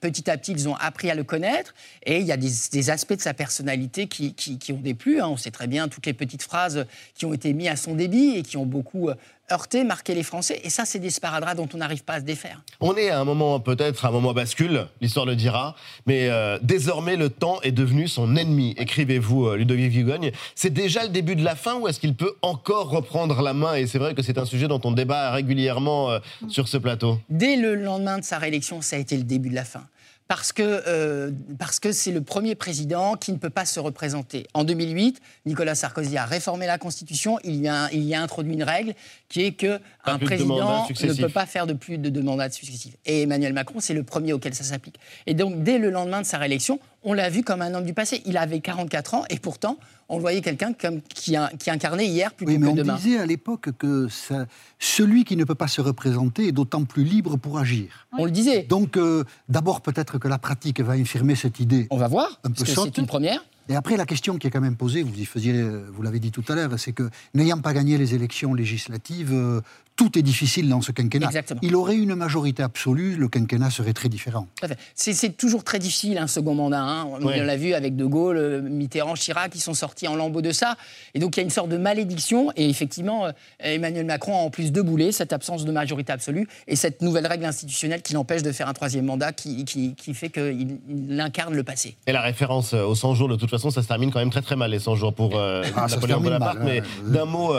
petit 0.00 0.30
à 0.30 0.36
petit, 0.36 0.52
ils 0.52 0.68
ont 0.68 0.74
appris 0.76 1.10
à 1.10 1.14
le 1.14 1.24
connaître. 1.24 1.74
Et 2.04 2.18
il 2.18 2.26
y 2.26 2.32
a 2.32 2.36
des, 2.36 2.90
aspects 2.90 3.14
de 3.14 3.20
sa 3.20 3.34
personnalité 3.34 4.06
qui, 4.06 4.72
ont 4.72 4.80
déplu. 4.80 5.20
Hein. 5.20 5.28
On 5.28 5.36
sait 5.36 5.50
très 5.50 5.66
bien 5.66 5.88
toutes 5.88 6.06
les 6.06 6.14
petites 6.14 6.42
phrases 6.42 6.86
qui 7.14 7.26
ont 7.26 7.32
été 7.32 7.52
mises 7.52 7.68
à 7.68 7.76
son 7.76 7.94
débit 7.94 8.36
et 8.36 8.42
qui 8.42 8.56
ont 8.56 8.66
beaucoup 8.66 9.10
heurté, 9.52 9.84
marqué 9.84 10.14
les 10.14 10.22
Français. 10.22 10.60
Et 10.64 10.70
ça, 10.70 10.84
c'est 10.84 10.98
des 10.98 11.10
sparadraps 11.10 11.56
dont 11.56 11.68
on 11.74 11.78
n'arrive 11.78 12.04
pas 12.04 12.14
à 12.14 12.20
se 12.20 12.24
défaire. 12.24 12.62
On 12.80 12.96
est 12.96 13.10
à 13.10 13.20
un 13.20 13.24
moment, 13.24 13.60
peut-être, 13.60 14.04
un 14.04 14.10
moment 14.10 14.32
bascule, 14.32 14.86
l'histoire 15.00 15.26
le 15.26 15.36
dira. 15.36 15.74
Mais 16.06 16.28
euh, 16.28 16.58
désormais, 16.62 17.16
le 17.16 17.30
temps 17.30 17.60
est 17.62 17.72
devenu 17.72 18.08
son 18.08 18.36
ennemi. 18.36 18.74
Écrivez-vous, 18.78 19.46
euh, 19.46 19.56
Ludovic 19.56 19.90
Vigogne. 19.90 20.32
C'est 20.54 20.72
déjà 20.72 21.02
le 21.04 21.10
début 21.10 21.36
de 21.36 21.44
la 21.44 21.56
fin 21.56 21.76
ou 21.76 21.88
est-ce 21.88 22.00
qu'il 22.00 22.14
peut 22.14 22.34
encore 22.42 22.90
reprendre 22.90 23.42
la 23.42 23.52
main? 23.52 23.74
Et 23.74 23.86
c'est 23.86 23.98
vrai 23.98 24.14
que 24.14 24.22
c'est 24.22 24.38
un 24.38 24.44
sujet 24.44 24.68
dont 24.68 24.80
on 24.84 24.92
débat 24.92 25.30
régulièrement 25.30 26.10
euh, 26.10 26.18
sur 26.48 26.68
ce 26.68 26.76
plateau. 26.76 27.18
Dès 27.28 27.56
le 27.56 27.74
lendemain 27.74 28.18
de 28.18 28.24
sa 28.24 28.38
réélection, 28.38 28.80
ça 28.82 28.96
a 28.96 28.98
été 28.98 29.16
le 29.16 29.24
début 29.24 29.50
de 29.50 29.54
la 29.54 29.64
fin 29.64 29.84
parce 30.28 30.52
que 30.52 30.62
euh, 30.62 31.30
parce 31.58 31.78
que 31.78 31.92
c'est 31.92 32.10
le 32.10 32.20
premier 32.20 32.54
président 32.54 33.14
qui 33.14 33.32
ne 33.32 33.36
peut 33.36 33.50
pas 33.50 33.64
se 33.64 33.78
représenter. 33.78 34.46
En 34.54 34.64
2008, 34.64 35.20
Nicolas 35.46 35.74
Sarkozy 35.74 36.16
a 36.16 36.24
réformé 36.24 36.66
la 36.66 36.78
Constitution. 36.78 37.38
Il 37.44 37.56
y 37.56 37.68
a, 37.68 37.88
il 37.92 38.02
y 38.02 38.14
a 38.14 38.20
introduit 38.20 38.54
une 38.54 38.62
règle 38.62 38.94
qui 39.28 39.42
est 39.42 39.52
que 39.52 39.78
un 40.04 40.18
président 40.18 40.86
ne 40.88 41.20
peut 41.20 41.28
pas 41.28 41.46
faire 41.46 41.66
de 41.66 41.72
plus 41.72 41.98
de 41.98 42.08
deux 42.08 42.22
mandats 42.22 42.50
successifs. 42.50 42.96
Et 43.06 43.22
Emmanuel 43.22 43.52
Macron, 43.52 43.80
c'est 43.80 43.94
le 43.94 44.02
premier 44.02 44.32
auquel 44.32 44.54
ça 44.54 44.64
s'applique. 44.64 44.98
Et 45.26 45.34
donc, 45.34 45.62
dès 45.62 45.78
le 45.78 45.90
lendemain 45.90 46.22
de 46.22 46.26
sa 46.26 46.38
réélection, 46.38 46.80
on 47.02 47.12
l'a 47.12 47.30
vu 47.30 47.42
comme 47.42 47.62
un 47.62 47.72
homme 47.74 47.84
du 47.84 47.94
passé. 47.94 48.22
Il 48.26 48.36
avait 48.36 48.60
44 48.60 49.14
ans 49.14 49.24
et 49.30 49.38
pourtant, 49.38 49.78
on 50.08 50.18
voyait 50.18 50.40
quelqu'un 50.40 50.72
qui, 50.72 51.36
qui, 51.58 51.70
incarnait 51.70 52.06
hier 52.06 52.32
plutôt 52.32 52.52
oui, 52.52 52.58
mais 52.58 52.72
que 52.72 52.76
demain. 52.76 52.94
On 52.94 52.96
disait 52.96 53.18
à 53.18 53.26
l'époque 53.26 53.70
que 53.78 54.08
ça, 54.08 54.46
celui 54.78 55.24
qui 55.24 55.36
ne 55.36 55.44
peut 55.44 55.54
pas 55.54 55.68
se 55.68 55.80
représenter 55.80 56.48
est 56.48 56.52
d'autant 56.52 56.84
plus 56.84 57.04
libre 57.04 57.36
pour 57.36 57.58
agir. 57.58 58.06
On 58.18 58.24
le 58.24 58.30
disait. 58.30 58.62
Donc, 58.64 58.96
euh, 58.96 59.24
d'abord, 59.48 59.80
peut-être 59.80 60.18
que 60.18 60.28
la 60.28 60.38
pratique 60.38 60.80
va 60.80 60.92
infirmer 60.92 61.34
cette 61.34 61.60
idée. 61.60 61.86
On 61.90 61.96
va 61.96 62.08
voir, 62.08 62.40
un 62.44 62.50
parce 62.50 62.64
que 62.64 62.80
c'est 62.80 62.98
une 62.98 63.06
première. 63.06 63.44
Et 63.68 63.74
après, 63.74 63.96
la 63.96 64.06
question 64.06 64.38
qui 64.38 64.46
est 64.46 64.50
quand 64.50 64.60
même 64.60 64.76
posée, 64.76 65.02
vous 65.02 65.18
y 65.18 65.24
faisiez, 65.24 65.60
vous 65.92 66.02
l'avez 66.02 66.20
dit 66.20 66.30
tout 66.30 66.44
à 66.48 66.54
l'heure, 66.54 66.78
c'est 66.78 66.92
que 66.92 67.10
n'ayant 67.34 67.58
pas 67.58 67.72
gagné 67.72 67.98
les 67.98 68.14
élections 68.14 68.54
législatives, 68.54 69.32
euh, 69.32 69.60
tout 69.96 70.18
est 70.18 70.22
difficile 70.22 70.68
dans 70.68 70.82
ce 70.82 70.92
quinquennat. 70.92 71.26
Exactement. 71.26 71.60
Il 71.62 71.74
aurait 71.74 71.96
une 71.96 72.14
majorité 72.14 72.62
absolue, 72.62 73.16
le 73.16 73.28
quinquennat 73.28 73.70
serait 73.70 73.94
très 73.94 74.10
différent. 74.10 74.46
C'est 74.94 75.36
toujours 75.36 75.64
très 75.64 75.78
difficile 75.78 76.18
un 76.18 76.26
second 76.26 76.54
mandat. 76.54 76.82
Hein. 76.82 77.06
On 77.06 77.28
l'a 77.28 77.56
vu 77.56 77.72
avec 77.72 77.96
De 77.96 78.04
Gaulle, 78.04 78.36
euh, 78.36 78.60
Mitterrand, 78.60 79.14
Chirac, 79.14 79.50
qui 79.50 79.58
sont 79.58 79.74
sortis 79.74 80.06
en 80.06 80.14
lambeaux 80.14 80.42
de 80.42 80.52
ça. 80.52 80.76
Et 81.14 81.18
donc 81.18 81.36
il 81.36 81.40
y 81.40 81.42
a 81.42 81.44
une 81.44 81.50
sorte 81.50 81.70
de 81.70 81.78
malédiction. 81.78 82.52
Et 82.56 82.68
effectivement, 82.68 83.26
euh, 83.26 83.32
Emmanuel 83.60 84.04
Macron 84.04 84.34
a 84.34 84.40
en 84.40 84.50
plus 84.50 84.70
de 84.70 84.82
bouler 84.82 85.12
cette 85.12 85.32
absence 85.32 85.64
de 85.64 85.72
majorité 85.72 86.12
absolue 86.12 86.46
et 86.68 86.76
cette 86.76 87.00
nouvelle 87.00 87.26
règle 87.26 87.46
institutionnelle 87.46 88.02
qui 88.02 88.12
l'empêche 88.12 88.42
de 88.42 88.52
faire 88.52 88.68
un 88.68 88.74
troisième 88.74 89.06
mandat 89.06 89.32
qui, 89.32 89.64
qui, 89.64 89.94
fait 90.14 90.28
qu'il 90.28 90.78
incarne 91.18 91.54
le 91.54 91.64
passé. 91.64 91.96
Et 92.06 92.12
la 92.12 92.20
référence 92.20 92.74
aux 92.74 92.94
100 92.94 93.14
jours, 93.14 93.28
de 93.28 93.36
toute 93.36 93.50
façon, 93.50 93.70
ça 93.70 93.82
se 93.82 93.88
termine 93.88 94.10
quand 94.10 94.18
même 94.18 94.30
très 94.30 94.42
très 94.42 94.56
mal, 94.56 94.70
les 94.70 94.78
100 94.78 94.96
jours 94.96 95.14
pour 95.14 95.36
euh, 95.36 95.62
ah, 95.74 95.86
Napoléon 95.88 96.20
Bonaparte. 96.20 96.58
mais 96.62 96.82
d'un 97.06 97.24
mot, 97.24 97.54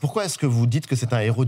pourquoi 0.00 0.24
est-ce 0.24 0.38
que 0.38 0.46
vous 0.46 0.66
dites 0.66 0.86
que 0.86 0.96
c'est 0.96 1.12
un 1.12 1.20
héros 1.20 1.44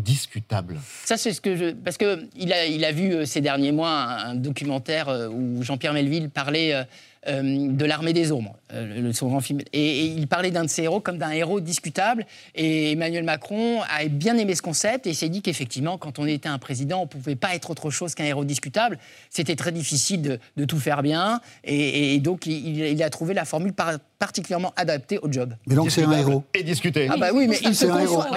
Ça, 1.04 1.16
c'est 1.16 1.32
ce 1.32 1.40
que 1.40 1.56
je. 1.56 1.70
Parce 1.72 1.96
qu'il 1.96 2.52
a, 2.52 2.66
il 2.66 2.84
a 2.84 2.92
vu 2.92 3.14
euh, 3.14 3.24
ces 3.24 3.40
derniers 3.40 3.72
mois 3.72 3.90
un, 3.90 4.34
documentaire 4.34 5.08
euh, 5.08 5.28
où 5.28 5.62
Jean-Pierre 5.62 5.92
Melville 5.92 6.30
parlait 6.30 6.74
euh, 6.74 7.42
de 7.70 7.84
l'armée 7.84 8.12
des 8.12 8.32
ombres, 8.32 8.56
le, 8.72 9.12
son 9.12 9.28
grand 9.28 9.40
film. 9.40 9.60
Et, 9.72 10.06
il 10.06 10.26
parlait 10.26 10.50
d'un 10.50 10.64
de 10.64 10.68
ses 10.68 10.82
héros 10.82 11.00
comme 11.00 11.18
d'un 11.18 11.30
héros 11.30 11.60
discutable. 11.60 12.26
Et 12.54 12.92
Emmanuel 12.92 13.24
Macron 13.24 13.80
a 13.82 14.06
bien 14.06 14.36
aimé 14.36 14.54
ce 14.54 14.62
concept 14.62 15.06
et 15.06 15.14
s'est 15.14 15.28
dit 15.28 15.42
qu'effectivement, 15.42 15.98
quand 15.98 16.18
on 16.18 16.26
était 16.26 16.48
un 16.48 16.58
président, 16.58 17.00
on 17.00 17.02
ne 17.02 17.08
pouvait 17.08 17.36
pas 17.36 17.54
être 17.54 17.70
autre 17.70 17.90
chose 17.90 18.14
qu'un 18.14 18.24
héros 18.24 18.44
discutable. 18.44 18.98
C'était 19.30 19.56
très 19.56 19.72
difficile 19.72 20.38
de, 20.56 20.64
tout 20.64 20.78
faire 20.78 21.02
bien. 21.02 21.40
Et, 21.64 22.18
donc, 22.20 22.46
il, 22.46 23.02
a 23.02 23.10
trouvé 23.10 23.34
la 23.34 23.44
formule 23.44 23.72
par, 23.72 23.92
particulièrement 24.18 24.72
adapté 24.76 25.18
au 25.18 25.30
job. 25.30 25.54
Mais 25.66 25.74
donc 25.74 25.90
c'est 25.90 26.02
un 26.02 26.12
héros. 26.12 26.44
Et 26.54 26.62
discuter. 26.62 27.08
Ah 27.10 27.16
bah 27.16 27.28
oui, 27.32 27.46
mais 27.48 27.58
il 27.62 27.74
se 27.74 27.86
conçoit. 27.86 28.28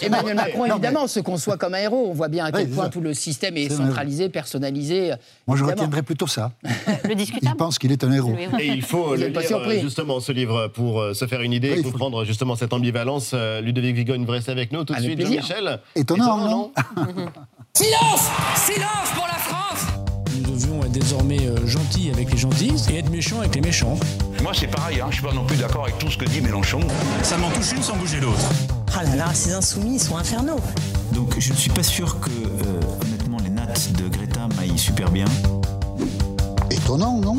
Emmanuel 0.00 0.36
Macron, 0.36 0.64
évidemment, 0.66 1.06
se 1.06 1.20
conçoit 1.20 1.56
comme 1.56 1.74
un 1.74 1.78
héros. 1.78 2.06
On 2.08 2.14
voit 2.14 2.28
bien 2.28 2.46
à 2.46 2.52
quel 2.52 2.68
point 2.68 2.88
tout 2.88 3.00
le 3.00 3.14
système 3.14 3.56
est, 3.56 3.68
centralisé, 3.70 4.28
personnalisé. 4.28 5.12
Moi, 5.46 5.56
je 5.56 5.64
retiendrai 5.64 6.02
plutôt 6.02 6.26
ça. 6.26 6.52
le 7.04 7.14
discutable. 7.14 7.54
Il 7.54 7.56
pense 7.56 7.78
qu'il 7.78 7.92
est 7.92 8.04
un 8.04 8.12
héros. 8.12 8.34
Et 8.58 8.66
il 8.66 8.82
faut 8.82 9.14
le 9.16 9.32
lire, 9.66 9.80
justement, 9.80 10.20
ce 10.20 10.32
livre, 10.32 10.68
pour 10.68 11.00
euh, 11.00 11.14
se 11.14 11.26
faire 11.26 11.42
une 11.42 11.52
idée 11.52 11.78
et 11.78 11.82
comprendre 11.82 12.24
justement 12.24 12.56
cette 12.56 12.72
ambivalence. 12.72 13.32
Euh, 13.34 13.60
Ludovic 13.60 13.96
Vigogne 13.96 14.24
vous 14.24 14.50
avec 14.50 14.72
nous 14.72 14.84
tout 14.84 14.94
de 14.94 15.00
suite, 15.00 15.20
Jean-Michel. 15.20 15.80
Étonnant, 15.94 16.38
non 16.38 16.72
Silence 17.74 18.28
Silence 18.56 19.10
pour 19.14 19.26
la 19.26 19.38
France 19.38 19.86
Nous 20.34 20.50
devions 20.50 20.80
être 20.84 20.92
désormais 20.92 21.46
euh, 21.46 21.66
gentils 21.66 22.10
avec 22.12 22.30
les 22.30 22.36
gentils 22.36 22.74
et 22.90 22.98
être 22.98 23.10
méchants 23.10 23.40
avec 23.40 23.54
les 23.54 23.60
méchants. 23.60 23.98
Moi, 24.42 24.52
c'est 24.54 24.66
pareil, 24.66 25.00
hein. 25.00 25.06
je 25.10 25.16
suis 25.16 25.24
pas 25.24 25.32
non 25.32 25.44
plus 25.44 25.56
d'accord 25.56 25.84
avec 25.84 25.98
tout 25.98 26.10
ce 26.10 26.18
que 26.18 26.24
dit 26.24 26.40
Mélenchon. 26.40 26.80
Ça 27.22 27.36
m'en 27.38 27.50
touche 27.50 27.72
une 27.72 27.82
sans 27.82 27.96
bouger 27.96 28.20
l'autre. 28.20 28.50
Ah 28.96 29.04
là 29.04 29.16
là, 29.16 29.34
ces 29.34 29.52
insoumis, 29.52 29.94
ils 29.94 30.00
sont 30.00 30.16
infernaux. 30.16 30.60
Donc, 31.12 31.38
je 31.38 31.52
ne 31.52 31.56
suis 31.56 31.70
pas 31.70 31.82
sûr 31.82 32.18
que, 32.20 32.30
euh, 32.30 32.80
honnêtement, 33.02 33.38
les 33.42 33.50
nattes 33.50 33.92
de 33.92 34.08
Greta 34.08 34.48
m'aillent 34.56 34.78
super 34.78 35.10
bien. 35.10 35.26
Étonnant, 36.70 37.20
non? 37.20 37.36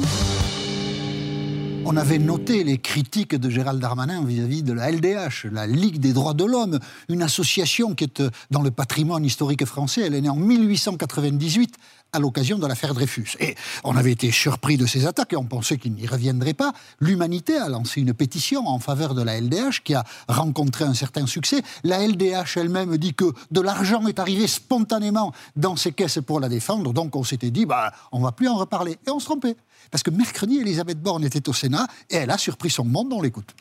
On 1.85 1.97
avait 1.97 2.19
noté 2.19 2.63
les 2.63 2.77
critiques 2.77 3.35
de 3.35 3.49
Gérald 3.49 3.79
Darmanin 3.79 4.23
vis-à-vis 4.23 4.63
de 4.63 4.73
la 4.73 4.91
LDH, 4.91 5.47
la 5.51 5.67
Ligue 5.67 5.99
des 5.99 6.13
droits 6.13 6.33
de 6.33 6.45
l'homme, 6.45 6.79
une 7.07 7.21
association 7.21 7.95
qui 7.95 8.03
est 8.03 8.23
dans 8.51 8.61
le 8.61 8.71
patrimoine 8.71 9.25
historique 9.25 9.65
français. 9.65 10.01
Elle 10.01 10.15
est 10.15 10.21
née 10.21 10.29
en 10.29 10.35
1898 10.35 11.75
à 12.11 12.19
l'occasion 12.19 12.57
de 12.57 12.65
l'affaire 12.65 12.93
Dreyfus. 12.93 13.35
Et 13.39 13.55
on 13.83 13.95
avait 13.95 14.11
été 14.11 14.31
surpris 14.31 14.77
de 14.77 14.85
ces 14.85 15.05
attaques 15.05 15.33
et 15.33 15.35
on 15.35 15.45
pensait 15.45 15.77
qu'il 15.77 15.93
n'y 15.93 16.07
reviendrait 16.07 16.53
pas. 16.53 16.73
L'humanité 16.99 17.57
a 17.57 17.69
lancé 17.69 18.01
une 18.01 18.13
pétition 18.13 18.67
en 18.67 18.79
faveur 18.79 19.13
de 19.13 19.21
la 19.21 19.39
LDH 19.39 19.81
qui 19.83 19.93
a 19.93 20.03
rencontré 20.27 20.85
un 20.85 20.93
certain 20.93 21.27
succès. 21.27 21.61
La 21.83 22.05
LDH 22.05 22.57
elle-même 22.57 22.97
dit 22.97 23.13
que 23.13 23.31
de 23.51 23.61
l'argent 23.61 24.05
est 24.07 24.19
arrivé 24.19 24.47
spontanément 24.47 25.33
dans 25.55 25.75
ses 25.75 25.91
caisses 25.91 26.19
pour 26.25 26.39
la 26.39 26.49
défendre. 26.49 26.93
Donc 26.93 27.15
on 27.15 27.23
s'était 27.23 27.51
dit, 27.51 27.65
bah, 27.65 27.93
on 28.11 28.21
va 28.21 28.31
plus 28.31 28.47
en 28.47 28.55
reparler. 28.55 28.97
Et 29.07 29.11
on 29.11 29.19
se 29.19 29.25
trompait. 29.25 29.55
Parce 29.91 30.03
que 30.03 30.11
mercredi, 30.11 30.59
Elisabeth 30.59 31.01
Borne 31.01 31.23
était 31.23 31.47
au 31.49 31.53
Sénat 31.53 31.87
et 32.09 32.15
elle 32.15 32.31
a 32.31 32.37
surpris 32.37 32.69
son 32.69 32.85
monde. 32.85 33.11
On 33.13 33.21
l'écoute. 33.21 33.55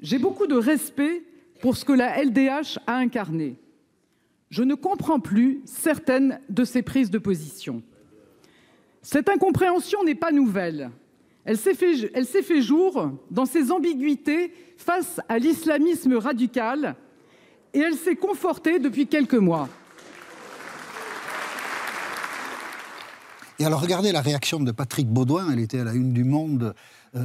J'ai 0.00 0.18
beaucoup 0.18 0.46
de 0.46 0.54
respect 0.54 1.22
pour 1.60 1.76
ce 1.76 1.84
que 1.84 1.92
la 1.92 2.22
LDH 2.22 2.78
a 2.86 2.96
incarné 2.96 3.58
je 4.50 4.64
ne 4.64 4.74
comprends 4.74 5.20
plus 5.20 5.62
certaines 5.64 6.40
de 6.48 6.64
ses 6.64 6.82
prises 6.82 7.10
de 7.10 7.18
position. 7.18 7.82
Cette 9.02 9.28
incompréhension 9.28 10.04
n'est 10.04 10.16
pas 10.16 10.32
nouvelle. 10.32 10.90
Elle 11.44 11.56
s'est 11.56 11.74
fait, 11.74 12.60
jour 12.60 13.12
dans 13.30 13.46
ses 13.46 13.70
ambiguïtés 13.70 14.52
face 14.76 15.20
à 15.28 15.38
l'islamisme 15.38 16.14
radical 16.14 16.96
et 17.72 17.78
elle 17.78 17.94
s'est 17.94 18.16
confortée 18.16 18.78
depuis 18.78 19.06
quelques 19.06 19.34
mois. 19.34 19.68
Et 23.60 23.64
alors 23.66 23.82
regardez 23.82 24.10
la 24.10 24.22
réaction 24.22 24.58
de 24.58 24.72
Patrick 24.72 25.06
Baudouin, 25.06 25.50
elle 25.52 25.58
était 25.58 25.80
à 25.80 25.84
la 25.84 25.92
une 25.92 26.14
du 26.14 26.24
Monde 26.24 26.74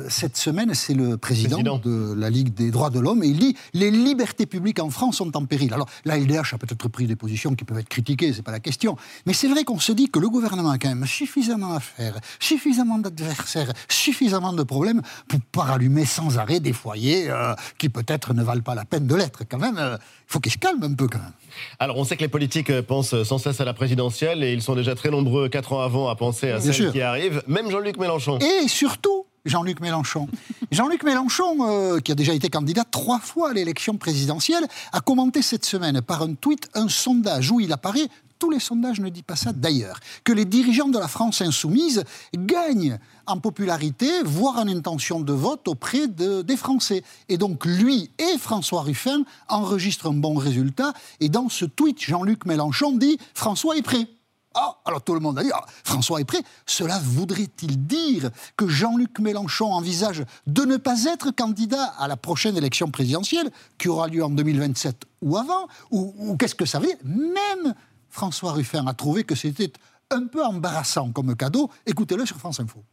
cette 0.10 0.38
semaine, 0.38 0.74
c'est 0.74 0.94
le 0.94 1.18
président, 1.18 1.78
de 1.78 2.14
la 2.18 2.30
Ligue 2.30 2.54
des 2.54 2.72
droits 2.72 2.90
de 2.90 3.00
l'homme, 3.00 3.24
et 3.24 3.28
il 3.28 3.38
dit 3.38 3.56
les 3.74 3.92
libertés 3.92 4.46
publiques 4.46 4.80
en 4.80 4.90
France 4.90 5.18
sont 5.18 5.36
en 5.38 5.46
péril. 5.46 5.74
Alors 5.74 5.88
la 6.06 6.18
LDH 6.18 6.54
a 6.54 6.58
peut-être 6.58 6.88
pris 6.88 7.06
des 7.06 7.16
positions 7.16 7.54
qui 7.56 7.66
peuvent 7.66 7.80
être 7.80 7.90
critiquées, 7.90 8.34
c'est 8.34 8.42
pas 8.42 8.52
la 8.52 8.60
question, 8.60 8.98
mais 9.26 9.34
c'est 9.34 9.48
vrai 9.48 9.64
qu'on 9.64 9.80
se 9.80 9.92
dit 9.92 10.10
que 10.10 10.20
le 10.20 10.30
gouvernement 10.30 10.72
a 10.72 10.78
quand 10.78 10.90
même 10.90 11.06
suffisamment 11.06 11.74
à 11.74 11.80
faire, 11.80 12.20
suffisamment 12.40 12.98
d'adversaires, 12.98 13.72
suffisamment 13.88 14.54
de 14.54 14.64
problèmes 14.64 15.02
pour 15.28 15.40
pas 15.52 15.64
rallumer 15.64 16.06
sans 16.06 16.38
arrêt 16.38 16.60
des 16.60 16.74
foyers 16.74 17.30
euh, 17.30 17.54
qui 17.78 17.90
peut-être 17.90 18.34
ne 18.34 18.44
valent 18.44 18.62
pas 18.62 18.76
la 18.76 18.86
peine 18.86 19.08
de 19.08 19.16
l'être. 19.16 19.44
Quand 19.50 19.60
même, 19.60 19.78
euh, 19.78 19.98
il 19.98 20.32
faut 20.32 20.40
qu'ils 20.40 20.52
se 20.52 20.58
calment 20.58 20.84
un 20.84 20.94
peu 20.94 21.08
quand 21.08 21.20
même. 21.20 21.34
Alors, 21.80 21.98
on 21.98 22.04
sait 22.04 22.18
que 22.18 22.22
les 22.22 22.28
politiques 22.28 22.82
pensent 22.82 23.24
sans 23.24 23.38
cesse 23.38 23.62
à 23.62 23.66
la 23.66 23.74
présidentielle 23.74 24.44
et 24.44 24.54
ils 24.54 24.62
sont 24.62 24.76
déjà 24.76 24.96
très 24.96 25.10
nombreux, 25.10 25.48
quatre 25.50 25.74
ans 25.74 25.82
avant, 25.82 26.10
à 26.10 26.16
penser 26.16 26.52
à 26.52 26.60
celle 26.60 26.92
qui 26.92 27.02
arrive. 27.02 27.44
Même 27.48 27.70
Jean-Luc 27.70 27.98
Mélenchon. 27.98 28.40
Et 28.40 28.68
surtout, 28.68 29.25
Jean-Luc 29.46 29.80
Mélenchon. 29.80 30.28
Jean-Luc 30.72 31.04
Mélenchon, 31.04 31.58
euh, 31.62 32.00
qui 32.00 32.12
a 32.12 32.16
déjà 32.16 32.34
été 32.34 32.50
candidat 32.50 32.84
trois 32.84 33.20
fois 33.20 33.52
à 33.52 33.54
l'élection 33.54 33.98
présidentielle, 33.98 34.66
a 34.92 35.02
commenté 35.02 35.42
cette 35.42 35.66
semaine 35.66 36.02
par 36.02 36.22
un 36.22 36.34
tweet 36.34 36.70
un 36.74 36.90
sondage 36.90 37.52
où 37.52 37.60
il 37.60 37.72
apparaît 37.72 38.10
tous 38.40 38.50
les 38.50 38.60
sondages 38.60 39.00
ne 39.00 39.10
disent 39.10 39.24
pas 39.24 39.36
ça 39.36 39.54
d'ailleurs, 39.54 40.00
que 40.24 40.34
les 40.34 40.46
dirigeants 40.46 40.90
de 40.90 41.00
la 41.00 41.08
France 41.08 41.42
insoumise 41.42 42.04
gagnent 42.36 43.00
en 43.28 43.40
popularité, 43.40 44.10
voire 44.24 44.58
en 44.58 44.68
intention 44.68 45.20
de 45.22 45.34
vote 45.34 45.68
auprès 45.68 46.08
des 46.08 46.58
Français. 46.58 47.04
Et 47.30 47.38
donc 47.38 47.66
lui 47.66 48.12
et 48.20 48.38
François 48.38 48.82
Ruffin 48.82 49.24
enregistrent 49.48 50.08
un 50.08 50.14
bon 50.14 50.36
résultat. 50.36 50.94
Et 51.20 51.30
dans 51.30 51.50
ce 51.50 51.66
tweet, 51.66 52.02
Jean-Luc 52.02 52.46
Mélenchon 52.46 52.92
dit 52.92 53.18
François 53.34 53.78
est 53.78 53.82
prêt. 53.82 54.08
Ah, 54.56 54.78
alors 54.86 55.04
tout 55.04 55.14
le 55.14 55.20
monde 55.20 55.38
a 55.38 55.44
dit, 55.44 55.52
ah, 55.54 55.66
François 55.84 56.22
est 56.22 56.26
prêt. 56.26 56.42
Cela 56.66 56.98
voudrait-il 57.00 57.86
dire 57.86 58.32
que 58.56 58.68
Jean-Luc 58.68 59.20
Mélenchon 59.20 59.66
envisage 59.66 60.24
de 60.48 60.64
ne 60.64 60.78
pas 60.78 61.04
être 61.06 61.32
candidat 61.32 61.94
à 62.00 62.08
la 62.08 62.16
prochaine 62.16 62.56
élection 62.56 62.90
présidentielle, 62.90 63.52
qui 63.78 63.90
aura 63.90 64.08
lieu 64.08 64.24
en 64.24 64.30
2027 64.30 65.04
ou 65.22 65.38
avant 65.38 65.68
Ou, 65.92 66.38
qu'est-ce 66.38 66.56
que 66.56 66.66
ça 66.66 66.80
veut 66.80 66.88
dire? 66.88 66.98
Même 67.04 67.76
François 68.10 68.54
Ruffin 68.54 68.88
a 68.88 68.94
trouvé 68.94 69.26
que 69.26 69.36
c'était 69.36 69.74
un 70.10 70.26
peu 70.28 70.44
embarrassant 70.44 71.12
comme 71.12 71.36
cadeau. 71.36 71.70
Écoutez-le 71.86 72.26
sur 72.26 72.38
France 72.38 72.60
Info. 72.60 72.84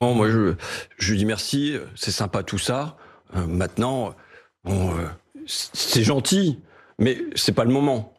Bon, 0.00 0.14
moi, 0.14 0.30
je, 0.30 0.54
je 0.96 1.14
dis 1.14 1.24
merci, 1.24 1.74
c'est 1.96 2.12
sympa 2.12 2.44
tout 2.44 2.58
ça. 2.58 2.96
Euh, 3.34 3.46
maintenant, 3.46 4.14
euh, 4.66 5.08
c'est 5.46 6.04
gentil, 6.04 6.60
mais 6.98 7.18
c'est 7.34 7.52
pas 7.52 7.64
le 7.64 7.72
moment. 7.72 8.12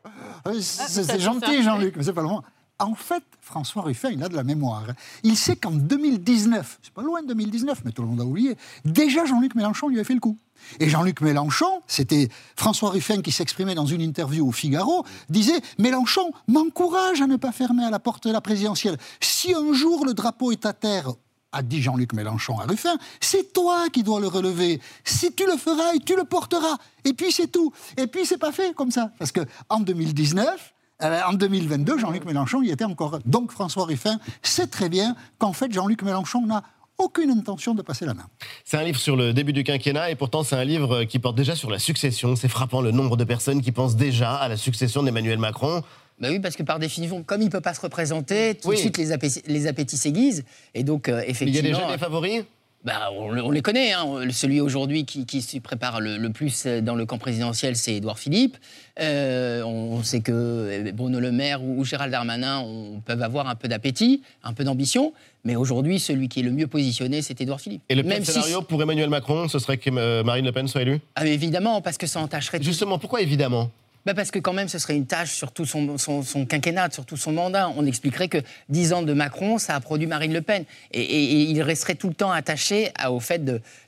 Ah, 0.45 0.51
c'est 0.59 1.19
gentil, 1.19 1.63
Jean-Luc, 1.63 1.95
mais 1.95 2.03
c'est 2.03 2.13
pas 2.13 2.21
le 2.21 2.27
moment. 2.27 2.43
En 2.81 2.95
fait, 2.95 3.23
François 3.41 3.81
Ruffin, 3.81 4.09
il 4.09 4.23
a 4.23 4.29
de 4.29 4.35
la 4.35 4.43
mémoire. 4.43 4.85
Il 5.23 5.35
sait 5.35 5.57
qu'en 5.57 5.71
2019, 5.71 6.79
c'est 6.81 6.93
pas 6.93 7.01
loin 7.01 7.21
de 7.21 7.27
2019, 7.27 7.81
mais 7.83 7.91
tout 7.91 8.01
le 8.01 8.07
monde 8.07 8.21
a 8.21 8.23
oublié, 8.23 8.55
déjà 8.85 9.25
Jean-Luc 9.25 9.55
Mélenchon 9.55 9.89
lui 9.89 9.97
avait 9.97 10.05
fait 10.05 10.13
le 10.13 10.21
coup. 10.21 10.37
Et 10.79 10.89
Jean-Luc 10.89 11.21
Mélenchon, 11.21 11.81
c'était 11.87 12.29
François 12.55 12.91
Ruffin 12.91 13.21
qui 13.21 13.31
s'exprimait 13.31 13.75
dans 13.75 13.85
une 13.85 14.01
interview 14.01 14.47
au 14.47 14.51
Figaro, 14.51 15.05
disait 15.29 15.59
Mélenchon 15.77 16.31
m'encourage 16.47 17.21
à 17.21 17.27
ne 17.27 17.35
pas 17.35 17.51
fermer 17.51 17.83
à 17.83 17.89
la 17.89 17.99
porte 17.99 18.27
de 18.27 18.33
la 18.33 18.41
présidentielle. 18.41 18.97
Si 19.19 19.53
un 19.53 19.73
jour 19.73 20.05
le 20.05 20.13
drapeau 20.13 20.51
est 20.51 20.65
à 20.65 20.73
terre 20.73 21.09
a 21.51 21.61
dit 21.61 21.81
Jean-Luc 21.81 22.13
Mélenchon 22.13 22.59
à 22.59 22.63
Ruffin, 22.63 22.97
c'est 23.19 23.53
toi 23.53 23.89
qui 23.91 24.03
dois 24.03 24.19
le 24.19 24.27
relever. 24.27 24.79
Si 25.03 25.33
tu 25.33 25.45
le 25.45 25.57
feras 25.57 25.93
et 25.95 25.99
tu 25.99 26.15
le 26.15 26.23
porteras. 26.23 26.77
Et 27.05 27.13
puis 27.13 27.31
c'est 27.31 27.47
tout. 27.47 27.73
Et 27.97 28.07
puis 28.07 28.25
c'est 28.25 28.37
pas 28.37 28.51
fait 28.51 28.73
comme 28.73 28.91
ça. 28.91 29.11
Parce 29.17 29.31
qu'en 29.31 29.79
2019, 29.79 30.73
euh, 31.01 31.21
en 31.27 31.33
2022, 31.33 31.97
Jean-Luc 31.97 32.25
Mélenchon 32.25 32.61
y 32.61 32.69
était 32.69 32.85
encore. 32.85 33.19
Donc 33.25 33.51
François 33.51 33.85
Ruffin 33.85 34.19
sait 34.43 34.67
très 34.67 34.89
bien 34.89 35.15
qu'en 35.37 35.53
fait 35.53 35.71
Jean-Luc 35.71 36.03
Mélenchon 36.03 36.45
n'a 36.45 36.63
aucune 36.97 37.31
intention 37.31 37.73
de 37.73 37.81
passer 37.81 38.05
la 38.05 38.13
main. 38.13 38.25
C'est 38.65 38.77
un 38.77 38.83
livre 38.83 38.99
sur 38.99 39.15
le 39.15 39.31
début 39.33 39.53
du 39.53 39.63
quinquennat 39.63 40.11
et 40.11 40.15
pourtant 40.15 40.43
c'est 40.43 40.57
un 40.57 40.65
livre 40.65 41.05
qui 41.05 41.17
porte 41.17 41.35
déjà 41.35 41.55
sur 41.55 41.71
la 41.71 41.79
succession. 41.79 42.35
C'est 42.35 42.49
frappant 42.49 42.81
le 42.81 42.91
nombre 42.91 43.15
de 43.15 43.23
personnes 43.23 43.61
qui 43.61 43.71
pensent 43.71 43.95
déjà 43.95 44.35
à 44.35 44.49
la 44.49 44.57
succession 44.57 45.01
d'Emmanuel 45.01 45.39
Macron. 45.39 45.81
Bah 46.19 46.27
oui, 46.31 46.39
parce 46.39 46.55
que 46.55 46.63
par 46.63 46.79
définition, 46.79 47.23
comme 47.23 47.41
il 47.41 47.45
ne 47.45 47.51
peut 47.51 47.61
pas 47.61 47.73
se 47.73 47.81
représenter, 47.81 48.55
tout 48.55 48.71
de 48.71 48.75
suite 48.75 48.97
les, 48.97 49.11
appétits, 49.11 49.43
les 49.47 49.67
appétits 49.67 49.97
s'aiguisent. 49.97 50.43
Et 50.73 50.83
donc, 50.83 51.07
effectivement. 51.07 51.45
il 51.47 51.55
y 51.55 51.59
a 51.59 51.79
déjà 51.79 51.91
des 51.91 51.97
favoris? 51.97 52.43
bah, 52.85 53.09
on, 53.11 53.51
les 53.51 53.61
connaît. 53.61 53.91
Hein. 53.91 54.05
Celui 54.31 54.61
aujourd'hui 54.61 55.03
qui, 55.05 55.25
qui 55.25 55.41
se 55.41 55.57
prépare 55.59 55.99
le, 55.99 56.29
plus 56.29 56.65
dans 56.65 56.95
le 56.95 57.05
camp 57.05 57.17
présidentiel, 57.17 57.75
c'est 57.75 57.95
Édouard 57.95 58.17
Philippe. 58.17 58.57
Euh, 59.01 59.63
on, 59.63 60.01
sait 60.03 60.21
que 60.21 60.85
eh, 60.87 60.91
Bruno 60.93 61.19
Le 61.19 61.31
Maire 61.31 61.63
ou, 61.63 61.83
Gérald 61.83 62.11
Darmanin 62.11 62.65
peuvent 63.05 63.21
avoir 63.21 63.49
un 63.49 63.55
peu 63.55 63.67
d'appétit, 63.67 64.21
un 64.43 64.53
peu 64.53 64.63
d'ambition. 64.63 65.13
Mais 65.45 65.55
aujourd'hui, 65.55 65.99
celui 65.99 66.29
qui 66.29 66.39
est 66.39 66.43
le 66.43 66.51
mieux 66.51 66.67
positionné, 66.67 67.21
c'est 67.21 67.39
Édouard 67.41 67.61
Philippe. 67.61 67.81
Et 67.89 67.95
le 67.95 68.03
même 68.03 68.23
scénario 68.23 68.61
pour 68.61 68.81
Emmanuel 68.81 69.09
Macron, 69.09 69.47
ce 69.47 69.59
serait 69.59 69.77
que 69.77 69.89
euh, 69.89 70.23
Marine 70.23 70.45
Le 70.45 70.51
Pen 70.51 70.67
soit 70.67 70.81
élue? 70.81 70.99
Ah, 71.15 71.25
Évidemment, 71.25 71.81
parce 71.81 71.97
que 71.97 72.07
ça 72.07 72.19
entacherait. 72.19 72.61
Justement, 72.61 72.97
pourquoi 72.97 73.21
évidemment? 73.21 73.71
Bah 74.05 74.13
parce 74.13 74.31
que 74.31 74.39
quand 74.39 74.53
même, 74.53 74.67
ce 74.67 74.79
serait 74.79 74.95
une 74.95 75.05
tâche 75.05 75.33
sur 75.33 75.51
tout 75.51 75.65
son, 75.65 75.97
son, 75.97 76.45
quinquennat, 76.45 76.89
sur 76.91 77.05
tout 77.05 77.17
son 77.17 77.31
mandat. 77.31 77.69
On 77.75 77.85
expliquerait 77.85 78.27
que 78.27 78.37
dix 78.69 78.93
ans 78.93 79.01
de 79.01 79.13
Macron, 79.13 79.57
ça 79.57 79.75
a 79.75 79.79
produit 79.79 80.07
Marine 80.07 80.33
Le 80.33 80.41
Pen. 80.41 80.65
Et, 80.91 81.43
il 81.43 81.61
resterait 81.61 81.95
tout 81.95 82.07
le 82.07 82.13
temps 82.13 82.31
attaché 82.31 82.91
au 83.09 83.19
fait 83.19 83.43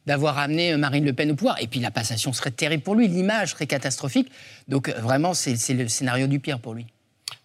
d'avoir 0.06 0.38
amené 0.38 0.76
Marine 0.78 1.06
Le 1.06 1.13
Pen 1.13 1.32
au 1.32 1.36
pouvoir. 1.36 1.62
Et 1.62 1.67
puis 1.67 1.80
la 1.80 1.91
passation 1.91 2.34
serait 2.34 2.52
terrible 2.52 2.84
pour 2.84 2.95
lui, 2.95 3.08
l'image 3.08 3.52
serait 3.52 3.67
catastrophique. 3.67 4.32
Donc 4.67 4.89
vraiment, 4.89 5.34
c'est 5.34 5.74
le 5.74 5.88
scénario 5.88 6.28
du 6.28 6.39
pire 6.39 6.60
pour 6.60 6.74
lui. 6.74 6.86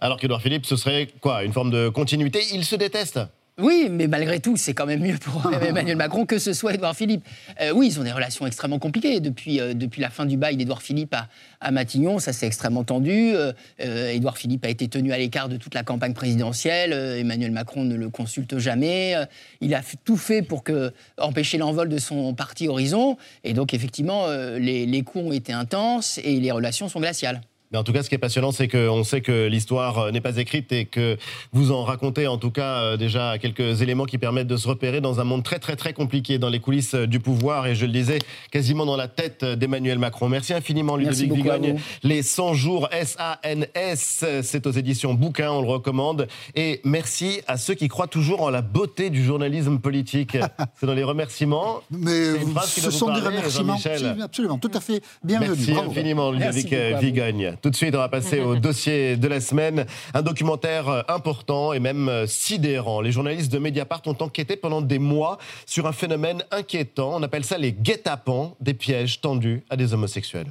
Alors 0.01 0.19
qu'Edouard 0.19 0.43
Philippe, 0.43 0.67
ce 0.67 0.77
serait 0.77 1.09
quoi? 1.21 1.45
Une 1.45 1.53
forme 1.53 1.71
de 1.71 1.89
continuité? 1.89 2.43
Il 2.53 2.65
se 2.65 2.77
déteste? 2.77 3.21
Oui, 3.59 3.89
mais 3.91 4.07
malgré 4.07 4.39
tout, 4.39 4.59
c'est 4.59 4.75
quand 4.75 4.85
même 4.85 5.01
mieux 5.01 5.17
pour 5.17 5.51
Emmanuel 5.63 5.97
Macron 5.97 6.27
que 6.27 6.39
ce 6.39 6.53
soit 6.53 6.75
Édouard 6.75 6.95
Philippe. 6.95 7.25
Euh, 7.63 7.73
oui, 7.75 7.87
ils 7.87 7.99
ont 7.99 8.03
des 8.03 8.13
relations 8.13 8.47
extrêmement 8.47 8.79
compliquées. 8.79 9.19
Depuis, 9.21 9.61
euh, 9.61 9.73
depuis 9.73 10.03
la 10.03 10.11
fin 10.11 10.27
du 10.27 10.37
bail 10.37 10.59
d'Édouard 10.59 10.83
Philippe 10.83 11.15
à, 11.15 11.29
à, 11.63 11.71
Matignon, 11.71 12.19
ça 12.19 12.35
s'est 12.35 12.47
extrêmement 12.47 12.85
tendu. 12.85 13.33
Euh, 13.35 13.53
Édouard 13.79 14.37
Philippe 14.37 14.67
a 14.67 14.69
été 14.69 14.89
tenu 14.89 15.11
à 15.11 15.17
l'écart 15.17 15.49
de 15.49 15.57
toute 15.57 15.73
la 15.73 15.85
campagne 15.85 16.13
présidentielle. 16.13 16.93
Emmanuel 16.93 17.51
Macron 17.51 17.85
ne 17.85 17.95
le 17.97 18.11
consulte 18.11 18.59
jamais. 18.59 19.15
il 19.63 19.75
a 19.75 19.81
tout 20.05 20.19
fait 20.19 20.43
pour 20.43 20.63
que, 20.63 20.93
empêcher 21.17 21.57
l'envol 21.57 21.89
de 21.89 21.99
son 21.99 22.35
parti 22.35 22.69
Horizon. 22.69 23.17
Et 23.43 23.55
donc, 23.55 23.73
effectivement, 23.73 24.27
les, 24.59 24.85
les 24.85 25.03
coups 25.03 25.25
ont 25.25 25.33
été 25.33 25.55
intenses 25.55 26.19
et 26.23 26.41
les 26.41 26.51
relations 26.51 26.91
sont 26.91 27.01
glaciales. 27.01 27.41
Mais 27.73 27.79
en 27.79 27.85
tout 27.85 27.93
cas, 27.93 28.03
ce 28.05 28.09
qui 28.09 28.15
est 28.15 28.19
passionnant, 28.19 28.53
c'est 28.53 28.69
qu'on 28.69 29.03
sait 29.03 29.21
que 29.21 29.47
l'histoire 29.47 29.99
euh, 29.99 30.11
n'est 30.13 30.21
pas 30.21 30.37
écrite 30.37 30.71
et 30.73 30.85
que 30.85 31.17
vous 31.53 31.73
en 31.73 31.83
racontez 31.83 32.29
en 32.29 32.39
tout 32.39 32.53
cas 32.53 32.79
euh, 32.79 32.97
déjà 32.97 33.39
quelques 33.39 33.83
éléments 33.83 34.05
qui 34.05 34.19
permettent 34.19 34.47
de 34.47 34.57
se 34.57 34.69
repérer 34.69 35.01
dans 35.01 35.19
un 35.19 35.25
monde 35.25 35.43
très 35.43 35.59
très 35.59 35.75
très 35.75 35.93
compliqué, 35.93 36.39
dans 36.39 36.49
les 36.49 36.61
coulisses 36.61 36.95
euh, 36.95 37.07
du 37.07 37.19
pouvoir 37.19 37.67
et 37.67 37.75
je 37.75 37.87
le 37.87 37.93
disais, 37.93 38.21
quasiment 38.53 38.87
dans 38.87 38.97
la 38.97 39.09
tête 39.09 39.45
d'Emmanuel 39.45 39.99
Macron. 39.99 40.29
Merci 40.29 40.55
infiniment 40.55 40.97
Ludovic 40.97 41.33
Vigogne. 41.33 41.81
Les 42.05 42.23
100 42.23 42.55
jours 42.55 42.89
S-A-N-S, 42.93 44.25
c'est 44.43 44.67
aux 44.67 44.71
éditions 44.71 45.15
Bouquin, 45.15 45.51
on 45.51 45.63
le 45.63 45.69
recommande. 45.69 46.29
Et 46.55 46.81
merci 46.85 47.41
à 47.49 47.57
ceux 47.57 47.75
qui 47.75 47.89
croient 47.89 48.07
toujours 48.07 48.43
en 48.43 48.51
la 48.51 48.63
beauté 48.63 49.11
du 49.11 49.25
journalisme 49.25 49.79
politique. 49.81 50.37
c'est 50.81 50.87
dans 50.87 50.95
les 50.95 51.05
remerciements. 51.05 51.81
Mais 51.91 52.35
ce 52.65 52.91
sont 52.91 53.13
des 53.13 53.21
remerciements. 53.21 53.79
Absolument, 54.23 54.59
tout 54.59 54.71
à 54.73 54.81
fait 54.81 55.03
bienvenue. 55.25 55.51
Merci 55.57 55.73
infiniment 55.73 56.31
Ludovic 56.31 56.73
Vigogne. 57.01 57.56
Tout 57.63 57.71
de 57.71 57.77
suite, 57.77 57.95
on 57.95 57.99
va 57.99 58.09
passer 58.09 58.41
au 58.41 58.57
dossier 58.61 59.17
de 59.17 59.29
la 59.29 59.41
semaine. 59.41 59.87
Un 60.15 60.23
documentaire 60.23 60.89
euh, 60.89 61.03
important 61.09 61.73
et 61.73 61.81
même 61.81 62.09
euh, 62.09 62.27
sidérant. 62.27 63.01
Les 63.01 63.13
journalistes 63.13 63.53
de 63.53 63.59
Mediapart 63.59 64.03
ont 64.07 64.17
enquêté 64.21 64.57
pendant 64.57 64.81
des 64.81 64.99
mois 64.99 65.39
sur 65.67 65.87
un 65.87 65.93
phénomène 65.93 66.43
inquiétant. 66.51 67.13
On 67.15 67.23
appelle 67.23 67.45
ça 67.45 67.59
les 67.59 67.73
guet-apens, 67.73 68.57
des 68.61 68.75
pièges 68.75 69.21
tendus 69.21 69.65
à 69.71 69.77
des 69.77 69.95
homosexuels. 69.95 70.49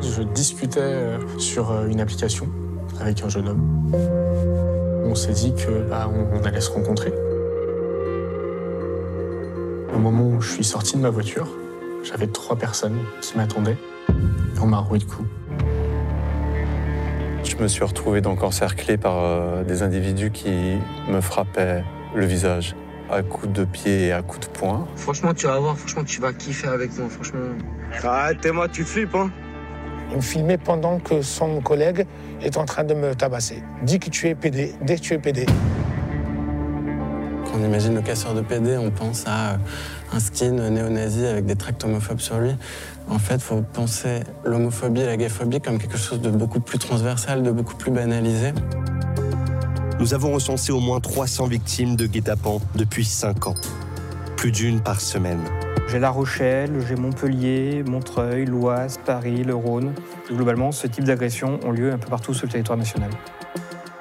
Je 0.00 0.22
discutais 0.22 0.80
euh, 0.80 1.38
sur 1.38 1.84
une 1.86 2.00
application 2.00 2.48
avec 3.00 3.22
un 3.22 3.28
jeune 3.28 3.48
homme. 3.48 3.92
On 5.04 5.14
s'est 5.14 5.32
dit 5.32 5.52
que 5.54 5.88
bah, 5.88 6.10
on 6.10 6.42
allait 6.44 6.60
se 6.60 6.70
rencontrer. 6.70 7.12
Au 9.94 9.98
moment 9.98 10.28
où 10.28 10.40
je 10.40 10.52
suis 10.52 10.64
sorti 10.64 10.96
de 10.96 11.02
ma 11.02 11.10
voiture, 11.10 11.48
j'avais 12.02 12.26
trois 12.26 12.56
personnes 12.56 12.98
qui 13.20 13.36
m'attendaient. 13.36 13.78
On 14.60 14.66
m'a 14.66 14.78
roué 14.78 14.98
de 14.98 15.04
coups. 15.04 15.28
Je 17.44 17.56
me 17.62 17.68
suis 17.68 17.84
retrouvé 17.84 18.20
donc 18.20 18.42
encerclé 18.42 18.96
par 18.96 19.16
euh, 19.18 19.64
des 19.64 19.82
individus 19.82 20.30
qui 20.30 20.78
me 21.08 21.20
frappaient 21.20 21.84
le 22.14 22.26
visage 22.26 22.74
à 23.10 23.22
coups 23.22 23.52
de 23.52 23.64
pied 23.64 24.08
et 24.08 24.12
à 24.12 24.22
coups 24.22 24.48
de 24.48 24.52
poing. 24.52 24.86
Franchement, 24.96 25.32
tu 25.32 25.46
vas 25.46 25.58
voir, 25.58 25.78
franchement, 25.78 26.04
tu 26.04 26.20
vas 26.20 26.32
kiffer 26.32 26.68
avec 26.68 26.96
moi, 26.98 27.08
franchement. 27.08 27.40
Arrête-moi, 28.02 28.68
tu 28.68 28.84
flippes, 28.84 29.14
hein 29.14 29.30
Il 30.10 30.16
me 30.16 30.22
filmait 30.22 30.58
pendant 30.58 30.98
que 30.98 31.22
son 31.22 31.60
collègue 31.60 32.06
est 32.42 32.56
en 32.56 32.64
train 32.64 32.84
de 32.84 32.94
me 32.94 33.14
tabasser. 33.14 33.62
Dis 33.82 33.98
que 33.98 34.10
tu 34.10 34.28
es 34.28 34.34
PD, 34.34 34.74
dès 34.82 34.96
que 34.96 35.00
tu 35.00 35.14
es 35.14 35.18
PD. 35.18 35.46
Quand 37.44 37.58
on 37.60 37.64
imagine 37.64 37.94
le 37.94 38.02
casseur 38.02 38.34
de 38.34 38.40
PD, 38.40 38.76
on 38.76 38.90
pense 38.90 39.24
à 39.26 39.58
un 40.12 40.20
skin 40.20 40.52
néo-nazi 40.70 41.26
avec 41.26 41.46
des 41.46 41.56
tracts 41.56 41.82
homophobes 41.84 42.20
sur 42.20 42.38
lui. 42.38 42.52
En 43.08 43.18
fait, 43.18 43.36
il 43.36 43.40
faut 43.40 43.62
penser 43.72 44.20
l'homophobie 44.44 45.00
et 45.00 45.06
la 45.06 45.16
gayphobie 45.16 45.60
comme 45.60 45.78
quelque 45.78 45.98
chose 45.98 46.20
de 46.20 46.30
beaucoup 46.30 46.60
plus 46.60 46.78
transversal, 46.78 47.42
de 47.42 47.50
beaucoup 47.50 47.76
plus 47.76 47.90
banalisé. 47.90 48.52
nous 49.98 50.14
avons 50.14 50.32
recensé 50.32 50.72
au 50.72 50.80
moins 50.80 51.00
300 51.00 51.46
victimes 51.46 51.96
de 51.96 52.06
guet-apens 52.06 52.60
depuis 52.74 53.04
5 53.04 53.46
ans. 53.46 53.54
Plus 54.36 54.52
d'une 54.52 54.80
par 54.80 55.00
semaine. 55.00 55.40
J'ai 55.88 56.00
La 56.00 56.10
Rochelle, 56.10 56.72
j'ai 56.88 56.96
Montpellier, 56.96 57.84
Montreuil, 57.86 58.44
l'Oise, 58.44 58.98
Paris, 59.04 59.44
le 59.44 59.54
Rhône. 59.54 59.94
Globalement, 60.28 60.72
ce 60.72 60.88
type 60.88 61.04
d'agressions 61.04 61.60
ont 61.64 61.70
lieu 61.70 61.92
un 61.92 61.98
peu 61.98 62.08
partout 62.08 62.34
sur 62.34 62.46
le 62.46 62.52
territoire 62.52 62.76
national. 62.76 63.10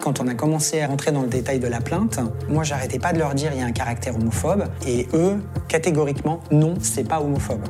Quand 0.05 0.19
on 0.19 0.27
a 0.27 0.35
commencé 0.35 0.81
à 0.81 0.87
rentrer 0.87 1.11
dans 1.11 1.23
le 1.23 1.27
détail 1.27 1.57
de 1.57 1.65
la 1.65 1.81
plainte, 1.81 2.19
moi 2.47 2.63
j'arrêtais 2.63 2.99
pas 2.99 3.11
de 3.11 3.17
leur 3.17 3.33
dire 3.33 3.49
il 3.55 3.59
y 3.59 3.63
a 3.63 3.65
un 3.65 3.71
caractère 3.71 4.15
homophobe 4.15 4.65
et 4.85 5.07
eux, 5.15 5.41
catégoriquement, 5.67 6.43
non, 6.51 6.75
c'est 6.79 7.05
pas 7.07 7.19
homophobe. 7.21 7.63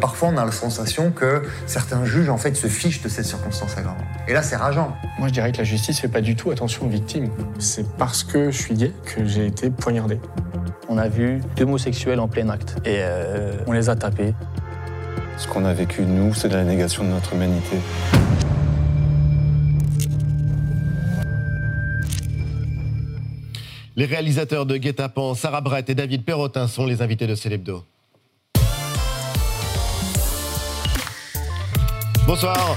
Parfois, 0.00 0.30
on 0.32 0.36
a 0.38 0.46
la 0.46 0.52
sensation 0.52 1.10
que 1.10 1.42
certains 1.66 2.06
juges 2.06 2.30
en 2.30 2.38
fait 2.38 2.56
se 2.56 2.68
fichent 2.68 3.02
de 3.02 3.10
cette 3.10 3.26
circonstance 3.26 3.76
aggravante. 3.76 4.00
Et 4.28 4.32
là, 4.32 4.40
c'est 4.40 4.56
rageant. 4.56 4.96
Moi, 5.18 5.28
je 5.28 5.34
dirais 5.34 5.52
que 5.52 5.58
la 5.58 5.64
justice 5.64 6.00
fait 6.00 6.08
pas 6.08 6.22
du 6.22 6.36
tout 6.36 6.50
attention 6.50 6.86
aux 6.86 6.88
victimes. 6.88 7.28
C'est 7.58 7.86
parce 7.98 8.24
que 8.24 8.50
je 8.50 8.56
suis 8.56 8.74
gay 8.74 8.92
que 9.04 9.26
j'ai 9.26 9.44
été 9.44 9.68
poignardé. 9.68 10.18
On 10.88 10.96
a 10.96 11.08
vu 11.08 11.42
deux 11.56 11.64
homosexuels 11.64 12.18
en 12.18 12.28
plein 12.28 12.48
acte 12.48 12.76
et 12.86 13.00
euh, 13.00 13.58
on 13.66 13.72
les 13.72 13.90
a 13.90 13.94
tapés. 13.94 14.32
Ce 15.36 15.46
qu'on 15.46 15.66
a 15.66 15.74
vécu, 15.74 16.00
nous, 16.00 16.32
c'est 16.32 16.48
de 16.48 16.56
la 16.56 16.64
négation 16.64 17.04
de 17.04 17.10
notre 17.10 17.34
humanité. 17.34 17.76
Les 23.98 24.04
réalisateurs 24.04 24.66
de 24.66 24.76
Guet-apens, 24.76 25.36
Sarah 25.36 25.62
Brett 25.62 25.88
et 25.88 25.94
David 25.94 26.22
Perrotin 26.22 26.68
sont 26.68 26.84
les 26.84 27.00
invités 27.00 27.26
de 27.26 27.34
Célébdo. 27.34 27.82
Bonsoir 32.26 32.76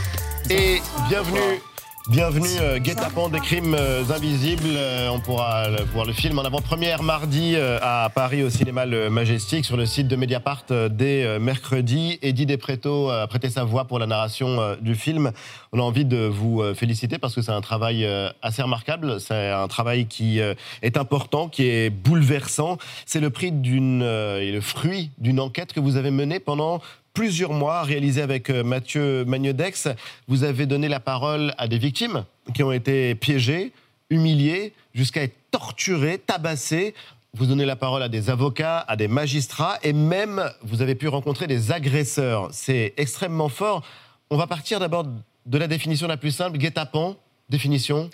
et 0.50 0.80
bienvenue. 1.10 1.60
Bienvenue, 2.08 2.48
euh, 2.62 2.80
Guet-apens 2.80 3.30
des 3.30 3.40
crimes 3.40 3.76
euh, 3.78 4.04
invisibles. 4.10 4.64
Euh, 4.74 5.10
on 5.10 5.20
pourra 5.20 5.70
le- 5.70 5.84
voir 5.94 6.06
le 6.06 6.14
film 6.14 6.40
en 6.40 6.44
avant-première 6.44 7.04
mardi 7.04 7.54
euh, 7.56 7.78
à 7.84 8.10
Paris 8.10 8.42
au 8.42 8.50
cinéma 8.50 8.86
Le 8.88 9.12
Majestic 9.12 9.64
sur 9.64 9.78
le 9.78 9.86
site 9.86 10.08
de 10.08 10.16
Mediapart 10.16 10.64
euh, 10.72 10.90
dès 10.90 11.38
mercredi. 11.40 12.18
Eddie 12.24 12.48
Despreto 12.48 13.10
a 13.10 13.28
prêté 13.28 13.50
sa 13.50 13.64
voix 13.64 13.86
pour 13.86 14.00
la 14.00 14.08
narration 14.08 14.78
du 14.82 14.96
film. 14.96 15.32
On 15.72 15.80
a 15.80 15.84
envie 15.84 16.06
de 16.06 16.18
vous 16.26 16.64
féliciter 16.74 17.20
parce 17.20 17.36
que 17.36 17.42
c'est 17.44 17.52
un 17.52 17.62
travail 17.62 18.08
assez 18.42 18.62
remarquable. 18.64 19.20
C'est 19.20 19.50
un 19.52 19.68
travail 19.68 20.08
qui 20.08 20.40
est 20.40 20.98
important, 20.98 21.48
qui 21.48 21.68
est 21.68 21.90
bouleversant. 21.92 22.78
C'est 23.06 23.20
le 23.20 23.30
prix 23.30 23.52
d'une 23.52 24.02
et 24.02 24.52
le 24.52 24.62
fruit 24.62 25.12
d'une 25.20 25.40
enquête 25.40 25.74
que 25.74 25.80
vous 25.80 25.96
avez 25.96 26.10
menée 26.12 26.40
pendant 26.40 26.82
plusieurs 27.14 27.54
mois, 27.54 27.84
réalisée 27.84 28.22
avec 28.22 28.50
euh, 28.50 28.64
Mathieu 28.64 29.26
Magnodex. 29.26 29.88
Vous 30.28 30.44
avez 30.44 30.66
donné 30.66 30.88
la 30.88 31.00
parole 31.00 31.54
à 31.58 31.68
des 31.68 31.78
victimes 31.78 32.26
qui 32.54 32.64
ont 32.64 32.72
été 32.72 33.16
piégées, 33.16 33.74
humiliées, 34.10 34.74
jusqu'à 34.94 35.24
être 35.24 35.36
torturées, 35.52 36.18
tabassées. 36.18 36.94
Vous 37.34 37.46
donnez 37.46 37.66
la 37.66 37.76
parole 37.76 38.02
à 38.02 38.10
des 38.10 38.30
avocats, 38.30 38.80
à 38.80 38.96
des 38.96 39.08
magistrats, 39.08 39.78
et 39.84 39.94
même 39.94 40.52
vous 40.64 40.82
avez 40.82 40.96
pu 40.96 41.08
rencontrer 41.08 41.48
des 41.48 41.72
agresseurs. 41.72 42.50
C'est 42.52 42.94
extrêmement 42.98 43.50
fort. 43.50 43.84
On 44.30 44.38
va 44.38 44.48
partir 44.48 44.80
d'abord 44.80 45.06
de 45.46 45.58
la 45.58 45.68
définition 45.68 46.08
la 46.08 46.18
plus 46.18 46.32
simple, 46.32 46.58
guet-apens, 46.58 47.16
définition. 47.50 48.10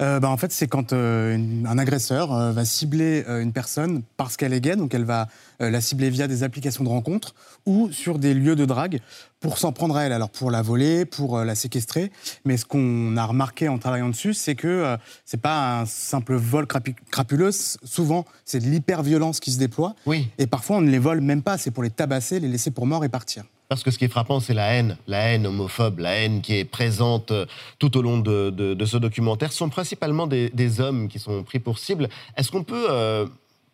Euh, 0.00 0.20
bah, 0.20 0.30
en 0.30 0.36
fait, 0.38 0.52
c'est 0.52 0.68
quand 0.68 0.92
euh, 0.92 1.34
une- 1.34 1.66
un 1.66 1.76
agresseur 1.78 2.32
euh, 2.32 2.52
va 2.52 2.64
cibler 2.64 3.24
une 3.28 3.52
personne 3.52 4.02
parce 4.16 4.36
qu'elle 4.36 4.52
est 4.54 4.60
gay, 4.60 4.74
donc 4.76 4.94
elle 4.94 5.04
va 5.04 5.28
la 5.58 5.80
cibler 5.80 6.10
via 6.10 6.28
des 6.28 6.42
applications 6.42 6.84
de 6.84 6.88
rencontres 6.88 7.34
ou 7.64 7.90
sur 7.90 8.18
des 8.18 8.34
lieux 8.34 8.56
de 8.56 8.64
drague 8.66 9.00
pour 9.40 9.56
s'en 9.58 9.72
prendre 9.72 9.96
à 9.96 10.04
elle. 10.04 10.12
Alors 10.12 10.28
pour 10.30 10.50
la 10.50 10.60
voler, 10.62 11.04
pour 11.06 11.38
la 11.38 11.54
séquestrer. 11.54 12.10
Mais 12.44 12.56
ce 12.58 12.64
qu'on 12.66 13.16
a 13.16 13.24
remarqué 13.24 13.68
en 13.68 13.78
travaillant 13.78 14.08
dessus, 14.10 14.34
c'est 14.34 14.54
que 14.54 14.96
c'est 15.24 15.40
pas 15.40 15.80
un 15.80 15.86
simple 15.86 16.34
vol 16.34 16.66
crapu- 16.66 16.94
crapuleux. 17.10 17.52
Souvent, 17.52 18.24
c'est 18.44 18.60
de 18.60 18.66
l'hyper-violence 18.66 19.40
qui 19.40 19.50
se 19.50 19.58
déploie. 19.58 19.94
Oui. 20.04 20.28
Et 20.38 20.46
parfois, 20.46 20.76
on 20.76 20.80
ne 20.82 20.90
les 20.90 20.98
vole 20.98 21.20
même 21.22 21.42
pas. 21.42 21.56
C'est 21.58 21.70
pour 21.70 21.82
les 21.82 21.90
tabasser, 21.90 22.38
les 22.38 22.48
laisser 22.48 22.70
pour 22.70 22.86
morts 22.86 23.04
et 23.04 23.08
partir. 23.08 23.44
Parce 23.68 23.82
que 23.82 23.90
ce 23.90 23.98
qui 23.98 24.04
est 24.04 24.08
frappant, 24.08 24.38
c'est 24.38 24.54
la 24.54 24.74
haine, 24.74 24.96
la 25.08 25.18
haine 25.18 25.46
homophobe, 25.46 25.98
la 25.98 26.12
haine 26.14 26.40
qui 26.40 26.56
est 26.56 26.64
présente 26.64 27.32
euh, 27.32 27.46
tout 27.80 27.96
au 27.96 28.02
long 28.02 28.18
de, 28.18 28.50
de- 28.50 28.74
de 28.74 28.84
ce 28.84 28.96
documentaire. 28.96 29.50
Ce 29.50 29.58
sont 29.58 29.68
principalement 29.68 30.28
des, 30.28 30.50
des 30.50 30.80
hommes 30.80 31.08
qui 31.08 31.18
sont 31.18 31.42
pris 31.42 31.58
pour 31.58 31.78
cible. 31.78 32.08
Est-ce 32.36 32.52
qu'on 32.52 32.62
peut, 32.62 32.86
euh, 32.90 33.26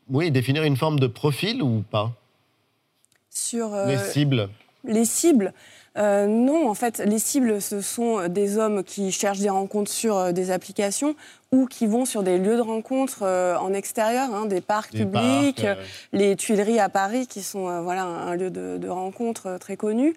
oui, 0.09 0.31
définir 0.31 0.63
une 0.65 0.77
forme 0.79 0.99
de 0.99 1.07
profil 1.07 1.63
ou 1.63 1.85
pas? 1.91 2.11
Sur 3.29 3.75
euh, 3.75 3.87
Les 3.87 3.99
cibles. 3.99 4.49
les 4.85 5.05
cibles, 5.05 5.53
euh, 5.99 6.27
non, 6.27 6.69
en 6.69 6.75
fait, 6.75 6.99
les 7.05 7.19
cibles, 7.19 7.61
ce 7.61 7.81
sont 7.83 8.29
des 8.29 8.57
hommes 8.57 8.83
qui 8.83 9.13
cherchent 9.13 9.41
des 9.41 9.51
rencontres 9.51 9.91
sur 9.91 10.17
euh, 10.17 10.33
des 10.33 10.51
applications 10.51 11.15
ou 11.53 11.67
qui 11.67 11.87
vont 11.87 12.07
sur 12.07 12.23
des 12.23 12.39
lieux 12.39 12.57
de 12.57 12.63
rencontre 12.63 13.25
euh, 13.25 13.59
en 13.59 13.75
extérieur, 13.75 14.35
hein, 14.35 14.47
des 14.47 14.63
parcs 14.63 14.93
Des 14.93 15.05
publics, 15.05 15.63
parcs, 15.63 15.79
euh, 15.79 15.85
les 16.15 16.35
Tuileries 16.35 16.81
à 16.81 16.89
Paris, 16.89 17.27
qui 17.27 17.43
sont 17.43 17.83
voilà, 17.83 18.05
un, 18.05 18.35
lieu 18.37 18.51
de, 18.51 18.79
de 18.79 18.89
rencontre 18.89 19.59
très 19.61 19.77
connu, 19.77 20.15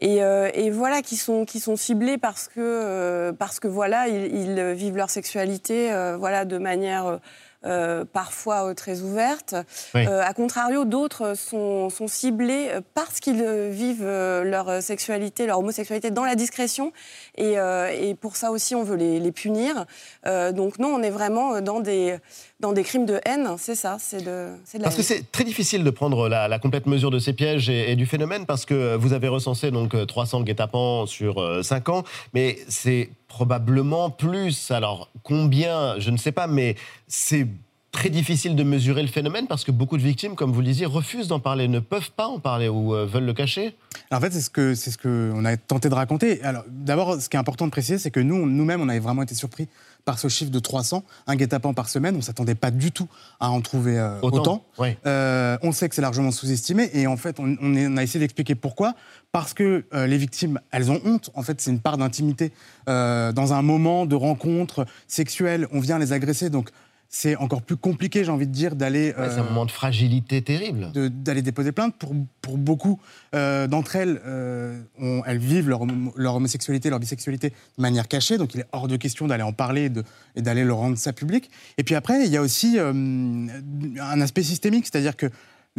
et, 0.00 0.22
euh, 0.22 0.50
et 0.54 0.70
voilà, 0.70 1.02
qui 1.02 1.16
sont, 1.16 1.44
qui 1.44 1.60
sont 1.60 1.76
ciblés 1.76 2.16
parce 2.16 2.48
que, 2.48 2.54
euh, 2.58 3.32
parce 3.32 3.60
que 3.60 3.68
voilà, 3.68 4.08
ils, 4.08 4.34
ils 4.34 4.72
vivent 4.72 4.96
leur 4.96 5.10
sexualité 5.10 5.92
euh, 5.92 6.16
voilà, 6.16 6.46
de 6.46 6.56
manière... 6.56 7.18
euh, 7.64 8.04
parfois 8.04 8.70
euh, 8.70 8.74
très 8.74 9.00
ouverte. 9.00 9.56
Oui. 9.92 10.06
Euh, 10.06 10.22
a 10.22 10.32
contrario, 10.32 10.84
d'autres 10.84 11.34
sont, 11.36 11.90
sont 11.90 12.06
ciblés 12.06 12.70
parce 12.94 13.18
qu'ils 13.18 13.42
vivent 13.70 14.06
leur 14.06 14.82
sexualité, 14.82 15.46
leur 15.46 15.58
homosexualité 15.58 16.10
dans 16.10 16.24
la 16.24 16.36
discrétion. 16.36 16.92
Et, 17.36 17.54
et 17.54 18.14
pour 18.14 18.36
ça 18.36 18.50
aussi, 18.50 18.74
on 18.74 18.84
veut 18.84 18.96
les, 18.96 19.20
les 19.20 19.32
punir. 19.32 19.86
Donc 20.24 20.78
non, 20.78 20.88
on 20.88 21.02
est 21.02 21.10
vraiment 21.10 21.60
dans 21.60 21.80
des, 21.80 22.18
dans 22.60 22.72
des 22.72 22.82
crimes 22.82 23.06
de 23.06 23.20
haine, 23.24 23.48
c'est 23.58 23.74
ça, 23.74 23.98
c'est 24.00 24.24
de, 24.24 24.48
c'est 24.64 24.78
de 24.78 24.82
la 24.82 24.88
Parce 24.88 24.96
que 24.96 25.02
c'est 25.02 25.30
très 25.30 25.44
difficile 25.44 25.84
de 25.84 25.90
prendre 25.90 26.28
la, 26.28 26.48
la 26.48 26.58
complète 26.58 26.86
mesure 26.86 27.10
de 27.10 27.18
ces 27.18 27.32
pièges 27.32 27.68
et, 27.68 27.92
et 27.92 27.96
du 27.96 28.06
phénomène, 28.06 28.46
parce 28.46 28.64
que 28.64 28.96
vous 28.96 29.12
avez 29.12 29.28
recensé 29.28 29.70
donc 29.70 29.94
euh, 29.94 30.06
300 30.06 30.42
guet-apens 30.42 31.06
sur 31.06 31.64
5 31.64 31.88
ans, 31.88 32.04
mais 32.34 32.58
c'est 32.68 33.10
probablement 33.28 34.10
plus. 34.10 34.70
Alors 34.70 35.10
combien, 35.22 35.98
je 35.98 36.10
ne 36.10 36.16
sais 36.16 36.32
pas, 36.32 36.46
mais 36.46 36.76
c'est 37.06 37.46
très 37.92 38.10
difficile 38.10 38.54
de 38.54 38.62
mesurer 38.62 39.02
le 39.02 39.08
phénomène 39.08 39.46
parce 39.46 39.64
que 39.64 39.72
beaucoup 39.72 39.96
de 39.96 40.02
victimes, 40.02 40.34
comme 40.34 40.52
vous 40.52 40.60
le 40.60 40.66
disiez, 40.66 40.86
refusent 40.86 41.28
d'en 41.28 41.40
parler, 41.40 41.68
ne 41.68 41.80
peuvent 41.80 42.10
pas 42.10 42.26
en 42.26 42.38
parler 42.38 42.68
ou 42.68 42.94
euh, 42.94 43.06
veulent 43.06 43.24
le 43.24 43.32
cacher. 43.32 43.76
En 44.10 44.20
fait, 44.20 44.32
c'est 44.32 44.40
ce 44.40 44.50
que 44.50 44.74
c'est 44.74 44.90
ce 44.90 44.98
que 44.98 45.32
on 45.34 45.44
a 45.44 45.56
tenté 45.56 45.88
de 45.88 45.94
raconter. 45.94 46.42
Alors, 46.42 46.64
d'abord, 46.68 47.20
ce 47.20 47.28
qui 47.28 47.36
est 47.36 47.40
important 47.40 47.66
de 47.66 47.70
préciser, 47.70 47.98
c'est 47.98 48.10
que 48.10 48.20
nous, 48.20 48.46
nous-mêmes, 48.46 48.80
on 48.80 48.88
avait 48.88 48.98
vraiment 48.98 49.22
été 49.22 49.34
surpris 49.34 49.68
par 50.08 50.18
ce 50.18 50.28
chiffre 50.28 50.50
de 50.50 50.58
300, 50.58 51.04
un 51.26 51.36
guet-apens 51.36 51.74
par 51.74 51.90
semaine. 51.90 52.16
On 52.16 52.22
s'attendait 52.22 52.54
pas 52.54 52.70
du 52.70 52.92
tout 52.92 53.08
à 53.40 53.50
en 53.50 53.60
trouver 53.60 53.98
euh, 53.98 54.18
Autant, 54.22 54.36
autant. 54.38 54.64
oui. 54.78 54.96
Euh, 55.04 55.58
on 55.62 55.70
sait 55.70 55.86
que 55.86 55.94
c'est 55.94 56.00
largement 56.00 56.30
sous-estimé 56.30 56.88
et 56.94 57.06
en 57.06 57.18
fait, 57.18 57.38
on, 57.38 57.56
on 57.60 57.74
est- 57.74 57.86
on 57.86 57.96
a 57.98 58.02
essayé 58.02 58.18
d'expliquer 58.20 58.54
pourquoi. 58.54 58.94
Parce 59.32 59.52
que 59.52 59.84
euh, 59.92 60.06
les 60.06 60.16
victimes, 60.16 60.60
elles 60.70 60.90
ont 60.90 61.02
honte. 61.04 61.28
En 61.34 61.42
fait, 61.42 61.60
c'est 61.60 61.70
une 61.70 61.80
part 61.80 61.98
d'intimité 61.98 62.52
dans 62.86 63.52
un 63.52 63.60
moment 63.60 64.06
de 64.06 64.14
rencontre 64.14 64.86
sexuelle. 65.06 65.68
On 65.72 65.80
vient 65.80 65.98
les 65.98 66.14
agresser, 66.14 66.48
donc. 66.48 66.70
C'est 67.10 67.36
encore 67.36 67.62
plus 67.62 67.78
compliqué, 67.78 68.22
j'ai 68.22 68.30
envie 68.30 68.46
de 68.46 68.52
dire, 68.52 68.76
d'aller. 68.76 69.14
Ouais, 69.16 69.30
c'est 69.30 69.38
un 69.38 69.44
moment 69.44 69.64
de 69.64 69.70
fragilité 69.70 70.42
terrible. 70.42 70.92
D'aller 70.92 71.40
déposer 71.40 71.72
plainte. 71.72 71.94
Pour, 71.96 72.14
pour 72.42 72.58
beaucoup 72.58 73.00
euh, 73.34 73.66
d'entre 73.66 73.96
elles, 73.96 74.20
euh, 74.26 74.78
elles 75.24 75.38
vivent 75.38 75.70
leur, 75.70 75.80
leur 76.16 76.34
homosexualité, 76.34 76.90
leur 76.90 76.98
bisexualité 76.98 77.48
de 77.50 77.82
manière 77.82 78.08
cachée, 78.08 78.36
donc 78.36 78.54
il 78.54 78.60
est 78.60 78.66
hors 78.72 78.88
de 78.88 78.96
question 78.96 79.26
d'aller 79.26 79.42
en 79.42 79.54
parler 79.54 79.90
et 80.36 80.42
d'aller 80.42 80.64
le 80.64 80.72
rendre 80.74 80.98
ça 80.98 81.14
public. 81.14 81.50
Et 81.78 81.82
puis 81.82 81.94
après, 81.94 82.26
il 82.26 82.30
y 82.30 82.36
a 82.36 82.42
aussi 82.42 82.78
euh, 82.78 82.92
un 82.92 84.20
aspect 84.20 84.42
systémique, 84.42 84.84
c'est-à-dire 84.84 85.16
que 85.16 85.30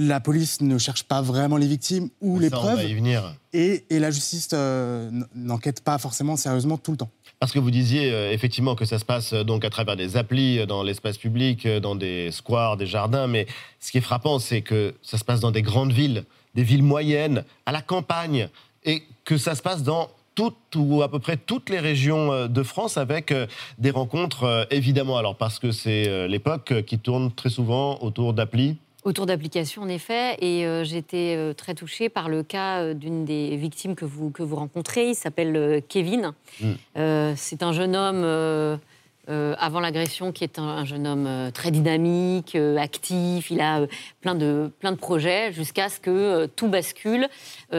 la 0.01 0.21
police 0.21 0.61
ne 0.61 0.77
cherche 0.77 1.03
pas 1.03 1.21
vraiment 1.21 1.57
les 1.57 1.67
victimes 1.67 2.09
ou 2.21 2.39
les 2.39 2.47
Ça, 2.49 2.57
on 2.57 2.61
preuves, 2.61 2.77
va 2.77 2.83
y 2.85 2.93
venir. 2.93 3.35
et, 3.51 3.83
et 3.89 3.99
la 3.99 4.11
justice 4.11 4.47
euh, 4.53 5.11
n'enquête 5.35 5.83
pas 5.83 5.97
forcément 5.97 6.37
sérieusement 6.37 6.77
tout 6.77 6.91
le 6.91 6.97
temps. 6.97 7.09
Parce 7.41 7.51
que 7.51 7.59
vous 7.59 7.69
disiez 7.69 8.09
euh, 8.13 8.31
effectivement 8.31 8.75
que 8.75 8.85
ça 8.85 8.97
se 8.97 9.03
passe 9.03 9.33
euh, 9.33 9.43
donc 9.43 9.65
à 9.65 9.69
travers 9.69 9.97
des 9.97 10.15
applis, 10.15 10.65
dans 10.67 10.83
l'espace 10.83 11.17
public, 11.17 11.67
dans 11.67 11.95
des 11.95 12.31
squares, 12.31 12.77
des 12.77 12.85
jardins, 12.85 13.27
mais 13.27 13.45
ce 13.81 13.91
qui 13.91 13.97
est 13.97 14.01
frappant, 14.01 14.39
c'est 14.39 14.61
que 14.61 14.95
ça 15.01 15.17
se 15.17 15.25
passe 15.25 15.41
dans 15.41 15.51
des 15.51 15.61
grandes 15.61 15.91
villes, 15.91 16.23
des 16.55 16.63
villes 16.63 16.83
moyennes, 16.83 17.43
à 17.65 17.73
la 17.73 17.81
campagne, 17.81 18.47
et 18.85 19.03
que 19.25 19.37
ça 19.37 19.53
se 19.53 19.61
passe 19.61 19.83
dans 19.83 20.09
toutes 20.33 20.77
ou 20.77 21.01
à 21.01 21.11
peu 21.11 21.19
près 21.19 21.35
toutes 21.35 21.69
les 21.69 21.79
régions 21.79 22.47
de 22.47 22.63
France 22.63 22.95
avec 22.97 23.33
des 23.77 23.91
rencontres, 23.91 24.65
évidemment, 24.71 25.17
alors 25.17 25.35
parce 25.35 25.59
que 25.59 25.71
c'est 25.73 26.27
l'époque 26.29 26.85
qui 26.85 26.97
tourne 26.97 27.33
très 27.33 27.49
souvent 27.49 27.99
autour 28.01 28.33
d'applis. 28.33 28.77
Autour 29.09 29.25
d'applications, 29.25 29.81
en 29.81 29.87
effet, 29.87 30.37
et 30.39 30.67
euh, 30.67 30.83
j'étais 30.83 31.33
euh, 31.35 31.51
très 31.51 31.73
touchée 31.73 32.09
par 32.09 32.29
le 32.29 32.43
cas 32.43 32.81
euh, 32.81 32.93
d'une 32.93 33.25
des 33.25 33.55
victimes 33.55 33.95
que 33.95 34.05
vous, 34.05 34.29
que 34.29 34.43
vous 34.43 34.55
rencontrez. 34.55 35.09
Il 35.09 35.15
s'appelle 35.15 35.55
euh, 35.55 35.81
Kevin. 35.89 36.33
Mm. 36.61 37.33
C'est 37.35 37.63
un 37.63 37.73
jeune 37.73 37.95
homme, 37.95 38.79
avant 39.27 39.79
l'agression, 39.79 40.31
qui 40.31 40.43
est 40.43 40.59
un, 40.59 40.63
un 40.63 40.85
jeune 40.85 41.07
homme 41.07 41.49
très 41.55 41.71
dynamique, 41.71 42.55
actif. 42.77 43.49
Il 43.49 43.61
a 43.61 43.87
plein, 44.21 44.35
de, 44.35 44.71
plein 44.79 44.91
de 44.91 44.97
projets 44.97 45.53
jusqu'à 45.53 45.89
ce 45.89 45.99
que 45.99 46.45
tout 46.45 46.67
bascule. 46.67 47.27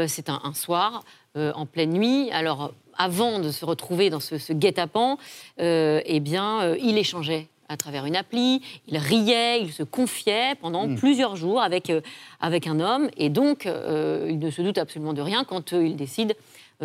C'est 0.09 0.31
un, 0.31 0.41
un 0.43 0.53
soir, 0.53 1.05
en 1.37 1.65
pleine 1.65 1.93
nuit. 1.93 2.29
Alors, 2.33 2.73
avant 2.99 3.39
de 3.39 3.53
se 3.53 3.65
retrouver 3.65 4.11
dans 4.11 4.19
ce, 4.19 4.37
ce 4.37 4.53
guet-apens, 4.53 5.17
eh 5.59 6.21
bien, 6.21 6.75
il 6.75 6.99
échangeait 6.99 7.47
à 7.71 7.77
travers 7.77 8.05
une 8.05 8.17
appli, 8.17 8.61
il 8.89 8.99
riait, 8.99 9.63
il 9.63 9.73
se 9.73 9.85
confiait 9.85 10.57
pendant 10.61 10.89
Mm. 10.89 10.97
plusieurs 10.97 11.37
jours 11.37 11.63
avec, 11.63 11.89
euh, 11.89 12.01
avec 12.41 12.67
un 12.67 12.81
homme, 12.81 13.09
et 13.17 13.31
donc 13.31 13.65
euh, 13.65 14.27
il 14.29 14.39
ne 14.41 14.51
se 14.51 14.61
doute 14.61 14.77
absolument 14.77 15.13
de 15.13 15.23
rien 15.23 15.45
quand 15.45 15.73
euh, 15.73 15.87
ils 15.87 15.97
décident 15.97 16.35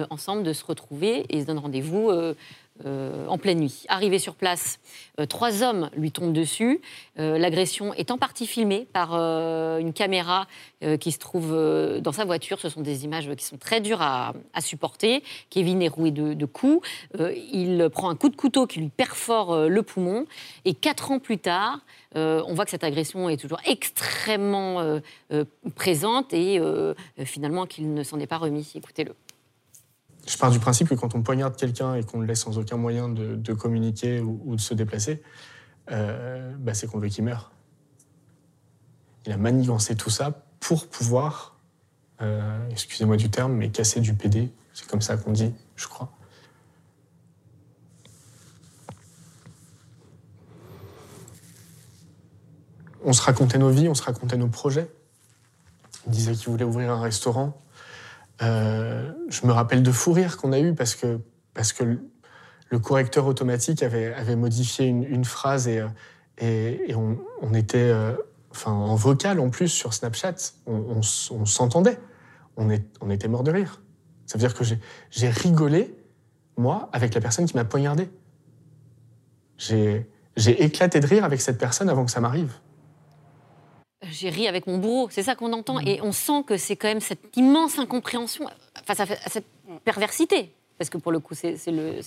ensemble 0.09 0.43
de 0.43 0.51
se 0.51 0.65
retrouver 0.65 1.19
et 1.29 1.37
ils 1.37 1.41
se 1.43 1.47
donnent 1.47 1.59
rendez-vous 1.59 2.11
euh, 2.83 3.25
en 3.27 3.37
pleine 3.37 3.59
nuit. 3.59 3.85
Arrivé 3.87 4.19
sur 4.19 4.35
place, 4.35 4.79
euh, 5.21 5.25
trois 5.25 5.63
hommes 5.63 5.89
lui 5.95 6.11
tombent 6.11 6.33
dessus. 6.33 6.81
Euh, 7.19 7.37
L'agression 7.37 7.93
est 7.93 8.11
en 8.11 8.17
partie 8.17 8.45
filmée 8.45 8.85
par 8.91 9.13
une 9.13 9.93
caméra 9.93 10.47
qui 10.99 11.11
se 11.11 11.17
trouve 11.17 11.51
dans 12.01 12.11
sa 12.11 12.25
voiture. 12.25 12.59
Ce 12.59 12.69
sont 12.69 12.81
des 12.81 13.05
images 13.05 13.33
qui 13.35 13.45
sont 13.45 13.57
très 13.57 13.81
dures 13.81 14.01
à, 14.01 14.33
supporter. 14.59 15.23
Kevin 15.49 15.81
est 15.81 15.87
roué 15.87 16.11
de, 16.11 16.33
de 16.33 16.45
coups. 16.45 16.87
Il 17.17 17.89
prend 17.91 18.09
un 18.09 18.15
coup 18.15 18.29
de 18.29 18.35
couteau 18.35 18.67
qui 18.67 18.79
lui 18.79 18.89
perfore 18.89 19.67
le 19.67 19.83
poumon. 19.83 20.25
Et 20.65 20.73
quatre 20.73 21.11
ans 21.11 21.19
plus 21.19 21.37
tard, 21.37 21.79
on 22.13 22.53
voit 22.53 22.65
que 22.65 22.71
cette 22.71 22.83
agression 22.83 23.29
est 23.29 23.37
toujours 23.37 23.61
extrêmement 23.65 24.99
présente 25.75 26.33
et 26.33 26.61
finalement 27.23 27.65
qu'il 27.65 27.93
ne 27.93 28.03
s'en 28.03 28.19
est 28.19 28.27
pas 28.27 28.37
remis. 28.37 28.71
Écoutez-le. 28.75 29.15
Je 30.27 30.37
pars 30.37 30.49
du 30.49 30.59
principe 30.59 30.89
que 30.89 30.95
quand 30.95 31.13
on 31.13 31.21
poignarde 31.21 31.55
quelqu'un 31.55 31.95
et 31.95 32.03
qu'on 32.03 32.19
le 32.19 32.25
laisse 32.25 32.41
sans 32.41 32.57
aucun 32.57 32.77
moyen 32.77 33.09
de, 33.09 33.53
communiquer 33.53 34.21
ou, 34.21 34.41
ou 34.45 34.55
de 34.55 34.61
se 34.61 34.73
déplacer, 34.73 35.21
euh, 35.91 36.55
bah, 36.57 36.73
c'est 36.73 36.87
qu'on 36.87 36.99
veut 36.99 37.09
qu'il 37.09 37.23
meure. 37.23 37.51
Il 39.25 39.31
a 39.31 39.37
manigancé 39.37 39.95
tout 39.95 40.09
ça 40.09 40.31
pour 40.59 40.87
pouvoir, 40.87 41.57
euh, 42.21 42.69
excusez-moi 42.69 43.17
du 43.17 43.29
terme, 43.29 43.53
mais 43.53 43.69
casser 43.69 43.99
du 43.99 44.13
PD. 44.13 44.51
C'est 44.73 44.87
comme 44.87 45.01
ça 45.01 45.17
qu'on 45.17 45.31
dit, 45.31 45.53
je 45.75 45.87
crois. 45.87 46.11
On 53.03 53.13
se 53.13 53.21
racontait 53.21 53.59
nos 53.59 53.69
vies, 53.69 53.87
on 53.87 53.93
se 53.93 54.01
racontait 54.01 54.37
nos 54.37 54.47
projets. 54.47 54.89
Il 56.07 56.11
disait 56.11 56.33
qu'il 56.33 56.49
voulait 56.49 56.65
ouvrir 56.65 56.91
un 56.91 56.99
restaurant. 56.99 57.61
Euh, 58.41 59.11
je 59.29 59.45
me 59.45 59.51
rappelle 59.51 59.83
de 59.83 59.91
fou 59.91 60.11
rire 60.11 60.37
qu'on 60.37 60.51
a 60.51 60.59
eu 60.59 60.73
parce 60.73 60.95
que, 60.95 61.19
parce 61.53 61.73
que 61.73 61.83
le, 61.83 62.79
correcteur 62.79 63.25
automatique 63.25 63.83
avait, 63.83 64.13
avait 64.13 64.35
modifié 64.35 64.87
une, 64.87 65.23
phrase 65.23 65.69
et, 65.69 65.79
euh, 65.79 65.87
et, 66.39 66.91
et 66.91 66.95
on, 66.95 67.53
était 67.53 67.77
euh, 67.77 68.13
en 68.65 68.95
vocal 68.95 69.39
en 69.39 69.49
plus 69.49 69.69
sur 69.69 69.93
Snapchat. 69.93 70.35
On, 70.67 71.01
s'entendait. 71.01 71.97
On, 72.57 72.67
on 72.99 73.09
était 73.09 73.29
mort 73.29 73.43
de 73.43 73.51
rire. 73.51 73.81
Ça 74.25 74.37
veut 74.37 74.45
dire 74.45 74.53
que 74.53 74.65
j'ai- 74.65 75.29
rigolé, 75.29 75.95
moi, 76.57 76.89
avec 76.91 77.13
la 77.13 77.21
personne 77.21 77.45
qui 77.45 77.55
m'a 77.55 77.63
poignardé. 77.63 78.09
J'ai 79.57 80.05
éclaté 80.35 80.99
de 80.99 81.07
rire 81.07 81.23
avec 81.23 81.39
cette 81.39 81.57
personne 81.57 81.89
avant 81.89 82.03
que 82.03 82.11
ça 82.11 82.19
m'arrive. 82.19 82.53
J'ai 84.17 84.29
ri 84.29 84.47
avec 84.47 84.65
mon 84.67 84.77
bourreau, 84.77 85.07
c'est 85.11 85.23
ça 85.23 85.35
qu'on 85.35 85.51
entend. 85.53 85.81
Mm. 85.81 85.87
Et 85.87 86.01
on 86.01 86.11
sent 86.11 86.43
que 86.47 86.57
c'est 86.57 86.75
quand 86.75 86.87
même 86.87 87.01
cette 87.01 87.35
immense 87.35 87.77
incompréhension 87.79 88.45
face 88.85 88.99
à, 88.99 89.03
à 89.03 89.29
cette 89.29 89.45
perversité. 89.83 90.51
Parce 90.77 90.89
que 90.89 90.97
pour 90.97 91.13
le 91.13 91.19
coup, 91.19 91.33
c'est 91.35 91.55
le. 91.67 92.01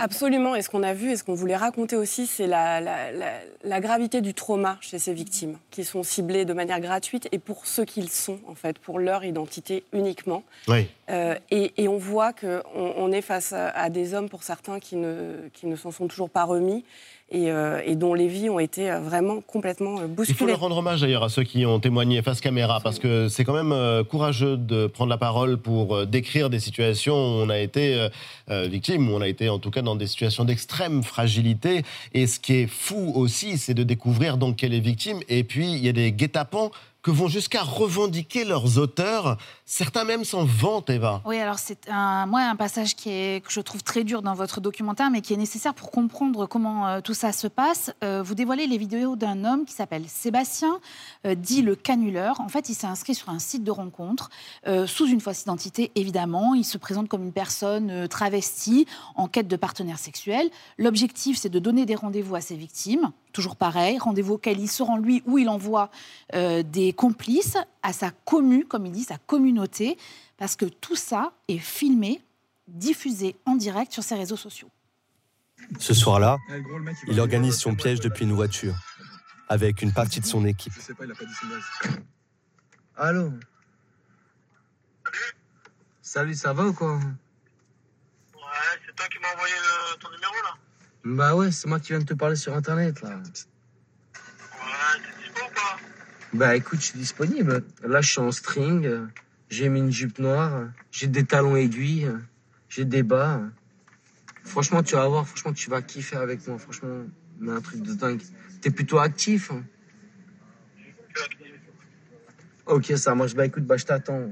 Absolument. 0.00 0.54
Et 0.54 0.62
ce 0.62 0.70
qu'on 0.70 0.82
a 0.82 0.94
vu 0.94 1.10
et 1.12 1.16
ce 1.16 1.22
qu'on 1.24 1.34
voulait 1.34 1.56
raconter 1.56 1.94
aussi, 1.94 2.26
c'est 2.26 2.46
la, 2.46 2.80
la- 2.80 3.12
la- 3.12 3.40
la 3.62 3.80
gravité 3.80 4.22
du 4.22 4.32
trauma 4.32 4.78
chez 4.80 4.98
ces 4.98 5.12
victimes, 5.12 5.58
qui 5.70 5.84
sont 5.84 6.02
ciblées 6.02 6.46
de 6.46 6.54
manière 6.54 6.80
gratuite 6.80 7.28
et 7.32 7.38
pour 7.38 7.66
ceux 7.66 7.84
qu'ils 7.84 8.08
sont, 8.08 8.40
en 8.48 8.54
fait, 8.54 8.78
pour 8.78 8.98
leur 8.98 9.24
identité 9.26 9.84
uniquement. 9.92 10.42
Oui. 10.68 10.86
Euh, 11.10 11.34
et, 11.50 11.74
et 11.76 11.86
on 11.86 11.98
voit 11.98 12.32
qu'on 12.32 12.62
on 12.74 13.12
est 13.12 13.20
face 13.20 13.52
à, 13.52 13.68
à 13.68 13.90
des 13.90 14.14
hommes, 14.14 14.30
pour 14.30 14.42
certains, 14.42 14.80
qui 14.80 14.96
ne, 14.96 15.34
qui 15.52 15.66
ne 15.66 15.76
s'en 15.76 15.90
sont 15.90 16.08
toujours 16.08 16.30
pas 16.30 16.44
remis 16.44 16.82
et, 17.30 17.50
euh, 17.50 17.80
et 17.84 17.96
dont 17.96 18.14
les 18.14 18.28
vies 18.28 18.50
ont 18.50 18.58
été 18.58 18.90
euh, 18.90 19.00
vraiment 19.00 19.40
complètement 19.40 19.98
euh, 19.98 20.02
Il 20.02 20.08
faut 20.08 20.14
bousculées. 20.14 20.50
leur 20.52 20.60
rendre 20.60 20.76
hommage 20.76 21.00
d'ailleurs 21.00 21.24
à 21.24 21.28
ceux 21.28 21.42
qui 21.42 21.64
ont 21.64 21.80
témoigné 21.80 22.22
face 22.22 22.40
caméra, 22.40 22.80
parce 22.80 22.98
que 22.98 23.28
c'est 23.28 23.44
quand 23.44 23.54
même 23.54 24.04
courageux 24.04 24.56
de 24.56 24.86
prendre 24.86 25.10
la 25.10 25.16
parole 25.16 25.56
pour 25.58 26.06
décrire 26.06 26.50
des 26.50 26.60
situations 26.60 27.14
où 27.14 27.42
on 27.42 27.48
a 27.48 27.58
été 27.58 28.08
euh, 28.50 28.68
victime, 28.68 29.08
où 29.08 29.14
on 29.14 29.20
a 29.20 29.28
été 29.28 29.48
en 29.48 29.58
tout 29.58 29.70
cas 29.70 29.82
dans 29.82 29.96
des 29.96 30.06
situations 30.06 30.44
d'extrême 30.44 31.02
fragilité. 31.02 31.82
Et 32.12 32.26
ce 32.26 32.38
qui 32.38 32.54
est 32.54 32.66
fou 32.66 33.12
aussi, 33.14 33.58
c'est 33.58 33.74
de 33.74 33.82
découvrir 33.82 34.36
donc 34.36 34.56
qu'elle 34.56 34.74
est 34.74 34.80
victime. 34.80 35.20
Et 35.28 35.44
puis 35.44 35.72
il 35.72 35.84
y 35.84 35.88
a 35.88 35.92
des 35.92 36.12
guet-apens 36.12 36.70
que 37.04 37.10
vont 37.10 37.28
jusqu'à 37.28 37.62
revendiquer 37.62 38.44
leurs 38.44 38.78
auteurs. 38.78 39.36
Certains 39.66 40.04
même 40.04 40.24
s'en 40.24 40.44
vantent, 40.46 40.88
Eva. 40.88 41.20
Oui, 41.26 41.38
alors 41.38 41.58
c'est 41.58 41.90
un, 41.90 42.24
moi 42.24 42.40
un 42.40 42.56
passage 42.56 42.96
qui 42.96 43.10
est, 43.10 43.44
que 43.44 43.52
je 43.52 43.60
trouve 43.60 43.82
très 43.82 44.04
dur 44.04 44.22
dans 44.22 44.32
votre 44.32 44.62
documentaire, 44.62 45.10
mais 45.10 45.20
qui 45.20 45.34
est 45.34 45.36
nécessaire 45.36 45.74
pour 45.74 45.90
comprendre 45.90 46.46
comment 46.46 46.88
euh, 46.88 47.00
tout 47.02 47.12
ça 47.12 47.32
se 47.32 47.46
passe. 47.46 47.92
Euh, 48.02 48.22
vous 48.22 48.34
dévoilez 48.34 48.66
les 48.66 48.78
vidéos 48.78 49.16
d'un 49.16 49.44
homme 49.44 49.66
qui 49.66 49.74
s'appelle 49.74 50.04
Sébastien, 50.08 50.80
euh, 51.26 51.34
dit 51.34 51.60
le 51.60 51.76
canuleur. 51.76 52.40
En 52.40 52.48
fait, 52.48 52.70
il 52.70 52.74
s'est 52.74 52.86
inscrit 52.86 53.14
sur 53.14 53.28
un 53.28 53.38
site 53.38 53.64
de 53.64 53.70
rencontre 53.70 54.30
sous 54.86 55.06
une 55.06 55.20
fausse 55.20 55.42
identité, 55.42 55.92
évidemment. 55.94 56.54
Il 56.54 56.64
se 56.64 56.78
présente 56.78 57.08
comme 57.08 57.22
une 57.22 57.32
personne 57.32 58.08
travestie 58.08 58.86
en 59.14 59.28
quête 59.28 59.46
de 59.46 59.56
partenaire 59.56 59.98
sexuel. 59.98 60.48
L'objectif, 60.78 61.36
c'est 61.38 61.50
de 61.50 61.58
donner 61.58 61.84
des 61.84 61.94
rendez-vous 61.94 62.34
à 62.34 62.40
ses 62.40 62.56
victimes. 62.56 63.10
Toujours 63.32 63.56
pareil, 63.56 63.98
rendez-vous 63.98 64.34
auquel 64.34 64.58
il 64.58 64.68
se 64.68 64.82
rend 64.82 64.96
lui 64.96 65.22
ou 65.26 65.38
il 65.38 65.48
envoie 65.48 65.90
des 66.32 66.93
complices 66.94 67.58
à 67.82 67.92
sa 67.92 68.10
commu, 68.10 68.64
comme 68.64 68.86
il 68.86 68.92
dit, 68.92 69.04
sa 69.04 69.18
communauté, 69.18 69.98
parce 70.36 70.56
que 70.56 70.64
tout 70.64 70.96
ça 70.96 71.32
est 71.48 71.58
filmé, 71.58 72.22
diffusé 72.66 73.36
en 73.44 73.56
direct 73.56 73.92
sur 73.92 74.02
ses 74.02 74.14
réseaux 74.14 74.36
sociaux. 74.36 74.70
Ce 75.78 75.94
soir-là, 75.94 76.38
il 77.06 77.20
organise 77.20 77.58
son 77.58 77.74
piège 77.74 78.00
depuis 78.00 78.24
une 78.24 78.32
voiture, 78.32 78.74
avec 79.48 79.82
une 79.82 79.92
partie 79.92 80.20
de 80.20 80.26
son 80.26 80.44
équipe. 80.44 80.72
Allô? 82.96 83.32
Salut, 86.00 86.34
ça 86.34 86.52
va 86.52 86.66
ou 86.66 86.72
quoi? 86.72 86.96
Ouais, 86.96 87.02
c'est 88.86 88.94
toi 88.94 89.06
qui 89.08 89.18
m'as 89.18 89.32
envoyé 89.32 89.54
ton 90.00 90.10
numéro 90.10 90.34
là? 90.44 90.54
Bah 91.04 91.34
ouais, 91.34 91.50
c'est 91.50 91.66
moi 91.66 91.80
qui 91.80 91.88
viens 91.88 91.98
de 91.98 92.04
te 92.04 92.14
parler 92.14 92.36
sur 92.36 92.54
internet 92.54 93.02
là. 93.02 93.10
Ouais, 93.10 93.22
t'es 95.02 95.12
dispo 95.22 95.44
ou 95.44 95.52
pas 95.54 95.76
Bah 96.34 96.56
écoute, 96.56 96.80
je 96.80 96.86
suis 96.86 96.98
disponible. 96.98 97.62
Là, 97.82 98.00
je 98.00 98.10
suis 98.10 98.20
en 98.20 98.32
string, 98.32 98.90
j'ai 99.50 99.68
mis 99.68 99.80
une 99.80 99.92
jupe 99.92 100.18
noire, 100.18 100.68
j'ai 100.90 101.06
des 101.06 101.24
talons 101.24 101.56
aiguilles, 101.56 102.10
j'ai 102.68 102.84
des 102.84 103.02
bas. 103.02 103.40
Franchement, 104.42 104.82
tu 104.82 104.94
vas 104.96 105.06
voir, 105.06 105.26
franchement, 105.26 105.52
tu 105.52 105.70
vas 105.70 105.80
kiffer 105.80 106.16
avec 106.16 106.46
moi, 106.48 106.58
franchement, 106.58 107.04
mais 107.38 107.52
un 107.52 107.60
truc 107.60 107.82
de 107.82 107.94
dingue. 107.94 108.20
T'es 108.60 108.70
plutôt 108.70 108.98
actif. 108.98 109.50
hein. 109.52 109.62
Ok, 112.66 112.92
ça 112.96 113.14
marche. 113.14 113.34
Bah 113.34 113.46
écoute, 113.46 113.64
bah 113.64 113.76
je 113.76 113.84
t'attends. 113.84 114.30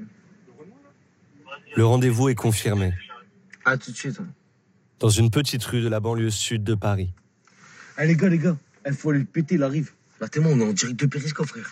Le 1.77 1.85
rendez-vous 1.87 2.29
est 2.29 2.35
confirmé, 2.35 2.93
À 3.65 3.79
tout 3.79 3.93
de 3.93 3.97
suite. 3.97 4.19
hein. 4.21 4.27
dans 4.99 5.09
une 5.09 5.31
petite 5.31 5.65
rue 5.65 5.81
de 5.83 5.89
la 5.89 6.01
banlieue 6.01 6.31
sud 6.31 6.65
de 6.65 6.75
Paris. 6.75 7.15
Eh 7.99 8.07
les 8.07 8.17
gars, 8.17 8.29
les 8.29 8.39
gars, 8.39 8.57
il 8.87 8.93
faut 8.93 9.11
aller 9.11 9.21
le 9.21 9.25
péter, 9.25 9.55
il 9.55 9.63
arrive. 9.63 9.93
Là, 10.21 10.29
t'es 10.29 10.41
on 10.41 10.59
est 10.61 10.65
en 10.65 10.73
direct 10.73 10.99
de 10.99 11.07
Périsco, 11.07 11.45
frère. 11.45 11.71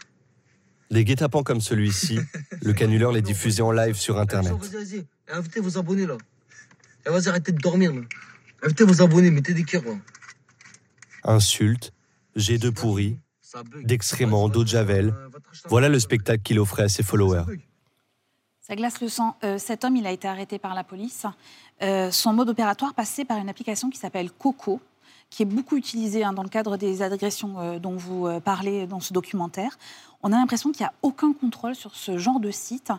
Des 0.91 1.05
guet-apens 1.05 1.43
comme 1.45 1.61
celui-ci, 1.61 2.19
le 2.63 2.73
canuleur 2.73 3.13
les 3.13 3.23
diffusait 3.23 3.63
en 3.63 3.71
live 3.71 3.95
sur 3.97 4.19
Internet. 4.19 4.53
Vas-y, 4.53 4.85
vas-y. 4.85 5.07
Eh, 5.29 5.33
Invitez 5.33 5.61
vos 5.61 5.79
abonnés, 5.79 6.07
là. 6.07 6.17
Eh, 7.07 7.11
vas-y, 7.11 7.29
arrêtez 7.29 7.53
de 7.53 7.59
dormir, 7.59 7.93
là. 7.95 8.01
Invitez 8.63 8.85
vos 8.85 9.01
abonnés, 9.03 9.31
mettez 9.31 9.55
des 9.55 9.65
cœurs, 9.65 9.85
là. 9.85 9.95
Insultes, 11.23 11.93
jets 12.35 12.59
de 12.59 12.71
pourri, 12.71 13.19
d'excréments, 13.83 14.49
d'eau 14.49 14.65
de 14.65 14.69
javel. 14.69 15.15
Voilà 15.69 15.89
le 15.89 16.01
spectacle 16.01 16.43
qu'il 16.43 16.59
offrait 16.59 16.85
à 16.85 16.89
ses 16.89 17.03
followers. 17.03 17.45
Ça 18.61 18.77
glace 18.77 19.01
le 19.01 19.09
sang. 19.09 19.37
Euh, 19.45 19.59
cet 19.59 19.85
homme, 19.85 19.97
il 19.97 20.07
a 20.07 20.13
été 20.13 20.29
arrêté 20.29 20.59
par 20.59 20.75
la 20.75 20.85
police. 20.85 21.27
Euh, 21.83 22.11
son 22.11 22.33
mode 22.33 22.49
opératoire 22.49 22.95
passait 22.95 23.25
par 23.25 23.39
une 23.39 23.49
application 23.49 23.91
qui 23.91 23.99
s'appelle 23.99 24.31
Coco, 24.31 24.81
qui 25.31 25.43
est 25.43 25.47
beaucoup 25.47 25.77
utilisée 25.77 26.25
hein, 26.25 26.33
dans 26.33 26.43
le 26.43 26.49
cadre 26.49 26.77
des 26.77 27.03
agressions 27.03 27.59
euh, 27.61 27.79
dont 27.79 27.97
vous 27.97 28.27
euh, 28.27 28.41
parlez 28.41 28.87
dans 28.87 29.01
ce 29.01 29.13
documentaire. 29.13 29.79
On 30.23 30.33
a 30.33 30.37
l'impression 30.37 30.73
qu'il 30.73 30.83
n'y 30.83 30.89
a 30.89 30.93
aucun 31.03 31.33
contrôle 31.33 31.75
sur 31.75 31.95
ce 31.95 32.19
genre 32.19 32.41
de 32.41 32.51
site, 32.51 32.93